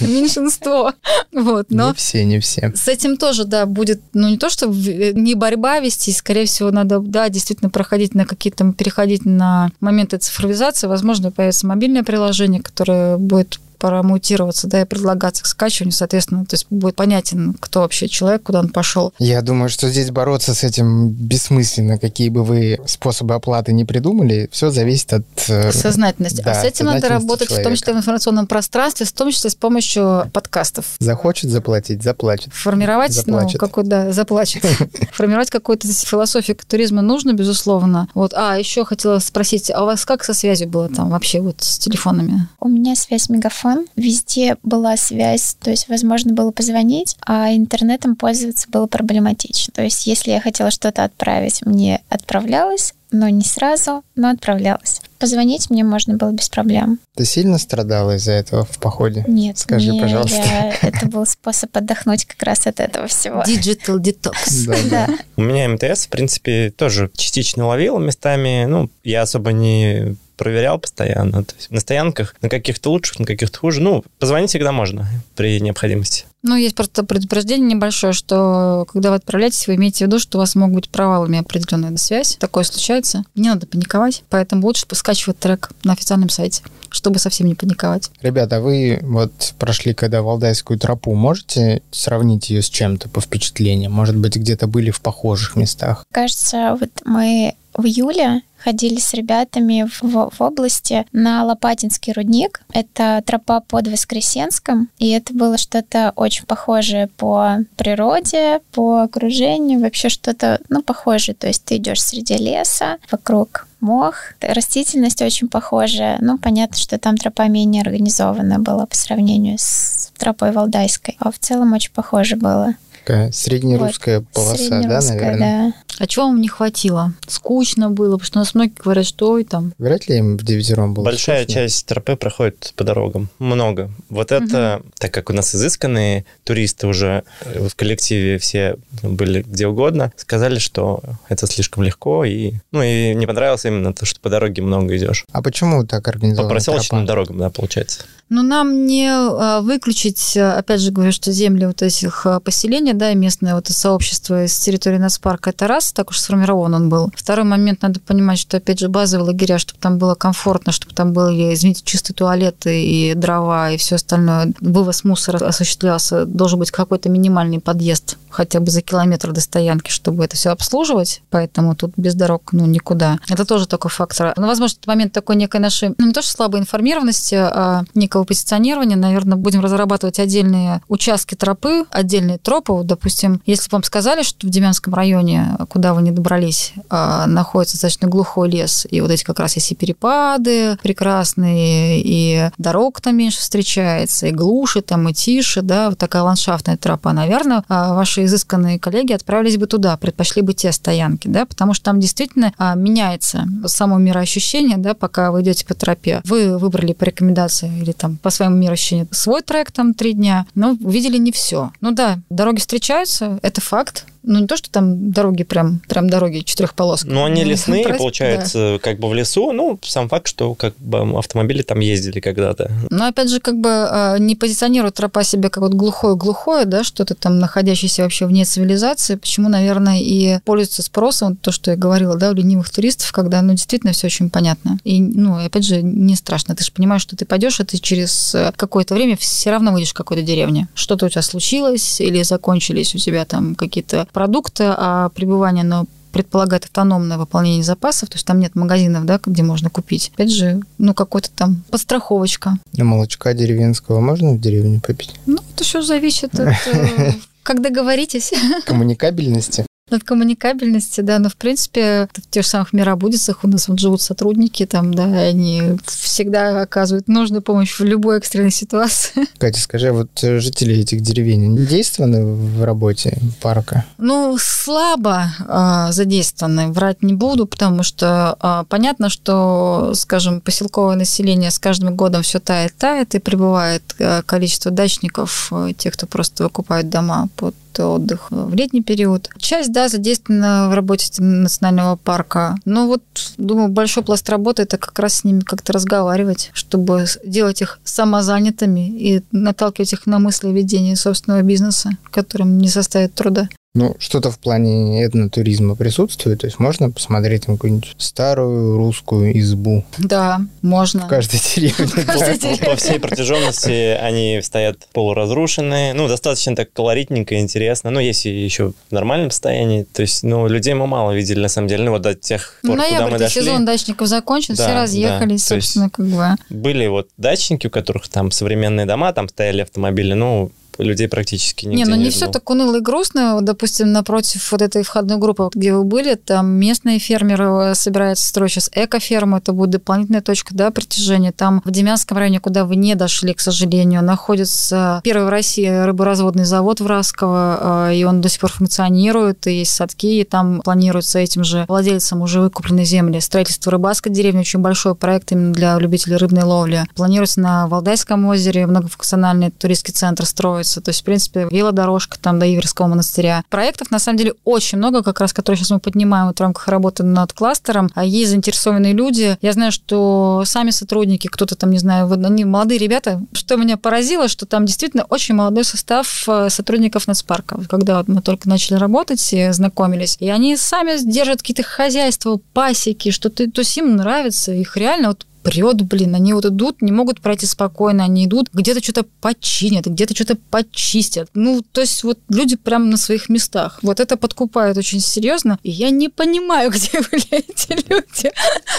меньшинство. 0.00 0.92
Вот, 1.32 1.66
но 1.70 1.88
не 1.88 1.94
все, 1.94 2.24
не 2.24 2.40
все. 2.40 2.72
С 2.74 2.88
этим 2.88 3.16
тоже, 3.16 3.44
да, 3.44 3.66
будет, 3.66 4.00
ну, 4.12 4.28
не 4.28 4.38
то, 4.38 4.50
что 4.50 4.66
не 4.66 5.34
борьба 5.34 5.80
вести, 5.80 6.12
скорее 6.12 6.46
всего, 6.46 6.70
надо, 6.70 7.00
да, 7.00 7.28
действительно 7.28 7.70
проходить 7.70 8.14
на 8.14 8.24
какие-то, 8.24 8.72
переходить 8.72 9.24
на 9.24 9.70
моменты 9.80 10.18
цифровизации. 10.18 10.86
Возможно, 10.86 11.30
появится 11.34 11.66
мобильное 11.66 12.02
приложение, 12.02 12.62
которое 12.62 13.16
будет 13.16 13.60
пора 13.76 14.02
мутироваться, 14.02 14.66
да, 14.66 14.82
и 14.82 14.84
предлагаться 14.84 15.42
к 15.42 15.46
скачиванию, 15.46 15.92
соответственно, 15.92 16.44
то 16.44 16.54
есть 16.54 16.66
будет 16.70 16.96
понятен, 16.96 17.54
кто 17.58 17.80
вообще 17.80 18.08
человек, 18.08 18.42
куда 18.42 18.60
он 18.60 18.68
пошел. 18.68 19.12
Я 19.18 19.42
думаю, 19.42 19.68
что 19.68 19.88
здесь 19.88 20.10
бороться 20.10 20.54
с 20.54 20.64
этим 20.64 21.08
бессмысленно, 21.08 21.98
какие 21.98 22.28
бы 22.28 22.44
вы 22.44 22.80
способы 22.86 23.34
оплаты 23.34 23.72
не 23.72 23.84
придумали, 23.84 24.48
все 24.52 24.70
зависит 24.70 25.12
от... 25.12 25.24
Э, 25.48 25.72
сознательности. 25.72 26.40
А 26.40 26.44
да, 26.44 26.52
а 26.52 26.54
с 26.54 26.64
этим 26.64 26.86
надо 26.86 27.08
работать 27.08 27.48
человека. 27.48 27.68
в 27.68 27.70
том 27.70 27.76
числе 27.76 27.94
в 27.94 27.96
информационном 27.96 28.46
пространстве, 28.46 29.06
в 29.06 29.12
том 29.12 29.30
числе 29.30 29.50
с 29.50 29.54
помощью 29.54 30.30
подкастов. 30.32 30.86
Захочет 30.98 31.50
заплатить, 31.50 32.02
заплатит. 32.02 32.52
Формировать, 32.52 33.10
ну, 33.10 33.22
заплачет. 33.22 33.54
ну, 33.54 33.58
какой, 33.58 33.84
да, 33.84 34.12
заплачет. 34.12 34.64
Формировать 35.12 35.50
какую-то 35.50 35.88
философию 35.88 36.56
туризма 36.66 37.02
нужно, 37.02 37.32
безусловно. 37.32 38.08
Вот. 38.14 38.32
А, 38.34 38.58
еще 38.58 38.84
хотела 38.84 39.18
спросить, 39.18 39.70
а 39.70 39.82
у 39.82 39.86
вас 39.86 40.04
как 40.04 40.24
со 40.24 40.34
связью 40.34 40.68
было 40.68 40.88
там 40.88 41.10
вообще 41.10 41.40
вот 41.40 41.62
с 41.62 41.78
телефонами? 41.78 42.48
У 42.60 42.68
меня 42.68 42.94
связь 42.96 43.28
мегафон 43.28 43.73
телефон. 43.74 43.86
Везде 43.96 44.56
была 44.62 44.96
связь, 44.96 45.56
то 45.60 45.70
есть 45.70 45.88
возможно 45.88 46.32
было 46.32 46.50
позвонить, 46.50 47.16
а 47.24 47.54
интернетом 47.54 48.16
пользоваться 48.16 48.68
было 48.70 48.86
проблематично. 48.86 49.72
То 49.74 49.82
есть 49.82 50.06
если 50.06 50.30
я 50.30 50.40
хотела 50.40 50.70
что-то 50.70 51.04
отправить, 51.04 51.64
мне 51.64 52.00
отправлялось, 52.08 52.94
но 53.10 53.28
не 53.28 53.44
сразу, 53.44 54.02
но 54.16 54.30
отправлялась. 54.30 55.00
Позвонить 55.20 55.70
мне 55.70 55.84
можно 55.84 56.16
было 56.16 56.32
без 56.32 56.48
проблем. 56.48 56.98
Ты 57.14 57.24
сильно 57.24 57.58
страдала 57.58 58.16
из-за 58.16 58.32
этого 58.32 58.64
в 58.64 58.78
походе? 58.78 59.24
Нет. 59.28 59.56
Скажи, 59.56 59.92
не, 59.92 60.00
пожалуйста. 60.00 60.36
Я, 60.36 60.74
это 60.82 61.06
был 61.06 61.24
способ 61.24 61.74
отдохнуть 61.76 62.24
как 62.24 62.42
раз 62.42 62.66
от 62.66 62.80
этого 62.80 63.06
всего. 63.06 63.42
Digital 63.42 63.98
detox. 63.98 64.34
Да, 64.66 64.76
да. 64.90 65.08
У 65.36 65.42
меня 65.42 65.68
МТС, 65.68 66.06
в 66.06 66.08
принципе, 66.08 66.70
тоже 66.70 67.10
частично 67.14 67.66
ловил 67.66 67.98
местами. 67.98 68.64
Ну, 68.64 68.90
я 69.04 69.22
особо 69.22 69.52
не 69.52 70.16
проверял 70.36 70.78
постоянно. 70.78 71.44
То 71.44 71.54
есть 71.56 71.70
на 71.70 71.80
стоянках, 71.80 72.34
на 72.40 72.48
каких-то 72.48 72.90
лучших, 72.90 73.18
на 73.18 73.24
каких-то 73.26 73.58
хуже. 73.58 73.80
Ну, 73.80 74.04
позвонить 74.18 74.50
всегда 74.50 74.72
можно 74.72 75.06
при 75.36 75.60
необходимости. 75.60 76.24
Ну, 76.42 76.56
есть 76.56 76.74
просто 76.74 77.04
предупреждение 77.04 77.74
небольшое, 77.74 78.12
что 78.12 78.86
когда 78.92 79.08
вы 79.08 79.16
отправляетесь, 79.16 79.66
вы 79.66 79.76
имеете 79.76 80.04
в 80.04 80.08
виду, 80.08 80.18
что 80.18 80.36
у 80.36 80.40
вас 80.40 80.54
могут 80.54 80.74
быть 80.74 80.88
провалами 80.90 81.38
определенная 81.38 81.96
связь. 81.96 82.36
Такое 82.38 82.64
случается. 82.64 83.24
Не 83.34 83.48
надо 83.48 83.66
паниковать, 83.66 84.22
поэтому 84.28 84.66
лучше 84.66 84.84
скачивать 84.92 85.38
трек 85.38 85.70
на 85.84 85.94
официальном 85.94 86.28
сайте, 86.28 86.62
чтобы 86.90 87.18
совсем 87.18 87.46
не 87.46 87.54
паниковать. 87.54 88.10
Ребята, 88.20 88.60
вы 88.60 88.98
вот 89.02 89.54
прошли 89.58 89.94
когда 89.94 90.20
Валдайскую 90.20 90.78
тропу, 90.78 91.14
можете 91.14 91.80
сравнить 91.90 92.50
ее 92.50 92.60
с 92.60 92.68
чем-то 92.68 93.08
по 93.08 93.22
впечатлениям? 93.22 93.92
Может 93.92 94.16
быть, 94.16 94.36
где-то 94.36 94.66
были 94.66 94.90
в 94.90 95.00
похожих 95.00 95.56
местах? 95.56 96.04
Кажется, 96.12 96.76
вот 96.78 96.90
мы 97.06 97.54
в 97.74 97.86
июле 97.86 98.42
ходили 98.64 98.98
с 98.98 99.12
ребятами 99.12 99.86
в, 100.00 100.30
в 100.30 100.40
области 100.40 101.04
на 101.12 101.44
Лопатинский 101.44 102.12
рудник. 102.12 102.62
Это 102.72 103.22
тропа 103.26 103.60
под 103.60 103.88
Воскресенском, 103.88 104.88
и 104.98 105.10
это 105.10 105.34
было 105.34 105.58
что-то 105.58 106.12
очень 106.16 106.46
похожее 106.46 107.08
по 107.08 107.58
природе, 107.76 108.60
по 108.72 109.02
окружению, 109.02 109.80
вообще 109.80 110.08
что-то, 110.08 110.60
ну, 110.70 110.82
похожее. 110.82 111.34
То 111.34 111.46
есть 111.46 111.64
ты 111.64 111.76
идешь 111.76 112.02
среди 112.02 112.36
леса, 112.36 112.96
вокруг 113.10 113.66
мох, 113.80 114.14
растительность 114.40 115.20
очень 115.20 115.48
похожая. 115.48 116.16
Ну, 116.20 116.38
понятно, 116.38 116.78
что 116.78 116.98
там 116.98 117.18
тропа 117.18 117.48
менее 117.48 117.82
организованная 117.82 118.58
была 118.58 118.86
по 118.86 118.96
сравнению 118.96 119.56
с 119.58 120.10
тропой 120.16 120.52
Валдайской. 120.52 121.16
А 121.18 121.30
в 121.30 121.38
целом 121.38 121.74
очень 121.74 121.92
похоже 121.92 122.36
было 122.36 122.74
такая 123.04 123.32
среднерусская 123.32 124.20
вот, 124.20 124.28
полоса, 124.28 124.56
среднерусская, 124.56 125.18
да, 125.18 125.24
наверное? 125.24 125.68
Да. 125.70 125.74
А 125.98 126.06
чего 126.06 126.26
вам 126.26 126.40
не 126.40 126.48
хватило? 126.48 127.12
Скучно 127.28 127.90
было, 127.90 128.16
потому 128.16 128.26
что 128.26 128.38
у 128.38 128.40
нас 128.40 128.54
многие 128.54 128.74
говорят, 128.74 129.06
что 129.06 129.38
и 129.38 129.44
там. 129.44 129.72
Вряд 129.78 130.08
ли 130.08 130.18
им 130.18 130.36
в 130.36 130.42
девятером 130.42 130.94
было 130.94 131.04
Большая 131.04 131.44
скучно. 131.44 131.54
часть 131.60 131.86
тропы 131.86 132.16
проходит 132.16 132.72
по 132.76 132.82
дорогам. 132.82 133.28
Много. 133.38 133.90
Вот 134.08 134.32
это, 134.32 134.80
угу. 134.80 134.90
так 134.98 135.12
как 135.12 135.30
у 135.30 135.32
нас 135.32 135.54
изысканные 135.54 136.24
туристы 136.42 136.86
уже 136.86 137.22
э, 137.42 137.68
в 137.68 137.76
коллективе 137.76 138.38
все 138.38 138.76
были 139.02 139.42
где 139.42 139.66
угодно, 139.66 140.12
сказали, 140.16 140.58
что 140.58 141.00
это 141.28 141.46
слишком 141.46 141.84
легко, 141.84 142.24
и, 142.24 142.54
ну, 142.72 142.82
и 142.82 143.14
не 143.14 143.26
понравилось 143.26 143.64
именно 143.64 143.92
то, 143.92 144.04
что 144.04 144.18
по 144.20 144.30
дороге 144.30 144.62
много 144.62 144.96
идешь. 144.96 145.24
А 145.30 145.42
почему 145.42 145.86
так 145.86 146.08
организовано? 146.08 146.48
По 146.48 146.54
проселочным 146.54 147.06
дорогам, 147.06 147.38
да, 147.38 147.50
получается. 147.50 148.00
Но 148.28 148.42
нам 148.42 148.86
не 148.86 149.08
а, 149.10 149.60
выключить, 149.60 150.36
опять 150.36 150.80
же 150.80 150.90
говорю, 150.90 151.12
что 151.12 151.30
земли 151.30 151.66
вот 151.66 151.82
этих 151.82 152.26
а, 152.26 152.40
поселений, 152.40 152.92
да, 152.92 153.12
и 153.12 153.14
местное 153.14 153.54
вот 153.54 153.68
сообщество 153.68 154.44
из 154.44 154.58
территории 154.58 154.98
нацпарка, 154.98 155.50
это 155.50 155.66
раз, 155.66 155.92
так 155.92 156.10
уж 156.10 156.18
сформирован 156.18 156.74
он 156.74 156.88
был. 156.88 157.12
Второй 157.14 157.44
момент, 157.44 157.82
надо 157.82 158.00
понимать, 158.00 158.38
что, 158.38 158.56
опять 158.56 158.78
же, 158.80 158.88
базовые 158.88 159.26
лагеря, 159.26 159.58
чтобы 159.58 159.78
там 159.80 159.98
было 159.98 160.14
комфортно, 160.14 160.72
чтобы 160.72 160.94
там 160.94 161.12
были, 161.12 161.52
извините, 161.54 161.82
чистые 161.84 162.14
туалеты 162.14 162.82
и 162.84 163.14
дрова, 163.14 163.70
и 163.70 163.76
все 163.76 163.96
остальное. 163.96 164.52
Вывоз 164.60 165.04
мусора 165.04 165.38
осуществлялся, 165.46 166.24
должен 166.24 166.58
быть 166.58 166.70
какой-то 166.70 167.08
минимальный 167.08 167.60
подъезд 167.60 168.16
хотя 168.34 168.60
бы 168.60 168.70
за 168.70 168.82
километр 168.82 169.32
до 169.32 169.40
стоянки, 169.40 169.90
чтобы 169.90 170.24
это 170.24 170.36
все 170.36 170.50
обслуживать, 170.50 171.22
поэтому 171.30 171.74
тут 171.74 171.92
без 171.96 172.14
дорог, 172.14 172.52
ну, 172.52 172.66
никуда. 172.66 173.18
Это 173.28 173.44
тоже 173.44 173.66
такой 173.66 173.90
фактор. 173.90 174.34
Но, 174.36 174.46
возможно, 174.46 174.76
это 174.80 174.90
момент 174.90 175.12
такой 175.12 175.36
некой 175.36 175.60
нашей, 175.60 175.94
ну, 175.98 176.06
не 176.06 176.12
то 176.12 176.22
что 176.22 176.32
слабой 176.32 176.60
информированности, 176.60 177.36
а 177.36 177.84
некого 177.94 178.24
позиционирования. 178.24 178.96
Наверное, 178.96 179.36
будем 179.36 179.60
разрабатывать 179.60 180.18
отдельные 180.18 180.82
участки 180.88 181.34
тропы, 181.34 181.84
отдельные 181.90 182.38
тропы. 182.38 182.72
Вот, 182.72 182.86
допустим, 182.86 183.40
если 183.46 183.68
вам 183.70 183.82
сказали, 183.82 184.22
что 184.22 184.46
в 184.46 184.50
Демянском 184.50 184.94
районе, 184.94 185.56
куда 185.68 185.94
вы 185.94 186.02
не 186.02 186.10
добрались, 186.10 186.72
а, 186.90 187.26
находится 187.26 187.76
достаточно 187.76 188.08
глухой 188.08 188.50
лес, 188.50 188.86
и 188.90 189.00
вот 189.00 189.10
эти 189.10 189.24
как 189.24 189.38
раз 189.38 189.54
есть 189.56 189.70
и 189.72 189.74
перепады 189.74 190.76
прекрасные, 190.82 192.00
и 192.02 192.50
дорог 192.58 193.00
там 193.00 193.16
меньше 193.16 193.40
встречается, 193.40 194.26
и 194.26 194.30
глуши 194.32 194.82
там, 194.82 195.08
и 195.08 195.12
тише, 195.12 195.62
да, 195.62 195.90
вот 195.90 195.98
такая 195.98 196.22
ландшафтная 196.22 196.76
тропа, 196.76 197.12
наверное, 197.12 197.64
а, 197.68 197.94
изысканные 198.24 198.78
коллеги 198.78 199.12
отправились 199.12 199.56
бы 199.56 199.66
туда, 199.66 199.96
предпочли 199.96 200.42
бы 200.42 200.54
те 200.54 200.72
стоянки, 200.72 201.28
да, 201.28 201.46
потому 201.46 201.74
что 201.74 201.84
там 201.84 202.00
действительно 202.00 202.52
а, 202.58 202.74
меняется 202.74 203.46
само 203.66 203.98
мироощущение, 203.98 204.78
да, 204.78 204.94
пока 204.94 205.30
вы 205.30 205.42
идете 205.42 205.66
по 205.66 205.74
тропе. 205.74 206.20
Вы 206.24 206.58
выбрали 206.58 206.92
по 206.92 207.04
рекомендации 207.04 207.70
или 207.80 207.92
там 207.92 208.16
по 208.16 208.30
своему 208.30 208.56
мироощущению 208.56 209.08
свой 209.10 209.42
трек 209.42 209.72
там 209.72 209.94
три 209.94 210.12
дня, 210.12 210.46
но 210.54 210.76
увидели 210.80 211.18
не 211.18 211.32
все. 211.32 211.70
Ну 211.80 211.92
да, 211.92 212.18
дороги 212.30 212.60
встречаются, 212.60 213.38
это 213.42 213.60
факт, 213.60 214.06
ну, 214.24 214.40
не 214.40 214.46
то, 214.46 214.56
что 214.56 214.70
там 214.70 215.10
дороги 215.10 215.44
прям, 215.44 215.80
прям 215.88 216.08
дороги 216.08 216.40
четырехполосные. 216.40 217.14
Ну, 217.14 217.24
они 217.24 217.44
лесные, 217.44 217.84
Просто, 217.84 217.98
получается, 217.98 218.72
да. 218.74 218.78
как 218.78 218.98
бы 218.98 219.08
в 219.08 219.14
лесу. 219.14 219.52
Ну, 219.52 219.78
сам 219.82 220.08
факт, 220.08 220.26
что 220.28 220.54
как 220.54 220.74
бы 220.78 221.18
автомобили 221.18 221.62
там 221.62 221.80
ездили 221.80 222.20
когда-то. 222.20 222.70
Но, 222.90 223.06
опять 223.06 223.30
же, 223.30 223.40
как 223.40 223.58
бы 223.58 223.68
а, 223.70 224.16
не 224.18 224.34
позиционирует 224.34 224.94
тропа 224.94 225.22
себя 225.24 225.50
как 225.50 225.62
вот 225.62 225.74
глухое-глухое, 225.74 226.64
да, 226.64 226.84
что-то 226.84 227.14
там 227.14 227.38
находящееся 227.38 228.02
вообще 228.02 228.26
вне 228.26 228.44
цивилизации. 228.44 229.16
Почему, 229.16 229.48
наверное, 229.48 229.98
и 230.00 230.38
пользуется 230.44 230.82
спросом, 230.82 231.36
то, 231.36 231.52
что 231.52 231.70
я 231.70 231.76
говорила, 231.76 232.16
да, 232.16 232.30
у 232.30 232.34
ленивых 232.34 232.70
туристов, 232.70 233.12
когда, 233.12 233.42
ну, 233.42 233.52
действительно 233.52 233.92
все 233.92 234.06
очень 234.06 234.30
понятно. 234.30 234.78
И, 234.84 235.00
ну, 235.02 235.44
опять 235.44 235.66
же, 235.66 235.82
не 235.82 236.16
страшно. 236.16 236.56
Ты 236.56 236.64
же 236.64 236.72
понимаешь, 236.72 237.02
что 237.02 237.16
ты 237.16 237.26
пойдешь, 237.26 237.60
и 237.60 237.64
ты 237.64 237.78
через 237.78 238.34
э, 238.34 238.52
какое-то 238.56 238.94
время 238.94 239.16
все 239.16 239.50
равно 239.50 239.72
выйдешь 239.72 239.90
в 239.90 239.94
какой-то 239.94 240.22
деревне. 240.22 240.68
Что-то 240.74 241.06
у 241.06 241.08
тебя 241.08 241.22
случилось, 241.22 242.00
или 242.00 242.22
закончились 242.22 242.94
у 242.94 242.98
тебя 242.98 243.24
там 243.24 243.54
какие-то 243.54 244.06
продукты, 244.14 244.64
а 244.66 245.10
пребывание 245.10 245.64
на 245.64 245.84
предполагает 246.12 246.64
автономное 246.64 247.18
выполнение 247.18 247.64
запасов, 247.64 248.08
то 248.08 248.14
есть 248.14 248.24
там 248.24 248.38
нет 248.38 248.54
магазинов, 248.54 249.04
да, 249.04 249.20
где 249.26 249.42
можно 249.42 249.68
купить. 249.68 250.12
Опять 250.14 250.32
же, 250.32 250.60
ну, 250.78 250.94
какой-то 250.94 251.28
там 251.32 251.64
подстраховочка. 251.70 252.56
А 252.78 252.84
молочка 252.84 253.34
деревенского 253.34 253.98
можно 253.98 254.30
в 254.30 254.40
деревне 254.40 254.80
попить? 254.80 255.16
Ну, 255.26 255.38
это 255.52 255.64
все 255.64 255.82
зависит 255.82 256.38
от... 256.38 256.54
Э, 256.68 257.14
как 257.42 257.60
договоритесь. 257.60 258.32
Коммуникабельности. 258.64 259.66
Над 259.94 260.04
коммуникабельностью, 260.04 261.04
да, 261.04 261.18
но 261.18 261.28
в 261.28 261.36
принципе 261.36 262.08
в 262.14 262.30
тех 262.30 262.42
же 262.42 262.48
самых 262.48 262.72
миробудицах 262.72 263.44
у 263.44 263.48
нас 263.48 263.68
вот 263.68 263.78
живут 263.78 264.02
сотрудники 264.02 264.66
там, 264.66 264.92
да, 264.92 265.26
и 265.26 265.30
они 265.30 265.62
всегда 265.86 266.62
оказывают 266.62 267.08
нужную 267.08 267.42
помощь 267.42 267.78
в 267.78 267.84
любой 267.84 268.18
экстренной 268.18 268.50
ситуации. 268.50 269.26
Катя, 269.38 269.60
скажи, 269.60 269.92
вот 269.92 270.10
жители 270.20 270.76
этих 270.76 271.00
деревень 271.00 271.66
действованы 271.66 272.24
в 272.24 272.64
работе 272.64 273.18
парка? 273.40 273.84
Ну, 273.98 274.36
слабо 274.40 275.26
э, 275.38 275.92
задействованы, 275.92 276.68
врать 276.68 277.02
не 277.02 277.14
буду, 277.14 277.46
потому 277.46 277.82
что 277.82 278.36
э, 278.40 278.64
понятно, 278.68 279.08
что, 279.08 279.92
скажем, 279.94 280.40
поселковое 280.40 280.96
население 280.96 281.50
с 281.50 281.58
каждым 281.58 281.94
годом 281.94 282.22
все 282.22 282.40
тает, 282.40 282.74
тает, 282.76 283.14
и 283.14 283.18
прибывает 283.18 283.82
э, 283.98 284.22
количество 284.22 284.70
дачников, 284.70 285.48
э, 285.52 285.72
тех, 285.76 285.94
кто 285.94 286.06
просто 286.06 286.44
выкупает 286.44 286.88
дома 286.90 287.28
под 287.36 287.54
отдых 287.80 288.28
в 288.30 288.54
летний 288.54 288.82
период. 288.82 289.30
Часть, 289.38 289.72
да, 289.72 289.88
задействована 289.88 290.68
в 290.70 290.74
работе 290.74 291.10
национального 291.22 291.96
парка. 291.96 292.56
Но 292.64 292.86
вот, 292.86 293.02
думаю, 293.36 293.68
большой 293.68 294.02
пласт 294.02 294.28
работы 294.28 294.62
это 294.62 294.78
как 294.78 294.98
раз 294.98 295.14
с 295.14 295.24
ними 295.24 295.40
как-то 295.40 295.72
разговаривать, 295.72 296.50
чтобы 296.52 297.06
делать 297.24 297.62
их 297.62 297.80
самозанятыми 297.84 298.88
и 298.88 299.22
наталкивать 299.32 299.92
их 299.92 300.06
на 300.06 300.18
мысли 300.18 300.48
ведения 300.48 300.96
собственного 300.96 301.42
бизнеса, 301.42 301.90
которым 302.10 302.58
не 302.58 302.68
составит 302.68 303.14
труда. 303.14 303.48
Ну, 303.76 303.96
что-то 303.98 304.30
в 304.30 304.38
плане 304.38 305.04
этнотуризма 305.04 305.74
присутствует? 305.74 306.40
То 306.40 306.46
есть 306.46 306.60
можно 306.60 306.92
посмотреть 306.92 307.46
там 307.46 307.56
какую-нибудь 307.56 307.96
старую 307.98 308.76
русскую 308.76 309.36
избу? 309.40 309.84
Да, 309.98 310.42
можно. 310.62 311.06
В 311.06 311.08
каждой 311.08 311.40
деревне. 311.40 312.56
По 312.64 312.76
всей 312.76 313.00
протяженности 313.00 313.98
они 314.00 314.40
стоят 314.44 314.86
полуразрушенные. 314.92 315.92
Ну, 315.92 316.06
достаточно 316.06 316.54
так 316.54 316.72
колоритненько, 316.72 317.40
интересно. 317.40 317.90
Ну, 317.90 317.98
если 317.98 318.28
еще 318.28 318.74
в 318.90 318.92
нормальном 318.92 319.32
состоянии. 319.32 319.82
То 319.82 320.02
есть, 320.02 320.22
ну, 320.22 320.46
людей 320.46 320.74
мы 320.74 320.86
мало 320.86 321.10
видели, 321.10 321.40
на 321.40 321.48
самом 321.48 321.66
деле. 321.66 321.82
Ну, 321.84 321.90
вот 321.90 322.02
до 322.02 322.14
тех 322.14 322.60
пор, 322.62 322.76
ну, 322.76 322.84
куда 322.84 323.08
мы 323.08 323.18
дошли. 323.18 323.42
сезон 323.42 323.64
дачников 323.64 324.06
закончен, 324.06 324.54
все 324.54 324.72
разъехались, 324.72 325.46
собственно, 325.46 325.90
как 325.90 326.06
бы. 326.06 326.36
Были 326.48 326.86
вот 326.86 327.08
дачники, 327.16 327.66
у 327.66 327.70
которых 327.70 328.06
там 328.08 328.30
современные 328.30 328.86
дома, 328.86 329.12
там 329.12 329.28
стояли 329.28 329.62
автомобили, 329.62 330.12
ну, 330.12 330.52
людей 330.78 331.08
практически 331.08 331.66
нигде 331.66 331.84
не, 331.84 331.88
ну 331.88 331.96
не, 331.96 332.04
не 332.04 332.10
все 332.10 332.26
так 332.26 332.48
уныло 332.50 332.76
и 332.76 332.80
грустно. 332.80 333.38
Допустим, 333.40 333.92
напротив 333.92 334.50
вот 334.52 334.62
этой 334.62 334.82
входной 334.82 335.18
группы, 335.18 335.48
где 335.54 335.72
вы 335.72 335.84
были, 335.84 336.14
там 336.14 336.46
местные 336.48 336.98
фермеры 336.98 337.74
собираются 337.74 338.26
строить 338.26 338.52
сейчас 338.52 338.70
экоферму, 338.74 339.38
это 339.38 339.52
будет 339.52 339.70
дополнительная 339.70 340.22
точка 340.22 340.54
да, 340.54 340.70
притяжения. 340.70 341.32
Там 341.32 341.62
в 341.64 341.70
Демянском 341.70 342.18
районе, 342.18 342.40
куда 342.40 342.64
вы 342.64 342.76
не 342.76 342.94
дошли, 342.94 343.34
к 343.34 343.40
сожалению, 343.40 344.02
находится 344.02 345.00
первый 345.04 345.26
в 345.26 345.28
России 345.28 345.68
рыборазводный 345.84 346.44
завод 346.44 346.80
в 346.80 346.86
Расково, 346.86 347.92
и 347.92 348.04
он 348.04 348.20
до 348.20 348.28
сих 348.28 348.40
пор 348.40 348.50
функционирует, 348.50 349.46
и 349.46 349.58
есть 349.58 349.72
садки, 349.72 350.20
и 350.20 350.24
там 350.24 350.60
планируется 350.62 351.18
этим 351.18 351.44
же 351.44 351.64
владельцам 351.68 352.22
уже 352.22 352.40
выкупленной 352.40 352.84
земли 352.84 353.20
строительство 353.20 353.72
рыбацкой 353.72 354.12
деревни, 354.12 354.40
очень 354.40 354.60
большой 354.60 354.94
проект 354.94 355.32
именно 355.32 355.52
для 355.52 355.78
любителей 355.78 356.16
рыбной 356.16 356.42
ловли. 356.42 356.84
Планируется 356.94 357.40
на 357.40 357.66
Валдайском 357.66 358.26
озере 358.26 358.66
многофункциональный 358.66 359.50
туристский 359.50 359.92
центр 359.92 360.26
строить 360.26 360.63
строится. 360.64 360.80
То 360.80 360.90
есть, 360.90 361.00
в 361.00 361.04
принципе, 361.04 361.46
велодорожка 361.50 362.18
там 362.18 362.38
до 362.38 362.46
Иверского 362.46 362.86
монастыря. 362.86 363.44
Проектов, 363.50 363.90
на 363.90 363.98
самом 363.98 364.18
деле, 364.18 364.34
очень 364.44 364.78
много, 364.78 365.02
как 365.02 365.20
раз, 365.20 365.32
которые 365.32 365.58
сейчас 365.58 365.70
мы 365.70 365.78
поднимаем 365.78 366.26
вот 366.26 366.38
в 366.38 366.40
рамках 366.40 366.68
работы 366.68 367.02
над 367.02 367.32
кластером. 367.32 367.90
А 367.94 368.04
есть 368.04 368.30
заинтересованные 368.30 368.92
люди. 368.92 369.36
Я 369.40 369.52
знаю, 369.52 369.72
что 369.72 370.42
сами 370.46 370.70
сотрудники, 370.70 371.28
кто-то 371.28 371.54
там, 371.54 371.70
не 371.70 371.78
знаю, 371.78 372.10
они 372.10 372.44
молодые 372.44 372.78
ребята. 372.78 373.22
Что 373.32 373.56
меня 373.56 373.76
поразило, 373.76 374.28
что 374.28 374.46
там 374.46 374.66
действительно 374.66 375.04
очень 375.08 375.34
молодой 375.34 375.64
состав 375.64 376.24
э, 376.28 376.48
сотрудников 376.50 377.06
нацпарка. 377.06 377.58
Когда 377.68 377.98
вот 377.98 378.08
мы 378.08 378.22
только 378.22 378.48
начали 378.48 378.76
работать 378.76 379.32
и 379.32 379.52
знакомились, 379.52 380.16
и 380.20 380.28
они 380.28 380.56
сами 380.56 380.98
держат 381.04 381.38
какие-то 381.38 381.62
хозяйства, 381.62 382.40
пасеки, 382.52 383.10
что 383.10 383.30
то 383.30 383.50
то 383.50 383.60
есть 383.60 383.76
им 383.76 383.96
нравится, 383.96 384.52
их 384.52 384.76
реально 384.76 385.08
вот 385.08 385.26
прет, 385.44 385.82
блин, 385.82 386.14
они 386.14 386.32
вот 386.32 386.46
идут, 386.46 386.82
не 386.82 386.90
могут 386.90 387.20
пройти 387.20 387.46
спокойно, 387.46 388.04
они 388.04 388.24
идут, 388.24 388.48
где-то 388.52 388.82
что-то 388.82 389.04
починят, 389.20 389.86
где-то 389.86 390.14
что-то 390.14 390.36
почистят. 390.50 391.28
Ну, 391.34 391.62
то 391.72 391.82
есть 391.82 392.02
вот 392.02 392.18
люди 392.30 392.56
прям 392.56 392.90
на 392.90 392.96
своих 392.96 393.28
местах. 393.28 393.78
Вот 393.82 394.00
это 394.00 394.16
подкупает 394.16 394.76
очень 394.78 395.00
серьезно, 395.00 395.58
и 395.62 395.70
я 395.70 395.90
не 395.90 396.08
понимаю, 396.08 396.70
где 396.74 396.98
были 396.98 397.44
эти 397.46 397.72
люди. 397.88 398.32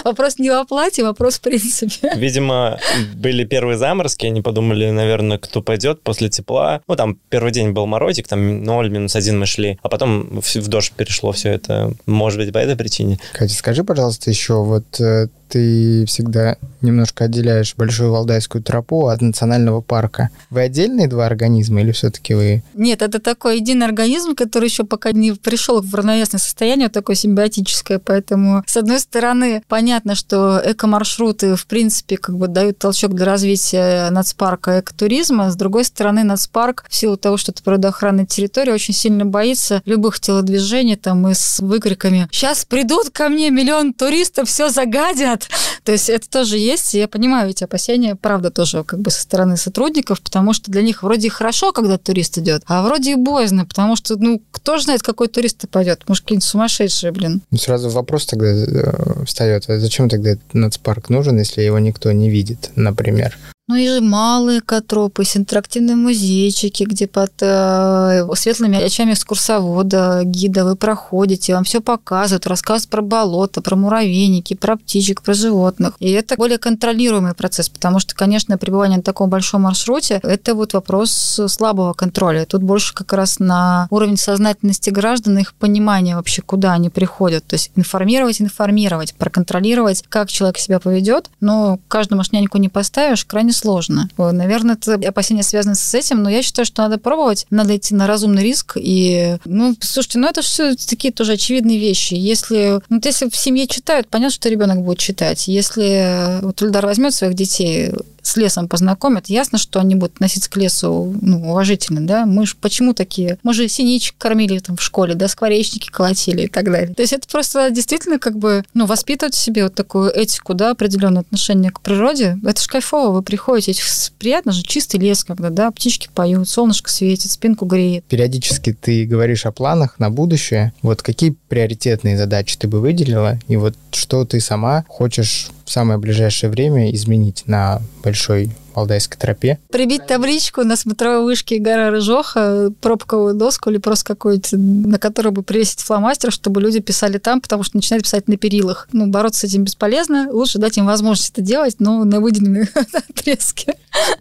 Вопрос 0.03 0.39
не 0.39 0.49
в 0.49 0.53
оплате, 0.53 1.03
вопрос 1.03 1.35
в 1.35 1.41
принципе. 1.41 2.11
Видимо, 2.15 2.79
были 3.15 3.45
первые 3.45 3.77
заморозки, 3.77 4.25
они 4.25 4.41
подумали, 4.41 4.89
наверное, 4.89 5.37
кто 5.37 5.61
пойдет 5.61 6.01
после 6.01 6.29
тепла. 6.29 6.81
Ну, 6.87 6.95
там 6.95 7.19
первый 7.29 7.51
день 7.51 7.71
был 7.71 7.85
морозик, 7.85 8.27
там 8.27 8.63
0, 8.63 8.89
минус 8.89 9.15
1 9.15 9.39
мы 9.39 9.45
шли, 9.45 9.77
а 9.83 9.89
потом 9.89 10.41
в 10.41 10.67
дождь 10.67 10.93
перешло 10.93 11.31
все 11.31 11.49
это. 11.49 11.93
Может 12.07 12.39
быть, 12.39 12.51
по 12.51 12.57
этой 12.57 12.75
причине. 12.75 13.19
Катя, 13.33 13.53
скажи, 13.53 13.83
пожалуйста, 13.83 14.31
еще 14.31 14.63
вот 14.63 14.99
э, 14.99 15.27
ты 15.47 16.05
всегда 16.05 16.57
немножко 16.81 17.25
отделяешь 17.25 17.75
Большую 17.75 18.11
Валдайскую 18.11 18.63
тропу 18.63 19.07
от 19.07 19.21
национального 19.21 19.81
парка. 19.81 20.29
Вы 20.49 20.61
отдельные 20.61 21.07
два 21.07 21.25
организма 21.25 21.81
или 21.81 21.91
все-таки 21.91 22.33
вы... 22.33 22.63
Нет, 22.73 23.01
это 23.01 23.19
такой 23.19 23.57
единый 23.57 23.85
организм, 23.85 24.35
который 24.35 24.69
еще 24.69 24.83
пока 24.83 25.11
не 25.11 25.33
пришел 25.33 25.81
в 25.81 25.93
равновесное 25.93 26.39
состояние, 26.39 26.89
такое 26.89 27.15
симбиотическое. 27.15 27.99
Поэтому, 27.99 28.63
с 28.65 28.77
одной 28.77 28.99
стороны, 28.99 29.63
понятно, 29.67 30.15
что 30.15 30.61
эко-маршруты, 30.63 31.55
в 31.55 31.65
принципе, 31.67 32.17
как 32.17 32.37
бы 32.37 32.47
дают 32.47 32.77
толчок 32.77 33.13
для 33.13 33.25
развития 33.25 34.09
нацпарка 34.11 34.79
экотуризма. 34.79 35.51
С 35.51 35.55
другой 35.55 35.85
стороны, 35.85 36.23
нацпарк, 36.23 36.85
в 36.89 36.95
силу 36.95 37.17
того, 37.17 37.37
что 37.37 37.51
это 37.51 37.63
природоохранная 37.63 38.25
территория, 38.25 38.73
очень 38.73 38.93
сильно 38.93 39.25
боится 39.25 39.81
любых 39.85 40.19
телодвижений 40.19 40.95
там 40.95 41.27
и 41.27 41.33
с 41.33 41.59
выкриками 41.59 42.27
«Сейчас 42.31 42.65
придут 42.65 43.09
ко 43.09 43.29
мне 43.29 43.49
миллион 43.49 43.93
туристов, 43.93 44.49
все 44.49 44.69
загадят!» 44.69 45.34
Нет. 45.35 45.49
То 45.83 45.91
есть 45.91 46.09
это 46.09 46.29
тоже 46.29 46.57
есть, 46.57 46.95
и 46.95 46.99
я 46.99 47.07
понимаю 47.07 47.49
эти 47.49 47.63
опасения, 47.63 48.15
правда, 48.15 48.49
тоже 48.49 48.83
как 48.83 48.99
бы 48.99 49.11
со 49.11 49.21
стороны 49.21 49.57
сотрудников, 49.57 50.21
потому 50.21 50.53
что 50.53 50.71
для 50.71 50.81
них 50.81 51.03
вроде 51.03 51.29
хорошо, 51.29 51.71
когда 51.71 51.97
турист 51.97 52.37
идет, 52.37 52.63
а 52.67 52.83
вроде 52.83 53.13
и 53.13 53.15
боязно, 53.15 53.65
потому 53.65 53.95
что, 53.95 54.15
ну, 54.17 54.41
кто 54.51 54.77
же 54.77 54.83
знает, 54.83 55.03
какой 55.03 55.27
турист 55.27 55.67
пойдет? 55.69 56.03
Может, 56.07 56.23
какие-нибудь 56.23 56.47
сумасшедшие, 56.47 57.11
блин. 57.11 57.41
Ну, 57.51 57.57
сразу 57.57 57.89
вопрос 57.89 58.25
тогда 58.25 58.47
э, 58.47 59.25
встает, 59.25 59.65
а 59.69 59.79
зачем 59.79 60.09
тогда 60.09 60.31
этот 60.31 60.53
нацпарк 60.53 61.09
нужен, 61.09 61.37
если 61.37 61.61
его 61.61 61.79
никто 61.79 62.11
не 62.11 62.29
видит, 62.29 62.71
например? 62.75 63.37
Ну 63.67 63.75
и 63.77 63.87
же 63.87 63.99
малые 63.99 64.61
котропы, 64.61 65.23
интерактивные 65.33 65.95
музейчики, 65.95 66.83
где 66.83 67.07
под 67.07 67.31
э, 67.41 68.27
светлыми 68.35 68.79
очами 68.79 69.13
экскурсовода, 69.13 70.21
гида 70.23 70.65
вы 70.65 70.75
проходите, 70.75 71.55
вам 71.55 71.63
все 71.63 71.81
показывают, 71.81 72.45
рассказывают 72.45 72.91
про 72.91 73.01
болото, 73.01 73.63
про 73.63 73.75
муравейники, 73.75 74.53
про 74.53 74.77
птичек, 74.77 75.23
про 75.23 75.33
животных. 75.33 75.95
И 75.99 76.11
это 76.11 76.35
более 76.35 76.59
контролируемый 76.59 77.33
процесс, 77.33 77.67
потому 77.69 77.97
что, 77.97 78.13
конечно, 78.13 78.55
пребывание 78.59 78.97
на 78.97 79.03
таком 79.03 79.31
большом 79.31 79.63
маршруте– 79.63 80.19
это 80.23 80.53
вот 80.53 80.73
вопрос 80.73 81.39
слабого 81.47 81.93
контроля. 81.93 82.45
Тут 82.45 82.61
больше 82.61 82.93
как 82.93 83.13
раз 83.13 83.39
на 83.39 83.87
уровень 83.89 84.17
сознательности 84.17 84.91
граждан, 84.91 85.39
их 85.39 85.55
понимания 85.55 86.15
вообще, 86.15 86.43
куда 86.43 86.73
они 86.73 86.91
приходят. 86.91 87.43
То 87.47 87.55
есть 87.55 87.71
информировать, 87.75 88.41
информировать, 88.41 89.15
проконтролировать, 89.15 90.03
как 90.07 90.29
человек 90.29 90.59
себя 90.59 90.79
поведет. 90.79 91.31
Но 91.39 91.79
каждому 91.87 92.23
шнянику 92.23 92.59
не 92.59 92.69
поставишь, 92.69 93.25
крайне 93.25 93.54
сложно. 93.55 94.09
Наверное, 94.17 94.75
это 94.75 94.95
опасения 95.07 95.43
связаны 95.43 95.75
с 95.75 95.93
этим, 95.93 96.21
но 96.21 96.29
я 96.29 96.43
считаю, 96.43 96.65
что 96.65 96.83
надо 96.83 96.97
пробовать, 96.97 97.47
надо 97.49 97.75
идти 97.75 97.95
на 97.95 98.07
разумный 98.07 98.43
риск. 98.43 98.77
И, 98.79 99.37
ну, 99.45 99.75
слушайте, 99.79 100.19
ну 100.19 100.27
это 100.27 100.41
все 100.41 100.75
такие 100.75 101.13
тоже 101.13 101.33
очевидные 101.33 101.79
вещи. 101.79 102.13
Если, 102.13 102.79
ну, 102.89 102.99
если 103.03 103.29
в 103.29 103.35
семье 103.35 103.67
читают, 103.67 104.07
понятно, 104.07 104.35
что 104.35 104.49
ребенок 104.49 104.81
будет 104.83 104.99
читать. 104.99 105.47
Если 105.47 106.41
вот 106.41 106.61
Ильдар 106.61 106.85
возьмет 106.85 107.13
своих 107.13 107.33
детей, 107.33 107.91
с 108.25 108.35
лесом 108.37 108.67
познакомят, 108.67 109.27
ясно, 109.27 109.57
что 109.57 109.79
они 109.79 109.95
будут 109.95 110.15
относиться 110.15 110.49
к 110.49 110.57
лесу 110.57 111.15
ну, 111.21 111.51
уважительно, 111.51 112.05
да. 112.05 112.25
Мы 112.25 112.45
же 112.45 112.55
почему 112.59 112.93
такие? 112.93 113.37
Мы 113.43 113.53
же 113.53 113.67
синичек 113.67 114.15
кормили 114.17 114.59
там 114.59 114.77
в 114.77 114.81
школе, 114.81 115.13
да, 115.13 115.27
скворечники 115.27 115.89
колотили 115.89 116.43
и 116.43 116.47
так 116.47 116.65
далее. 116.65 116.93
То 116.93 117.01
есть 117.01 117.13
это 117.13 117.27
просто 117.27 117.69
действительно 117.69 118.17
как 118.19 118.37
бы, 118.37 118.63
ну, 118.73 118.85
воспитывать 118.85 119.35
в 119.35 119.39
себе 119.39 119.63
вот 119.63 119.75
такую 119.75 120.11
этику, 120.11 120.53
да, 120.53 120.71
определенное 120.71 121.21
отношение 121.21 121.71
к 121.71 121.81
природе. 121.81 122.37
Это 122.43 122.61
же 122.61 122.67
кайфово, 122.67 123.11
вы 123.11 123.21
приходите, 123.21 123.81
приятно 124.17 124.51
же, 124.51 124.63
чистый 124.63 124.99
лес, 124.99 125.23
когда, 125.23 125.49
да, 125.49 125.69
птички 125.71 126.09
поют, 126.13 126.49
солнышко 126.49 126.89
светит, 126.89 127.31
спинку 127.31 127.65
греет. 127.65 128.05
Периодически 128.05 128.73
ты 128.73 129.05
говоришь 129.05 129.45
о 129.45 129.51
планах 129.51 129.99
на 129.99 130.09
будущее. 130.09 130.73
Вот 130.81 131.01
какие 131.01 131.35
приоритетные 131.49 132.17
задачи 132.17 132.57
ты 132.57 132.67
бы 132.67 132.79
выделила, 132.79 133.39
и 133.47 133.55
вот 133.55 133.75
что 133.91 134.25
ты 134.25 134.39
сама 134.39 134.83
хочешь 134.87 135.49
в 135.65 135.71
самое 135.71 135.99
ближайшее 135.99 136.49
время 136.49 136.91
изменить 136.91 137.43
на 137.47 137.81
большой 138.03 138.51
Валдайской 138.75 139.17
тропе? 139.17 139.59
Прибить 139.71 140.05
табличку 140.05 140.63
на 140.63 140.75
смотровой 140.75 141.23
вышке 141.23 141.59
гора 141.59 141.89
Рыжоха, 141.89 142.71
пробковую 142.81 143.35
доску 143.35 143.69
или 143.69 143.77
просто 143.77 144.05
какую-то, 144.05 144.57
на 144.57 144.99
которую 144.99 145.33
бы 145.33 145.43
привесить 145.43 145.79
фломастер, 145.79 146.31
чтобы 146.31 146.61
люди 146.61 146.79
писали 146.79 147.17
там, 147.17 147.41
потому 147.41 147.63
что 147.63 147.77
начинают 147.77 148.03
писать 148.03 148.27
на 148.27 148.37
перилах. 148.37 148.87
Ну, 148.91 149.07
бороться 149.07 149.41
с 149.41 149.43
этим 149.51 149.63
бесполезно. 149.63 150.27
Лучше 150.31 150.59
дать 150.59 150.77
им 150.77 150.85
возможность 150.85 151.31
это 151.31 151.41
делать, 151.41 151.75
но 151.79 152.03
на 152.03 152.19
выделенные 152.19 152.69
отрезки. 153.09 153.73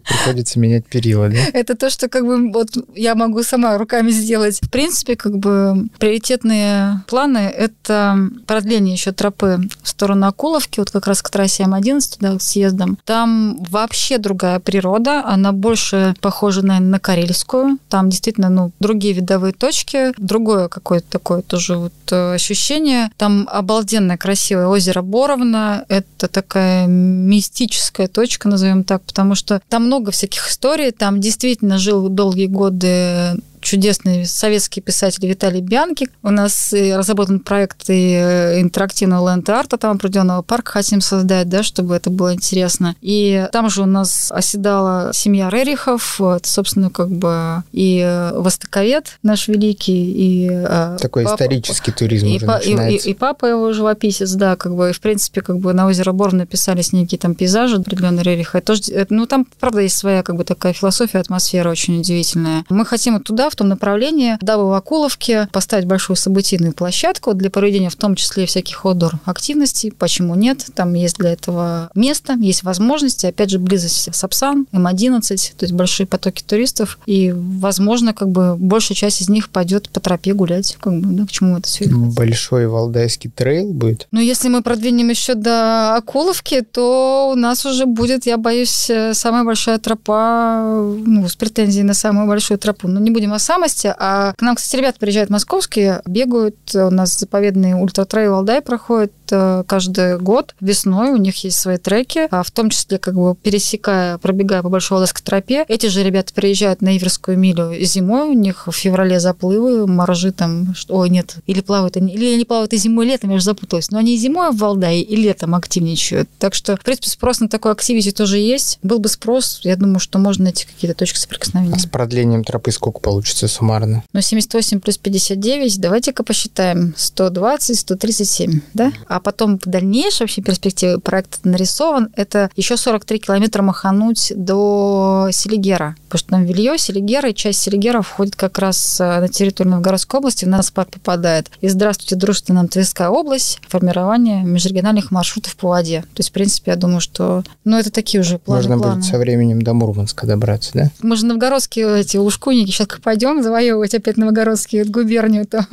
Приходится 0.07 0.59
менять 0.59 0.85
перила, 0.85 1.29
да? 1.29 1.37
Это 1.53 1.75
то, 1.75 1.89
что 1.89 2.07
как 2.07 2.25
бы 2.25 2.51
вот 2.51 2.69
я 2.95 3.15
могу 3.15 3.43
сама 3.43 3.77
руками 3.77 4.11
сделать. 4.11 4.59
В 4.61 4.69
принципе, 4.69 5.15
как 5.15 5.37
бы 5.37 5.87
приоритетные 5.99 7.03
планы— 7.07 7.37
это 7.57 8.29
продление 8.47 8.93
еще 8.93 9.11
тропы 9.11 9.59
в 9.81 9.89
сторону 9.89 10.27
Акуловки, 10.27 10.79
вот 10.79 10.91
как 10.91 11.07
раз 11.07 11.21
к 11.21 11.29
трассе 11.29 11.63
М11, 11.63 12.17
да, 12.19 12.39
съездом. 12.39 12.97
Там 13.03 13.57
вообще 13.69 14.17
другая 14.17 14.44
природа, 14.63 15.23
она 15.25 15.51
больше 15.51 16.15
похожа, 16.21 16.61
наверное, 16.61 16.91
на 16.91 16.99
Карельскую. 16.99 17.77
Там 17.89 18.09
действительно, 18.09 18.49
ну, 18.49 18.71
другие 18.79 19.13
видовые 19.13 19.53
точки, 19.53 20.13
другое 20.17 20.67
какое-то 20.67 21.07
такое 21.09 21.41
тоже 21.41 21.77
вот 21.77 21.93
э, 22.11 22.33
ощущение. 22.33 23.09
Там 23.17 23.47
обалденно 23.51 24.17
красивое 24.17 24.67
озеро 24.67 25.01
Боровна. 25.01 25.85
Это 25.89 26.27
такая 26.27 26.87
мистическая 26.87 28.07
точка, 28.07 28.47
назовем 28.47 28.83
так, 28.83 29.01
потому 29.03 29.35
что 29.35 29.61
там 29.69 29.85
много 29.85 30.11
всяких 30.11 30.49
историй. 30.49 30.91
Там 30.91 31.19
действительно 31.19 31.77
жил 31.77 32.09
долгие 32.09 32.47
годы 32.47 33.39
чудесный 33.65 34.25
советский 34.25 34.79
писатель 34.79 35.27
Виталий 35.27 35.61
Бянки. 35.61 36.07
У 36.21 36.29
нас 36.29 36.71
разработан 36.71 37.39
проект 37.39 37.89
и 37.89 38.13
э, 38.13 38.61
интерактивного 38.61 39.31
ленд-арта, 39.31 39.77
там 39.77 39.95
определенного 39.95 40.43
парка 40.43 40.73
хотим 40.73 41.01
создать, 41.01 41.49
да, 41.49 41.63
чтобы 41.63 41.95
это 41.95 42.09
было 42.09 42.33
интересно. 42.33 42.95
И 43.01 43.47
там 43.51 43.69
же 43.69 43.81
у 43.81 43.85
нас 43.85 44.31
оседала 44.31 45.11
семья 45.13 45.49
Рерихов, 45.49 46.21
это, 46.21 46.47
собственно, 46.47 46.89
как 46.89 47.09
бы 47.09 47.63
и 47.71 47.99
э, 48.05 48.33
востоковед 48.39 49.17
наш 49.23 49.47
великий, 49.47 50.11
и 50.11 50.49
э, 50.51 50.97
Такой 51.01 51.23
папа, 51.23 51.35
исторический 51.35 51.91
туризм 51.91 52.27
и, 52.27 52.39
па, 52.39 52.59
и, 52.59 52.95
и, 52.95 53.09
и 53.09 53.13
папа 53.15 53.47
его 53.47 53.73
живописец, 53.73 54.31
да, 54.33 54.55
как 54.55 54.75
бы, 54.75 54.91
и, 54.91 54.93
в 54.93 55.01
принципе, 55.01 55.41
как 55.41 55.57
бы 55.57 55.73
на 55.73 55.87
озеро 55.87 56.11
Бор 56.11 56.33
написались 56.33 56.93
некие 56.93 57.17
там 57.17 57.33
пейзажи 57.33 57.77
определенные 57.77 58.23
Рериха. 58.23 58.59
Это 58.59 58.67
тоже, 58.67 59.07
ну, 59.09 59.25
там, 59.25 59.47
правда, 59.59 59.81
есть 59.81 59.97
своя 59.97 60.21
как 60.21 60.35
бы 60.35 60.43
такая 60.43 60.73
философия, 60.73 61.17
атмосфера 61.17 61.71
очень 61.71 61.99
удивительная. 61.99 62.63
Мы 62.69 62.85
хотим 62.85 63.15
вот 63.15 63.23
туда, 63.23 63.49
в 63.49 63.54
том 63.55 63.67
направлении, 63.67 64.37
дабы 64.41 64.67
в 64.67 64.73
Акуловке 64.73 65.47
поставить 65.51 65.85
большую 65.85 66.17
событийную 66.17 66.73
площадку 66.73 67.33
для 67.33 67.49
проведения 67.49 67.89
в 67.89 67.95
том 67.95 68.15
числе 68.15 68.45
всяких 68.45 68.85
отдор 68.85 69.13
активностей. 69.25 69.91
Почему 69.91 70.35
нет? 70.35 70.65
Там 70.75 70.93
есть 70.93 71.17
для 71.17 71.31
этого 71.33 71.89
место, 71.95 72.33
есть 72.33 72.63
возможности. 72.63 73.25
Опять 73.25 73.49
же, 73.49 73.59
близость 73.59 74.13
Сапсан, 74.13 74.67
М11, 74.71 75.19
то 75.57 75.65
есть 75.65 75.73
большие 75.73 76.07
потоки 76.07 76.43
туристов. 76.43 76.99
И, 77.05 77.33
возможно, 77.35 78.13
как 78.13 78.29
бы 78.29 78.55
большая 78.57 78.95
часть 78.95 79.21
из 79.21 79.29
них 79.29 79.49
пойдет 79.49 79.89
по 79.89 79.99
тропе 79.99 80.33
гулять. 80.33 80.77
Как 80.79 80.93
бы, 80.93 81.15
да, 81.15 81.25
к 81.25 81.31
чему 81.31 81.57
это 81.57 81.67
все 81.67 81.85
Большой 81.87 82.67
Валдайский 82.67 83.29
трейл 83.29 83.71
будет? 83.71 84.07
Ну, 84.11 84.19
если 84.19 84.49
мы 84.49 84.61
продвинем 84.61 85.09
еще 85.09 85.35
до 85.35 85.95
Акуловки, 85.95 86.61
то 86.61 87.31
у 87.31 87.35
нас 87.35 87.65
уже 87.65 87.85
будет, 87.85 88.25
я 88.25 88.37
боюсь, 88.37 88.89
э, 88.89 89.13
самая 89.13 89.43
большая 89.43 89.77
тропа, 89.77 90.61
ну, 91.05 91.27
с 91.27 91.35
претензией 91.35 91.83
на 91.83 91.93
самую 91.93 92.27
большую 92.27 92.57
тропу. 92.57 92.87
Но 92.87 92.99
не 92.99 93.11
будем 93.11 93.33
самости. 93.45 93.93
А 93.97 94.33
к 94.33 94.41
нам, 94.41 94.55
кстати, 94.55 94.81
ребята 94.81 94.99
приезжают 94.99 95.29
московские, 95.29 96.01
бегают. 96.05 96.57
У 96.73 96.89
нас 96.89 97.17
заповедный 97.17 97.73
ультратрейл 97.73 98.35
Алдай 98.35 98.61
проходит 98.61 99.13
э, 99.31 99.63
каждый 99.67 100.19
год 100.19 100.55
весной. 100.59 101.11
У 101.11 101.17
них 101.17 101.43
есть 101.43 101.57
свои 101.57 101.77
треки, 101.77 102.27
а 102.31 102.43
в 102.43 102.51
том 102.51 102.69
числе 102.69 102.97
как 102.97 103.13
бы 103.15 103.35
пересекая, 103.35 104.17
пробегая 104.17 104.63
по 104.63 104.69
Большой 104.69 104.95
Валдайской 104.95 105.23
тропе. 105.23 105.65
Эти 105.67 105.87
же 105.87 106.03
ребята 106.03 106.33
приезжают 106.33 106.81
на 106.81 106.97
Иверскую 106.97 107.37
милю 107.37 107.73
зимой. 107.81 108.29
У 108.29 108.33
них 108.33 108.67
в 108.67 108.71
феврале 108.71 109.19
заплывы, 109.19 109.87
моржи 109.87 110.31
там... 110.31 110.73
Ой, 110.89 111.09
нет, 111.09 111.35
или 111.45 111.61
плавают 111.61 111.97
они... 111.97 112.13
Или 112.13 112.33
они 112.33 112.45
плавают 112.45 112.73
и 112.73 112.77
зимой, 112.77 113.05
и 113.05 113.09
летом, 113.09 113.29
я 113.29 113.35
уже 113.35 113.45
запуталась. 113.45 113.91
Но 113.91 113.99
они 113.99 114.15
и 114.15 114.17
зимой 114.17 114.51
в 114.51 114.57
Валдае, 114.57 115.01
и 115.01 115.15
летом 115.15 115.55
активничают. 115.55 116.29
Так 116.39 116.55
что, 116.55 116.75
в 116.75 116.81
принципе, 116.81 117.09
спрос 117.09 117.39
на 117.39 117.47
такой 117.47 117.71
активити 117.71 118.11
тоже 118.11 118.39
есть. 118.39 118.79
Был 118.81 118.99
бы 118.99 119.09
спрос, 119.09 119.59
я 119.63 119.75
думаю, 119.75 119.99
что 119.99 120.17
можно 120.19 120.45
найти 120.45 120.65
какие-то 120.65 120.97
точки 120.97 121.17
соприкосновения. 121.17 121.75
А 121.75 121.79
с 121.79 121.85
продлением 121.85 122.43
тропы 122.43 122.71
сколько 122.71 122.99
получится 122.99 123.34
суммарно? 123.35 124.03
Ну, 124.13 124.21
78 124.21 124.79
плюс 124.79 124.97
59, 124.97 125.79
давайте-ка 125.79 126.23
посчитаем. 126.23 126.93
120, 126.97 127.79
137, 127.79 128.61
да? 128.73 128.91
А 129.07 129.19
потом 129.19 129.59
в 129.59 129.69
дальнейшей 129.69 130.23
вообще 130.23 130.41
перспективе 130.41 130.99
проект 130.99 131.43
нарисован, 131.43 132.09
это 132.15 132.49
еще 132.55 132.77
43 132.77 133.19
километра 133.19 133.61
махануть 133.61 134.33
до 134.35 135.29
Селигера. 135.31 135.95
Потому 136.09 136.19
что 136.19 136.29
там 136.29 136.45
Вилье, 136.45 136.77
Селигера, 136.77 137.29
и 137.29 137.33
часть 137.33 137.61
Селигера 137.61 138.01
входит 138.01 138.35
как 138.35 138.59
раз 138.59 138.99
э, 138.99 139.19
на 139.19 139.27
территорию 139.27 139.73
Новгородской 139.73 140.19
области, 140.19 140.45
в 140.45 140.47
нас 140.47 140.71
парк 140.71 140.89
попадает. 140.91 141.49
И 141.61 141.67
здравствуйте, 141.67 142.15
дружественная 142.15 142.61
нам 142.61 142.69
Тверская 142.69 143.09
область, 143.09 143.59
формирование 143.67 144.43
межрегиональных 144.43 145.11
маршрутов 145.11 145.55
по 145.55 145.69
воде. 145.69 146.01
То 146.01 146.19
есть, 146.19 146.29
в 146.29 146.33
принципе, 146.33 146.71
я 146.71 146.77
думаю, 146.77 147.01
что... 147.01 147.43
Ну, 147.63 147.77
это 147.77 147.91
такие 147.91 148.21
уже 148.21 148.39
планы. 148.39 148.61
Можно 148.61 148.77
планы. 148.77 148.95
будет 148.95 149.05
со 149.05 149.17
временем 149.17 149.61
до 149.61 149.73
Мурманска 149.73 150.25
добраться, 150.25 150.71
да? 150.73 150.91
Мы 151.01 151.15
же 151.15 151.25
новгородские 151.25 151.99
эти 151.99 152.17
ушкуйники 152.17 152.71
сейчас 152.71 152.87
как 152.87 153.01
пойдем 153.15 153.41
завоевывать 153.41 153.95
опять 153.95 154.17
новгородские 154.17 154.83
губернию 154.83 155.45
там, 155.45 155.65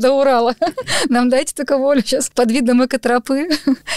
до 0.00 0.10
Урала. 0.10 0.56
Нам 1.08 1.30
дайте 1.30 1.54
только 1.54 1.78
волю. 1.78 2.02
Сейчас 2.04 2.28
под 2.34 2.50
видом 2.50 2.84
экотропы 2.84 3.48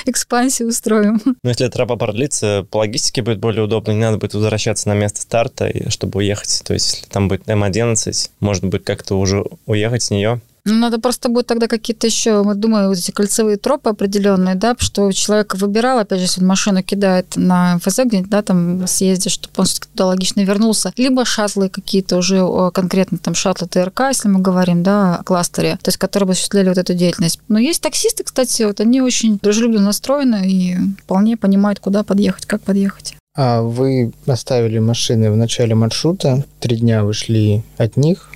экспансию 0.05 0.69
устроим. 0.69 1.19
Ну, 1.25 1.49
если 1.49 1.67
тропа 1.69 1.95
продлится, 1.95 2.67
по 2.69 2.77
логистике 2.77 3.23
будет 3.23 3.39
более 3.39 3.63
удобно. 3.63 3.93
Не 3.93 4.01
надо 4.01 4.19
будет 4.19 4.35
возвращаться 4.35 4.89
на 4.89 4.93
место 4.93 5.21
старта, 5.21 5.71
чтобы 5.89 6.19
уехать. 6.19 6.61
То 6.63 6.75
есть, 6.75 6.97
если 6.97 7.07
там 7.07 7.29
будет 7.29 7.47
М11, 7.47 8.29
можно 8.39 8.67
будет 8.67 8.85
как-то 8.85 9.17
уже 9.17 9.43
уехать 9.65 10.03
с 10.03 10.11
нее 10.11 10.39
ну, 10.65 10.75
надо 10.75 10.99
просто 10.99 11.29
будет 11.29 11.47
тогда 11.47 11.67
какие-то 11.67 12.07
еще, 12.07 12.41
вот 12.41 12.59
думаю, 12.59 12.87
вот 12.87 12.97
эти 12.97 13.11
кольцевые 13.11 13.57
тропы 13.57 13.89
определенные, 13.89 14.55
да, 14.55 14.75
что 14.79 15.11
человек 15.11 15.55
выбирал, 15.55 15.99
опять 15.99 16.19
же, 16.19 16.25
если 16.25 16.41
он 16.41 16.47
машину 16.47 16.83
кидает 16.83 17.35
на 17.35 17.75
МФЗ 17.75 17.99
где-нибудь, 18.05 18.29
да, 18.29 18.41
там 18.41 18.87
съездит, 18.87 19.31
чтобы 19.31 19.53
он 19.57 19.65
туда 19.91 20.05
логично 20.05 20.41
вернулся. 20.41 20.93
Либо 20.95 21.25
шаттлы 21.25 21.69
какие-то 21.69 22.17
уже 22.17 22.41
конкретно 22.71 23.17
там 23.17 23.35
шаттлы 23.35 23.67
ТРК, 23.67 24.01
если 24.09 24.29
мы 24.29 24.39
говорим, 24.39 24.83
да, 24.83 25.17
о 25.17 25.23
кластере, 25.23 25.77
то 25.81 25.89
есть 25.89 25.97
которые 25.97 26.27
бы 26.27 26.31
осуществляли 26.31 26.69
вот 26.69 26.77
эту 26.77 26.93
деятельность. 26.93 27.39
Но 27.49 27.59
есть 27.59 27.81
таксисты, 27.81 28.23
кстати, 28.23 28.63
вот 28.63 28.79
они 28.79 29.01
очень 29.01 29.39
дружелюбно 29.41 29.81
настроены 29.81 30.49
и 30.49 30.77
вполне 31.03 31.35
понимают, 31.35 31.79
куда 31.79 32.03
подъехать, 32.03 32.45
как 32.45 32.61
подъехать. 32.61 33.15
А 33.35 33.61
вы 33.61 34.13
оставили 34.27 34.77
машины 34.77 35.31
в 35.31 35.35
начале 35.35 35.73
маршрута, 35.73 36.45
три 36.59 36.77
дня 36.77 37.03
вышли 37.03 37.63
от 37.77 37.97
них, 37.97 38.29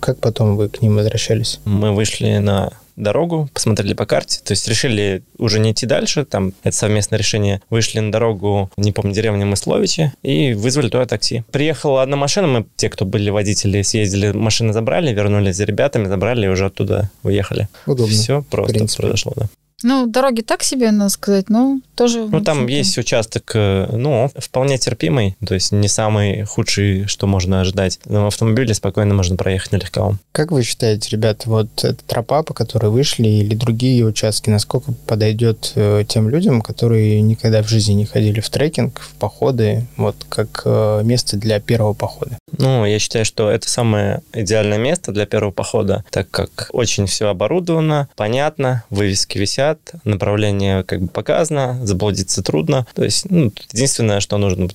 как 0.00 0.18
потом 0.18 0.56
вы 0.56 0.68
к 0.68 0.82
ним 0.82 0.96
возвращались? 0.96 1.60
Мы 1.64 1.94
вышли 1.94 2.38
на 2.38 2.72
дорогу, 2.98 3.48
посмотрели 3.54 3.94
по 3.94 4.06
карте, 4.06 4.40
то 4.44 4.52
есть 4.52 4.66
решили 4.68 5.22
уже 5.38 5.60
не 5.60 5.72
идти 5.72 5.86
дальше, 5.86 6.24
там 6.24 6.52
это 6.62 6.76
совместное 6.76 7.18
решение, 7.18 7.62
вышли 7.70 8.00
на 8.00 8.10
дорогу, 8.10 8.70
не 8.76 8.92
помню, 8.92 9.14
деревня 9.14 9.46
Мысловичи, 9.46 10.12
и 10.22 10.52
вызвали 10.52 10.88
туда 10.88 11.06
такси. 11.06 11.44
Приехала 11.52 12.02
одна 12.02 12.16
машина, 12.16 12.48
мы, 12.48 12.66
те, 12.76 12.90
кто 12.90 13.04
были 13.04 13.30
водители, 13.30 13.82
съездили, 13.82 14.32
машины 14.32 14.72
забрали, 14.72 15.14
вернулись 15.14 15.56
за 15.56 15.64
ребятами, 15.64 16.08
забрали 16.08 16.46
и 16.46 16.48
уже 16.48 16.66
оттуда 16.66 17.10
уехали. 17.22 17.68
Удобно. 17.86 18.12
Все 18.12 18.42
просто 18.42 18.86
произошло, 18.96 19.32
да. 19.36 19.48
Ну, 19.82 20.06
дороги 20.06 20.40
так 20.40 20.64
себе, 20.64 20.90
надо 20.90 21.10
сказать, 21.10 21.48
но 21.48 21.80
тоже... 21.94 22.26
Ну, 22.26 22.40
там 22.40 22.66
есть 22.66 22.98
участок, 22.98 23.52
э, 23.54 23.88
ну, 23.92 24.28
вполне 24.36 24.76
терпимый, 24.76 25.36
то 25.46 25.54
есть 25.54 25.70
не 25.70 25.88
самый 25.88 26.42
худший, 26.44 27.06
что 27.06 27.28
можно 27.28 27.60
ожидать. 27.60 28.00
Но 28.04 28.24
в 28.24 28.26
автомобиле 28.26 28.74
спокойно 28.74 29.14
можно 29.14 29.36
проехать 29.36 29.72
на 29.72 29.76
легковом. 29.76 30.18
Как 30.32 30.50
вы 30.50 30.64
считаете, 30.64 31.10
ребята, 31.10 31.48
вот 31.48 31.84
эта 31.84 32.02
тропа, 32.04 32.42
по 32.42 32.54
которой 32.54 32.90
вышли, 32.90 33.28
или 33.28 33.54
другие 33.54 34.04
участки, 34.04 34.50
насколько 34.50 34.92
подойдет 35.06 35.72
э, 35.76 36.04
тем 36.08 36.28
людям, 36.28 36.60
которые 36.60 37.20
никогда 37.20 37.62
в 37.62 37.68
жизни 37.68 37.92
не 37.92 38.04
ходили 38.04 38.40
в 38.40 38.50
трекинг, 38.50 38.98
в 39.00 39.14
походы, 39.14 39.86
вот 39.96 40.16
как 40.28 40.62
э, 40.64 41.02
место 41.04 41.36
для 41.36 41.60
первого 41.60 41.94
похода? 41.94 42.36
Ну, 42.56 42.84
я 42.84 42.98
считаю, 42.98 43.24
что 43.24 43.50
это 43.50 43.68
самое 43.68 44.22
идеальное 44.32 44.78
место 44.78 45.12
для 45.12 45.26
первого 45.26 45.50
похода, 45.50 46.04
так 46.10 46.30
как 46.30 46.70
очень 46.72 47.06
все 47.06 47.28
оборудовано, 47.28 48.08
понятно, 48.16 48.84
вывески 48.90 49.38
висят, 49.38 49.78
направление 50.04 50.82
как 50.84 51.02
бы 51.02 51.08
показано, 51.08 51.78
заблудиться 51.84 52.42
трудно. 52.42 52.86
То 52.94 53.04
есть 53.04 53.30
ну, 53.30 53.52
единственное, 53.72 54.20
что 54.20 54.38
нужно 54.38 54.68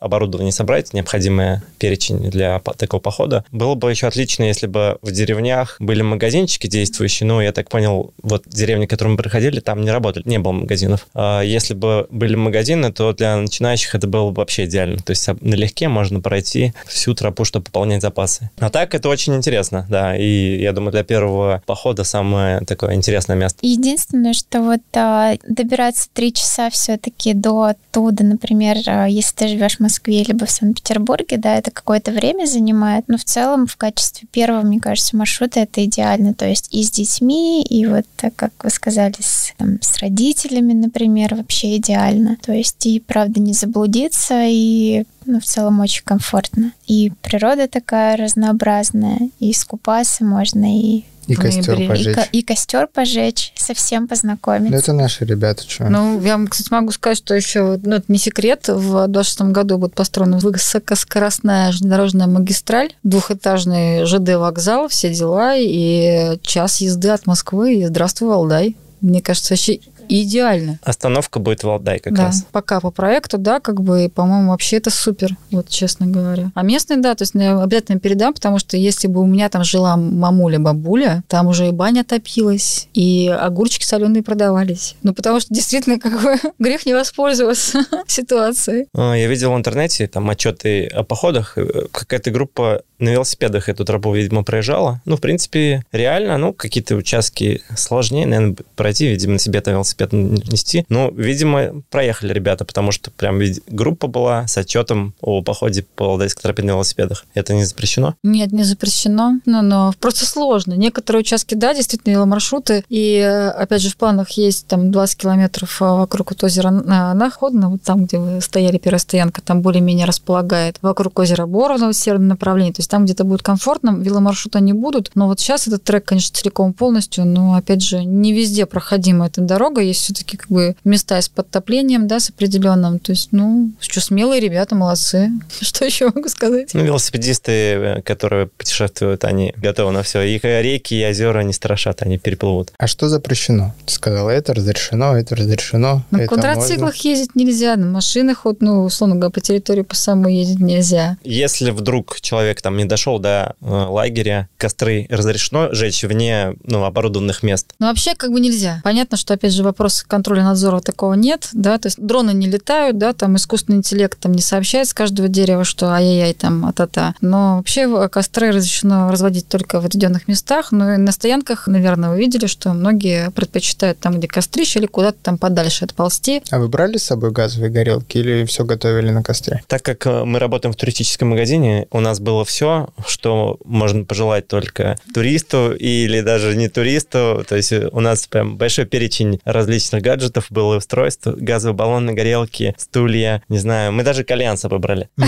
оборудование 0.00 0.52
собрать, 0.52 0.92
необходимое 0.92 1.62
перечень 1.78 2.30
для 2.30 2.60
такого 2.76 3.00
похода. 3.00 3.44
Было 3.52 3.74
бы 3.74 3.90
еще 3.90 4.06
отлично, 4.06 4.44
если 4.44 4.66
бы 4.66 4.98
в 5.02 5.12
деревнях 5.12 5.76
были 5.78 6.02
магазинчики 6.02 6.66
действующие, 6.66 7.26
но 7.26 7.42
я 7.42 7.52
так 7.52 7.68
понял, 7.68 8.12
вот 8.22 8.44
деревни, 8.46 8.86
к 8.86 8.90
которым 8.90 9.12
мы 9.12 9.18
приходили, 9.18 9.60
там 9.60 9.82
не 9.82 9.90
работали, 9.90 10.24
не 10.26 10.38
было 10.38 10.52
магазинов. 10.52 11.06
А 11.14 11.42
если 11.42 11.74
бы 11.74 12.06
были 12.10 12.34
магазины, 12.34 12.92
то 12.92 13.12
для 13.12 13.36
начинающих 13.36 13.94
это 13.94 14.06
было 14.06 14.30
бы 14.30 14.36
вообще 14.36 14.64
идеально. 14.64 14.98
То 14.98 15.10
есть 15.10 15.28
налегке 15.40 15.88
можно 15.88 16.20
пройти, 16.20 16.74
всю 17.04 17.14
тропу, 17.14 17.44
чтобы 17.44 17.66
пополнять 17.66 18.00
запасы. 18.00 18.50
А 18.58 18.70
так 18.70 18.94
это 18.94 19.10
очень 19.10 19.34
интересно, 19.34 19.86
да, 19.90 20.16
и 20.16 20.58
я 20.58 20.72
думаю, 20.72 20.92
для 20.92 21.04
первого 21.04 21.62
похода 21.66 22.02
самое 22.02 22.60
такое 22.60 22.94
интересное 22.94 23.36
место. 23.36 23.58
Единственное, 23.60 24.32
что 24.32 24.62
вот 24.62 24.80
а, 24.94 25.34
добираться 25.46 26.08
три 26.14 26.32
часа 26.32 26.70
все-таки 26.70 27.34
до 27.34 27.64
оттуда, 27.64 28.24
например, 28.24 28.78
а, 28.86 29.06
если 29.06 29.34
ты 29.34 29.48
живешь 29.48 29.76
в 29.76 29.80
Москве 29.80 30.22
либо 30.22 30.46
в 30.46 30.50
Санкт-Петербурге, 30.50 31.36
да, 31.36 31.56
это 31.56 31.70
какое-то 31.70 32.10
время 32.10 32.46
занимает, 32.46 33.04
но 33.08 33.18
в 33.18 33.24
целом 33.24 33.66
в 33.66 33.76
качестве 33.76 34.26
первого, 34.32 34.62
мне 34.62 34.80
кажется, 34.80 35.14
маршрута 35.14 35.60
это 35.60 35.84
идеально, 35.84 36.32
то 36.32 36.46
есть 36.46 36.74
и 36.74 36.82
с 36.82 36.90
детьми, 36.90 37.62
и 37.62 37.84
вот, 37.84 38.06
как 38.34 38.52
вы 38.62 38.70
сказали, 38.70 39.16
с, 39.20 39.52
там, 39.58 39.78
с 39.82 39.98
родителями, 39.98 40.72
например, 40.72 41.34
вообще 41.34 41.76
идеально. 41.76 42.38
То 42.42 42.52
есть 42.52 42.86
и, 42.86 42.98
правда, 42.98 43.40
не 43.40 43.52
заблудиться, 43.52 44.44
и 44.46 45.04
ну, 45.26 45.40
в 45.40 45.44
целом 45.44 45.80
очень 45.80 46.04
комфортно. 46.04 46.72
И 46.86 47.12
природа 47.22 47.68
такая 47.68 48.16
разнообразная, 48.16 49.30
и 49.38 49.50
искупаться 49.50 50.24
можно, 50.24 50.78
и 50.78 51.04
и 51.26 51.34
костер 51.34 51.76
пожечь. 51.88 52.16
И, 52.32 52.38
и 52.38 52.42
костер 52.42 52.86
пожечь, 52.86 53.52
совсем 53.56 54.08
познакомиться. 54.08 54.72
Ну, 54.72 54.78
это 54.78 54.92
наши 54.92 55.24
ребята, 55.24 55.62
что. 55.66 55.88
Ну, 55.88 56.20
я 56.20 56.36
вам, 56.36 56.48
кстати, 56.48 56.70
могу 56.70 56.92
сказать, 56.92 57.18
что 57.18 57.34
еще, 57.34 57.80
ну, 57.82 57.96
это 57.96 58.04
не 58.08 58.18
секрет, 58.18 58.68
в 58.68 59.06
26 59.06 59.52
году 59.52 59.78
будет 59.78 59.94
построена 59.94 60.38
высокоскоростная 60.38 61.72
железнодорожная 61.72 62.26
магистраль, 62.26 62.92
двухэтажный 63.02 64.04
ЖД-вокзал, 64.04 64.88
все 64.88 65.14
дела, 65.14 65.54
и 65.56 66.38
час 66.42 66.80
езды 66.80 67.08
от 67.08 67.26
Москвы, 67.26 67.76
и 67.76 67.86
здравствуй, 67.86 68.28
Валдай. 68.28 68.76
Мне 69.00 69.20
кажется, 69.20 69.52
вообще 69.52 69.80
идеально. 70.08 70.78
Остановка 70.82 71.38
будет 71.38 71.60
в 71.60 71.64
Валдай 71.64 71.98
как 71.98 72.14
да, 72.14 72.26
раз. 72.26 72.46
пока 72.52 72.80
по 72.80 72.90
проекту, 72.90 73.38
да, 73.38 73.60
как 73.60 73.80
бы, 73.82 74.10
по-моему, 74.14 74.50
вообще 74.50 74.76
это 74.76 74.90
супер, 74.90 75.36
вот 75.50 75.68
честно 75.68 76.06
говоря. 76.06 76.50
А 76.54 76.62
местные, 76.62 77.00
да, 77.00 77.14
то 77.14 77.22
есть 77.22 77.34
я 77.34 77.60
обязательно 77.60 77.98
передам, 78.00 78.34
потому 78.34 78.58
что 78.58 78.76
если 78.76 79.08
бы 79.08 79.20
у 79.20 79.26
меня 79.26 79.48
там 79.48 79.64
жила 79.64 79.96
мамуля-бабуля, 79.96 81.22
там 81.28 81.46
уже 81.46 81.68
и 81.68 81.72
баня 81.72 82.04
топилась, 82.04 82.88
и 82.94 83.28
огурчики 83.28 83.84
соленые 83.84 84.22
продавались. 84.22 84.96
Ну, 85.02 85.14
потому 85.14 85.40
что 85.40 85.52
действительно, 85.54 85.98
как 85.98 86.20
бы, 86.22 86.36
грех 86.58 86.86
не 86.86 86.94
воспользоваться 86.94 87.84
ситуацией. 88.06 88.86
А, 88.94 89.14
Я 89.14 89.26
видел 89.26 89.52
в 89.52 89.56
интернете 89.56 90.06
там 90.06 90.28
отчеты 90.30 90.86
о 90.86 91.02
походах. 91.04 91.56
Э, 91.58 91.86
Какая-то 91.92 92.30
группа 92.30 92.82
на 92.98 93.08
велосипедах 93.10 93.68
эту 93.68 93.84
тропу, 93.84 94.12
видимо, 94.12 94.44
проезжала. 94.44 95.00
Ну, 95.04 95.16
в 95.16 95.20
принципе, 95.20 95.84
реально, 95.92 96.38
ну, 96.38 96.52
какие-то 96.52 96.94
участки 96.96 97.62
сложнее, 97.76 98.26
наверное, 98.26 98.56
пройти, 98.76 99.06
видимо, 99.08 99.38
себе 99.38 99.60
там 99.60 99.74
велосипед 99.74 100.12
нести. 100.12 100.84
Но, 100.88 101.10
видимо, 101.10 101.82
проехали 101.90 102.32
ребята, 102.32 102.64
потому 102.64 102.92
что 102.92 103.10
прям 103.10 103.40
группа 103.66 104.06
была 104.06 104.46
с 104.46 104.56
отчетом 104.56 105.14
о 105.20 105.42
походе 105.42 105.84
по 105.96 106.06
Валдайской 106.06 106.42
тропе 106.42 106.62
на 106.62 106.70
велосипедах. 106.70 107.24
Это 107.34 107.54
не 107.54 107.64
запрещено? 107.64 108.14
Нет, 108.22 108.52
не 108.52 108.64
запрещено, 108.64 109.40
но, 109.44 109.62
но 109.62 109.94
просто 110.00 110.26
сложно. 110.26 110.74
Некоторые 110.74 111.20
участки, 111.20 111.54
да, 111.54 111.74
действительно, 111.74 112.12
веломаршруты, 112.12 112.84
и, 112.88 113.16
э, 113.18 113.48
опять 113.50 113.82
же, 113.82 113.90
в 113.90 113.96
планах 113.96 114.30
есть 114.32 114.66
там 114.66 114.90
20 114.90 115.18
километров 115.18 115.76
а, 115.80 115.96
вокруг 115.96 116.30
вот 116.30 116.44
озера 116.44 116.70
На- 116.70 117.14
Находно, 117.14 117.70
вот 117.70 117.82
там, 117.82 118.04
где 118.04 118.18
вы 118.18 118.40
стояли, 118.40 118.78
первая 118.78 118.98
стоянка, 118.98 119.42
там 119.42 119.62
более-менее 119.62 120.06
располагает, 120.06 120.78
вокруг 120.82 121.18
озера 121.18 121.46
Боровна, 121.46 121.88
в 121.88 121.94
северном 121.94 122.28
направлении, 122.28 122.72
то 122.72 122.82
есть 122.84 122.90
там 122.90 123.04
где-то 123.04 123.24
будет 123.24 123.42
комфортно, 123.42 123.96
веломаршрута 123.98 124.60
не 124.60 124.72
будут, 124.72 125.10
но 125.14 125.26
вот 125.26 125.40
сейчас 125.40 125.66
этот 125.66 125.84
трек, 125.84 126.04
конечно, 126.04 126.36
целиком 126.36 126.72
полностью, 126.72 127.24
но, 127.24 127.54
опять 127.54 127.82
же, 127.82 128.04
не 128.04 128.32
везде 128.32 128.66
проходима 128.66 129.26
эта 129.26 129.40
дорога, 129.40 129.80
есть 129.80 130.00
все-таки 130.00 130.36
как 130.36 130.48
бы 130.48 130.76
места 130.84 131.20
с 131.20 131.28
подтоплением, 131.28 132.06
да, 132.06 132.20
с 132.20 132.30
определенным, 132.30 132.98
то 132.98 133.12
есть, 133.12 133.28
ну, 133.32 133.72
что 133.80 134.00
смелые 134.00 134.40
ребята, 134.40 134.74
молодцы. 134.74 135.30
Что 135.60 135.84
еще 135.84 136.10
могу 136.14 136.28
сказать? 136.28 136.74
Ну, 136.74 136.82
велосипедисты, 136.84 137.52
э, 137.52 138.02
которые 138.02 138.46
путешествуют, 138.48 139.24
они 139.24 139.54
готовы 139.56 139.92
на 139.92 140.02
все. 140.02 140.20
Их 140.22 140.44
реки 140.44 140.94
и 140.94 141.06
озера 141.06 141.40
не 141.40 141.52
страшат, 141.52 142.02
они 142.02 142.18
переплывут. 142.18 142.72
А 142.78 142.86
что 142.86 143.08
запрещено? 143.08 143.74
Ты 143.86 143.94
сказала, 143.94 144.30
это 144.30 144.52
разрешено, 144.52 145.16
это 145.16 145.36
разрешено. 145.36 146.02
На 146.10 146.18
это 146.18 146.28
квадроциклах 146.28 146.94
можно. 146.94 147.08
ездить 147.08 147.34
нельзя, 147.34 147.76
на 147.76 147.86
машинах, 147.86 148.44
вот, 148.44 148.60
ну, 148.60 148.84
условно 148.84 149.16
говоря, 149.16 149.30
по 149.30 149.40
территории 149.40 149.82
по 149.82 149.96
самой 149.96 150.34
ездить 150.34 150.60
нельзя. 150.60 151.16
Если 151.24 151.70
вдруг 151.70 152.20
человек 152.20 152.60
там 152.60 152.73
не 152.76 152.84
дошел 152.84 153.18
до 153.18 153.54
э, 153.60 153.66
лагеря, 153.66 154.48
костры 154.56 155.06
разрешено 155.10 155.72
жечь 155.72 156.02
вне 156.02 156.54
ну, 156.64 156.84
оборудованных 156.84 157.42
мест. 157.42 157.74
Но 157.78 157.88
вообще 157.88 158.14
как 158.14 158.32
бы 158.32 158.40
нельзя. 158.40 158.80
Понятно, 158.84 159.16
что, 159.16 159.34
опять 159.34 159.52
же, 159.52 159.62
вопрос 159.62 160.04
контроля 160.06 160.44
надзора 160.44 160.80
такого 160.80 161.14
нет, 161.14 161.48
да, 161.52 161.78
то 161.78 161.86
есть 161.86 162.00
дроны 162.00 162.32
не 162.32 162.48
летают, 162.48 162.98
да, 162.98 163.12
там 163.12 163.36
искусственный 163.36 163.78
интеллект 163.78 164.18
там 164.18 164.32
не 164.32 164.42
сообщает 164.42 164.88
с 164.88 164.94
каждого 164.94 165.28
дерева, 165.28 165.64
что 165.64 165.92
ай-яй-яй, 165.92 166.34
там, 166.34 166.66
а-та-та. 166.66 167.14
Но 167.20 167.56
вообще 167.56 168.08
костры 168.08 168.50
разрешено 168.50 169.10
разводить 169.10 169.48
только 169.48 169.80
в 169.80 169.86
отведенных 169.86 170.28
местах, 170.28 170.72
но 170.72 170.94
и 170.94 170.96
на 170.96 171.12
стоянках, 171.12 171.66
наверное, 171.66 172.10
вы 172.10 172.18
видели, 172.18 172.46
что 172.46 172.72
многие 172.72 173.30
предпочитают 173.30 173.98
там, 173.98 174.18
где 174.18 174.28
кострище, 174.28 174.78
или 174.78 174.86
куда-то 174.86 175.18
там 175.22 175.38
подальше 175.38 175.84
отползти. 175.84 176.42
А 176.50 176.58
вы 176.58 176.68
брали 176.68 176.96
с 176.96 177.04
собой 177.04 177.30
газовые 177.30 177.70
горелки 177.70 178.18
или 178.18 178.44
все 178.44 178.64
готовили 178.64 179.10
на 179.10 179.22
костре? 179.22 179.62
Так 179.66 179.82
как 179.82 180.06
э, 180.06 180.24
мы 180.24 180.38
работаем 180.38 180.72
в 180.72 180.76
туристическом 180.76 181.30
магазине, 181.30 181.86
у 181.90 182.00
нас 182.00 182.20
было 182.20 182.44
все, 182.44 182.63
что 183.06 183.58
можно 183.64 184.04
пожелать 184.04 184.48
только 184.48 184.98
туристу 185.12 185.72
или 185.72 186.20
даже 186.20 186.56
не 186.56 186.68
туристу. 186.68 187.44
То 187.48 187.56
есть 187.56 187.72
у 187.72 188.00
нас 188.00 188.26
прям 188.26 188.56
большой 188.56 188.86
перечень 188.86 189.40
различных 189.44 190.02
гаджетов 190.02 190.46
было 190.50 190.76
устройств, 190.76 191.26
газовые 191.26 191.76
баллоны, 191.76 192.12
горелки, 192.12 192.74
стулья, 192.78 193.42
не 193.48 193.58
знаю. 193.58 193.92
Мы 193.92 194.02
даже 194.02 194.24
кальян 194.24 194.56
с 194.56 194.60
собой 194.60 194.78
брали. 194.78 195.08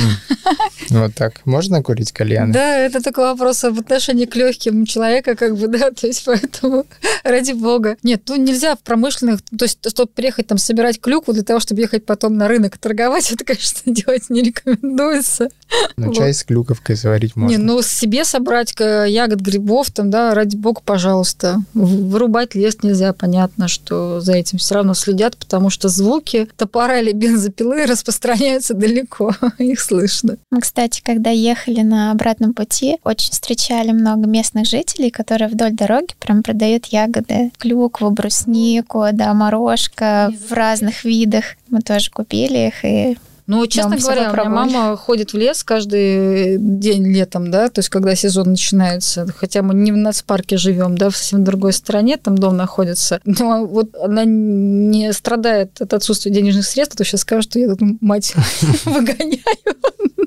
Вот 0.91 1.14
так. 1.14 1.45
Можно 1.45 1.82
курить 1.82 2.12
кальяны? 2.12 2.53
Да, 2.53 2.78
это 2.78 3.03
такой 3.03 3.24
вопрос 3.24 3.64
об 3.64 3.78
отношении 3.78 4.26
к 4.26 4.37
легким 4.37 4.87
человека, 4.87 5.34
как 5.34 5.57
бы, 5.57 5.66
да, 5.78 5.91
то 5.91 6.07
есть 6.07 6.24
поэтому 6.24 6.87
ради 7.24 7.53
бога. 7.53 7.97
Нет, 8.03 8.22
ну 8.28 8.37
нельзя 8.37 8.76
в 8.76 8.80
промышленных, 8.80 9.41
то 9.43 9.64
есть 9.64 9.78
чтобы 9.89 10.11
приехать 10.14 10.47
там 10.47 10.59
собирать 10.59 11.01
клюкву 11.01 11.32
для 11.32 11.43
того, 11.43 11.61
чтобы 11.61 11.80
ехать 11.80 12.05
потом 12.07 12.37
на 12.37 12.49
рынок 12.49 12.78
торговать, 12.78 13.30
это, 13.32 13.45
конечно, 13.45 13.93
делать 13.93 14.30
не 14.30 14.43
рекомендуется. 14.43 15.49
Вот. 15.97 16.14
чай 16.14 16.32
с 16.32 16.45
клюковкой 16.45 16.97
заварить 16.97 17.26
можно. 17.35 17.51
Не, 17.51 17.59
ну 17.59 17.83
себе 17.83 18.24
собрать 18.24 18.74
ягод, 18.79 19.41
грибов, 19.41 19.91
там, 19.91 20.11
да, 20.11 20.35
ради 20.35 20.57
бога, 20.57 20.81
пожалуйста. 20.85 21.61
Вырубать 21.74 22.55
лес 22.55 22.79
нельзя, 22.83 23.12
понятно, 23.12 23.68
что 23.68 24.20
за 24.20 24.35
этим 24.35 24.59
все 24.59 24.77
равно 24.77 24.95
следят, 24.95 25.37
потому 25.37 25.70
что 25.70 25.89
звуки 25.89 26.49
топора 26.57 27.01
или 27.01 27.12
бензопилы 27.12 27.87
распространяются 27.87 28.74
далеко, 28.74 29.33
их 29.59 29.81
слышно. 29.81 30.37
Мы, 30.51 30.61
кстати, 30.61 31.01
когда 31.03 31.31
ехали 31.31 31.81
на 31.81 32.12
обратном 32.12 32.55
пути, 32.55 32.99
очень 33.05 33.33
встречали 33.33 33.93
много 33.93 34.27
местных 34.27 34.66
жителей, 34.66 35.11
которые 35.11 35.49
вдоль 35.49 35.72
дороги 35.72 36.14
прям 36.18 36.43
продают 36.43 36.87
ягоды. 36.87 37.51
Клюкву, 37.59 38.11
бруснику, 38.11 39.05
да, 39.12 39.35
морожка 39.35 40.33
в 40.49 40.53
разных 40.53 41.05
видах. 41.05 41.45
Мы 41.68 41.81
тоже 41.81 42.11
купили 42.11 42.68
их 42.68 42.85
и 42.85 43.18
Ну, 43.47 43.66
честно 43.66 43.97
говоря, 43.97 44.30
у 44.30 44.34
меня 44.34 44.49
мама 44.49 44.97
ходит 44.97 45.32
в 45.32 45.36
лес 45.36 45.62
каждый 45.62 46.59
день 46.59 47.07
летом, 47.07 47.51
да, 47.51 47.68
то 47.68 47.78
есть 47.78 47.88
когда 47.88 48.14
сезон 48.14 48.51
начинается, 48.51 49.26
хотя 49.36 49.62
мы 49.62 49.74
не 49.74 49.92
в 49.92 49.97
нацпарке 49.97 50.57
живем, 50.57 50.99
да, 50.99 51.11
в 51.11 51.16
совсем 51.16 51.44
другой 51.44 51.72
стране, 51.72 52.16
там 52.16 52.36
дом 52.36 52.57
находится, 52.57 53.20
но 53.24 53.64
вот 53.66 53.94
она 53.97 54.24
не 54.24 55.12
страдает 55.12 55.80
от 55.80 55.94
отсутствия 55.94 56.32
денежных 56.32 56.66
средств, 56.66 56.97
а 56.97 56.99
то 56.99 57.05
сейчас 57.05 57.20
скажет, 57.20 57.51
что 57.51 57.59
я 57.59 57.68
тут 57.68 57.80
мать 58.01 58.34
выгоняю 58.84 59.40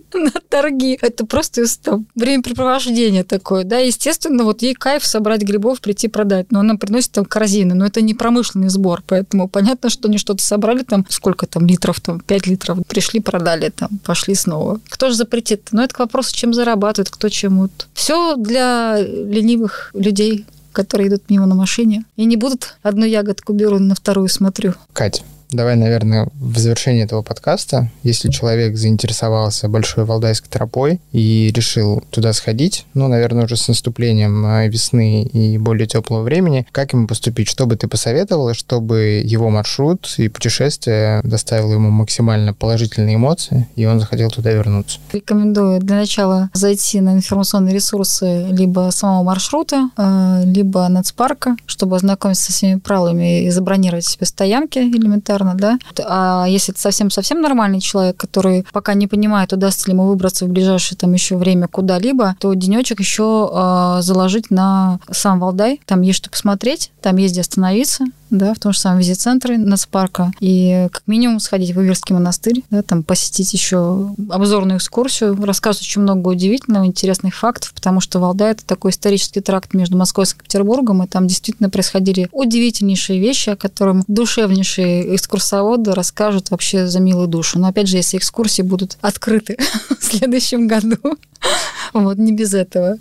на 0.13 0.31
торги. 0.49 0.97
Это 1.01 1.25
просто 1.25 1.63
там, 1.81 2.05
времяпрепровождение 2.15 3.23
такое, 3.23 3.63
да, 3.63 3.77
естественно, 3.77 4.43
вот 4.43 4.61
ей 4.61 4.73
кайф 4.73 5.05
собрать 5.05 5.41
грибов, 5.41 5.81
прийти 5.81 6.07
продать, 6.07 6.51
но 6.51 6.59
она 6.59 6.75
приносит 6.75 7.11
там 7.11 7.25
корзины, 7.25 7.75
но 7.75 7.85
это 7.85 8.01
не 8.01 8.13
промышленный 8.13 8.69
сбор, 8.69 9.03
поэтому 9.05 9.47
понятно, 9.47 9.89
что 9.89 10.07
они 10.07 10.17
что-то 10.17 10.43
собрали 10.43 10.83
там, 10.83 11.05
сколько 11.09 11.47
там 11.47 11.65
литров, 11.65 11.99
там 12.01 12.19
5 12.19 12.47
литров, 12.47 12.79
пришли, 12.87 13.08
продали, 13.17 13.69
там, 13.69 13.89
пошли 14.03 14.35
снова. 14.35 14.79
Кто 14.89 15.09
же 15.09 15.15
запретит? 15.15 15.69
Ну, 15.71 15.81
это 15.81 15.95
к 15.95 15.99
вопросу, 15.99 16.35
чем 16.35 16.53
зарабатывают, 16.53 17.09
кто 17.09 17.29
чем 17.29 17.59
вот. 17.59 17.87
Все 17.93 18.35
для 18.35 18.99
ленивых 19.01 19.91
людей, 19.93 20.45
которые 20.71 21.09
идут 21.09 21.23
мимо 21.29 21.47
на 21.47 21.55
машине 21.55 22.05
и 22.15 22.25
не 22.25 22.37
будут 22.37 22.75
одну 22.83 23.05
ягодку 23.05 23.53
беру, 23.53 23.79
на 23.79 23.95
вторую 23.95 24.29
смотрю. 24.29 24.75
Катя, 24.93 25.23
давай, 25.51 25.75
наверное, 25.75 26.27
в 26.39 26.57
завершении 26.57 27.03
этого 27.03 27.21
подкаста, 27.21 27.89
если 28.03 28.29
человек 28.29 28.77
заинтересовался 28.77 29.67
Большой 29.67 30.05
Валдайской 30.05 30.49
тропой 30.49 30.99
и 31.11 31.51
решил 31.55 32.03
туда 32.11 32.33
сходить, 32.33 32.85
ну, 32.93 33.07
наверное, 33.07 33.45
уже 33.45 33.55
с 33.55 33.67
наступлением 33.67 34.45
э, 34.45 34.67
весны 34.67 35.23
и 35.23 35.57
более 35.57 35.87
теплого 35.87 36.21
времени, 36.21 36.67
как 36.71 36.93
ему 36.93 37.07
поступить? 37.07 37.49
Что 37.49 37.65
бы 37.65 37.75
ты 37.75 37.87
посоветовала, 37.87 38.53
чтобы 38.53 39.21
его 39.23 39.49
маршрут 39.49 40.13
и 40.17 40.27
путешествие 40.27 41.21
доставило 41.23 41.73
ему 41.73 41.89
максимально 41.89 42.53
положительные 42.53 43.15
эмоции, 43.15 43.67
и 43.75 43.85
он 43.85 43.99
захотел 43.99 44.29
туда 44.29 44.51
вернуться? 44.51 44.99
Рекомендую 45.11 45.79
для 45.79 45.95
начала 45.95 46.49
зайти 46.53 47.01
на 47.01 47.13
информационные 47.13 47.73
ресурсы 47.73 48.47
либо 48.51 48.89
самого 48.91 49.23
маршрута, 49.23 49.89
э, 49.97 50.43
либо 50.45 50.87
нацпарка, 50.87 51.55
чтобы 51.65 51.95
ознакомиться 51.95 52.45
со 52.45 52.51
всеми 52.51 52.79
правилами 52.79 53.45
и 53.45 53.49
забронировать 53.49 54.05
себе 54.05 54.25
стоянки 54.25 54.79
элементарно. 54.79 55.38
Элементарно, 55.39 55.55
да. 55.55 55.79
А 56.05 56.45
если 56.47 56.73
это 56.73 56.81
совсем-совсем 56.81 57.41
нормальный 57.41 57.79
человек, 57.79 58.17
который 58.17 58.65
пока 58.71 58.93
не 58.93 59.07
понимает, 59.07 59.53
удастся 59.53 59.87
ли 59.87 59.93
ему 59.93 60.07
выбраться 60.07 60.45
в 60.45 60.49
ближайшее 60.49 60.97
там 60.97 61.13
еще 61.13 61.37
время 61.37 61.67
куда-либо, 61.67 62.35
то 62.39 62.53
денечек 62.53 62.99
еще 62.99 63.49
э, 63.51 64.01
заложить 64.01 64.51
на 64.51 64.99
сам 65.11 65.39
Валдай. 65.39 65.81
Там 65.85 66.01
есть 66.01 66.19
что 66.19 66.29
посмотреть, 66.29 66.91
там 67.01 67.17
есть 67.17 67.33
где 67.33 67.41
остановиться, 67.41 68.05
да, 68.29 68.53
в 68.53 68.59
том 68.59 68.73
же 68.73 68.79
самом 68.79 68.99
визит-центре 68.99 69.57
нацпарка, 69.57 70.31
и 70.39 70.87
как 70.91 71.03
минимум 71.07 71.39
сходить 71.39 71.75
в 71.75 71.81
Иверский 71.81 72.13
монастырь, 72.13 72.63
да, 72.69 72.83
там 72.83 73.03
посетить 73.03 73.53
еще 73.53 74.13
обзорную 74.29 74.77
экскурсию, 74.77 75.35
рассказывать 75.43 75.87
очень 75.87 76.01
много 76.01 76.27
удивительного, 76.27 76.85
интересных 76.85 77.35
фактов, 77.35 77.73
потому 77.73 78.01
что 78.01 78.19
Валдай– 78.19 78.51
это 78.51 78.65
такой 78.65 78.91
исторический 78.91 79.41
тракт 79.41 79.73
между 79.73 79.97
Москвой 79.97 80.25
и 80.25 80.27
Санкт-Петербургом, 80.27 81.03
и 81.03 81.07
там 81.07 81.27
действительно 81.27 81.69
происходили 81.69 82.29
удивительнейшие 82.31 83.19
вещи, 83.19 83.51
о 83.51 83.55
которых 83.55 84.03
душевнейшие 84.07 85.15
экскурсоводы 85.29 85.93
расскажут 85.93 86.49
вообще 86.49 86.87
за 86.87 86.99
милую 86.99 87.27
душу. 87.27 87.59
Но 87.59 87.67
опять 87.67 87.87
же, 87.87 87.97
если 87.97 88.17
экскурсии 88.17 88.63
будут 88.63 88.97
открыты 89.01 89.57
в 89.99 90.03
следующем 90.03 90.67
году, 90.67 90.97
вот 91.93 92.17
не 92.17 92.33
без 92.33 92.55
этого. 92.55 92.97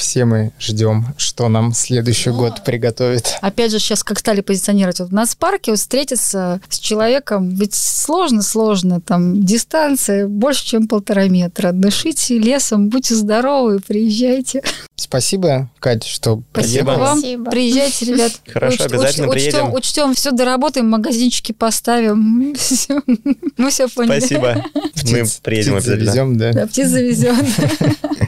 Все 0.00 0.24
мы 0.24 0.50
ждем, 0.58 1.04
что 1.18 1.50
нам 1.50 1.74
следующий 1.74 2.30
Но... 2.30 2.38
год 2.38 2.64
приготовит. 2.64 3.36
Опять 3.42 3.70
же, 3.70 3.78
сейчас 3.78 4.02
как 4.02 4.18
стали 4.18 4.40
позиционировать. 4.40 4.98
Вот 4.98 5.12
у 5.12 5.14
нас 5.14 5.34
в 5.34 5.36
парке 5.36 5.72
вот 5.72 5.78
встретиться 5.78 6.58
с 6.70 6.78
человеком, 6.78 7.50
ведь 7.50 7.74
сложно-сложно, 7.74 9.02
там 9.02 9.44
дистанция 9.44 10.26
больше, 10.26 10.64
чем 10.64 10.88
полтора 10.88 11.28
метра. 11.28 11.72
Дышите 11.72 12.38
лесом, 12.38 12.88
будьте 12.88 13.14
здоровы, 13.14 13.80
приезжайте. 13.86 14.62
Спасибо, 14.96 15.70
Катя, 15.80 16.08
что 16.08 16.42
Спасибо 16.52 16.84
приехала. 16.84 16.96
вам. 16.96 17.18
Спасибо. 17.18 17.50
Приезжайте, 17.50 18.04
ребят. 18.06 18.32
Хорошо, 18.50 18.84
уч, 18.84 18.90
обязательно 18.90 19.28
уч, 19.28 19.32
приедем. 19.34 19.58
Учтем, 19.58 19.74
учтем, 19.74 20.14
все 20.14 20.30
доработаем, 20.30 20.88
магазинчики 20.88 21.52
поставим. 21.52 22.54
Мы 23.58 23.70
все 23.70 23.88
поняли. 23.88 24.20
Спасибо. 24.20 24.64
Мы 25.04 25.24
приедем 25.42 25.74
обязательно. 25.74 26.12
Завезем, 26.12 26.38
да. 26.38 26.52
Да, 26.52 26.66
птиц 26.66 26.88
завезем. 26.88 27.36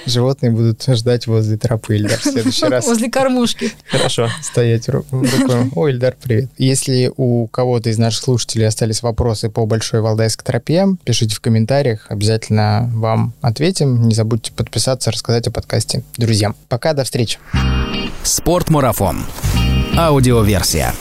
Животные 0.06 0.52
будут 0.52 0.82
ждать 0.86 1.26
возле 1.26 1.56
тропы, 1.62 1.96
Ильдар, 1.96 2.18
в 2.18 2.22
следующий 2.22 2.66
раз. 2.66 2.86
Возле 2.86 3.08
кормушки. 3.08 3.72
Хорошо. 3.88 4.28
Стоять 4.42 4.88
рукой. 4.88 5.28
О, 5.74 5.88
Ильдар, 5.88 6.16
привет. 6.20 6.50
Если 6.58 7.10
у 7.16 7.46
кого-то 7.46 7.88
из 7.88 7.98
наших 7.98 8.24
слушателей 8.24 8.66
остались 8.66 9.02
вопросы 9.02 9.48
по 9.48 9.64
Большой 9.64 10.00
Валдайской 10.00 10.44
тропе, 10.44 10.86
пишите 11.04 11.34
в 11.34 11.40
комментариях, 11.40 12.06
обязательно 12.08 12.90
вам 12.92 13.32
ответим. 13.40 14.08
Не 14.08 14.14
забудьте 14.14 14.52
подписаться, 14.52 15.12
рассказать 15.12 15.46
о 15.46 15.52
подкасте 15.52 16.02
друзьям. 16.16 16.56
Пока, 16.68 16.92
до 16.92 17.04
встречи. 17.04 17.38
Спортмарафон. 18.24 19.24
Аудиоверсия. 19.96 20.94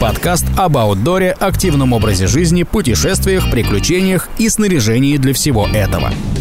Подкаст 0.00 0.46
об 0.56 0.78
аутдоре, 0.78 1.30
активном 1.32 1.92
образе 1.92 2.26
жизни, 2.26 2.62
путешествиях, 2.62 3.50
приключениях 3.50 4.30
и 4.38 4.48
снаряжении 4.48 5.18
для 5.18 5.34
всего 5.34 5.66
этого– 5.66 6.12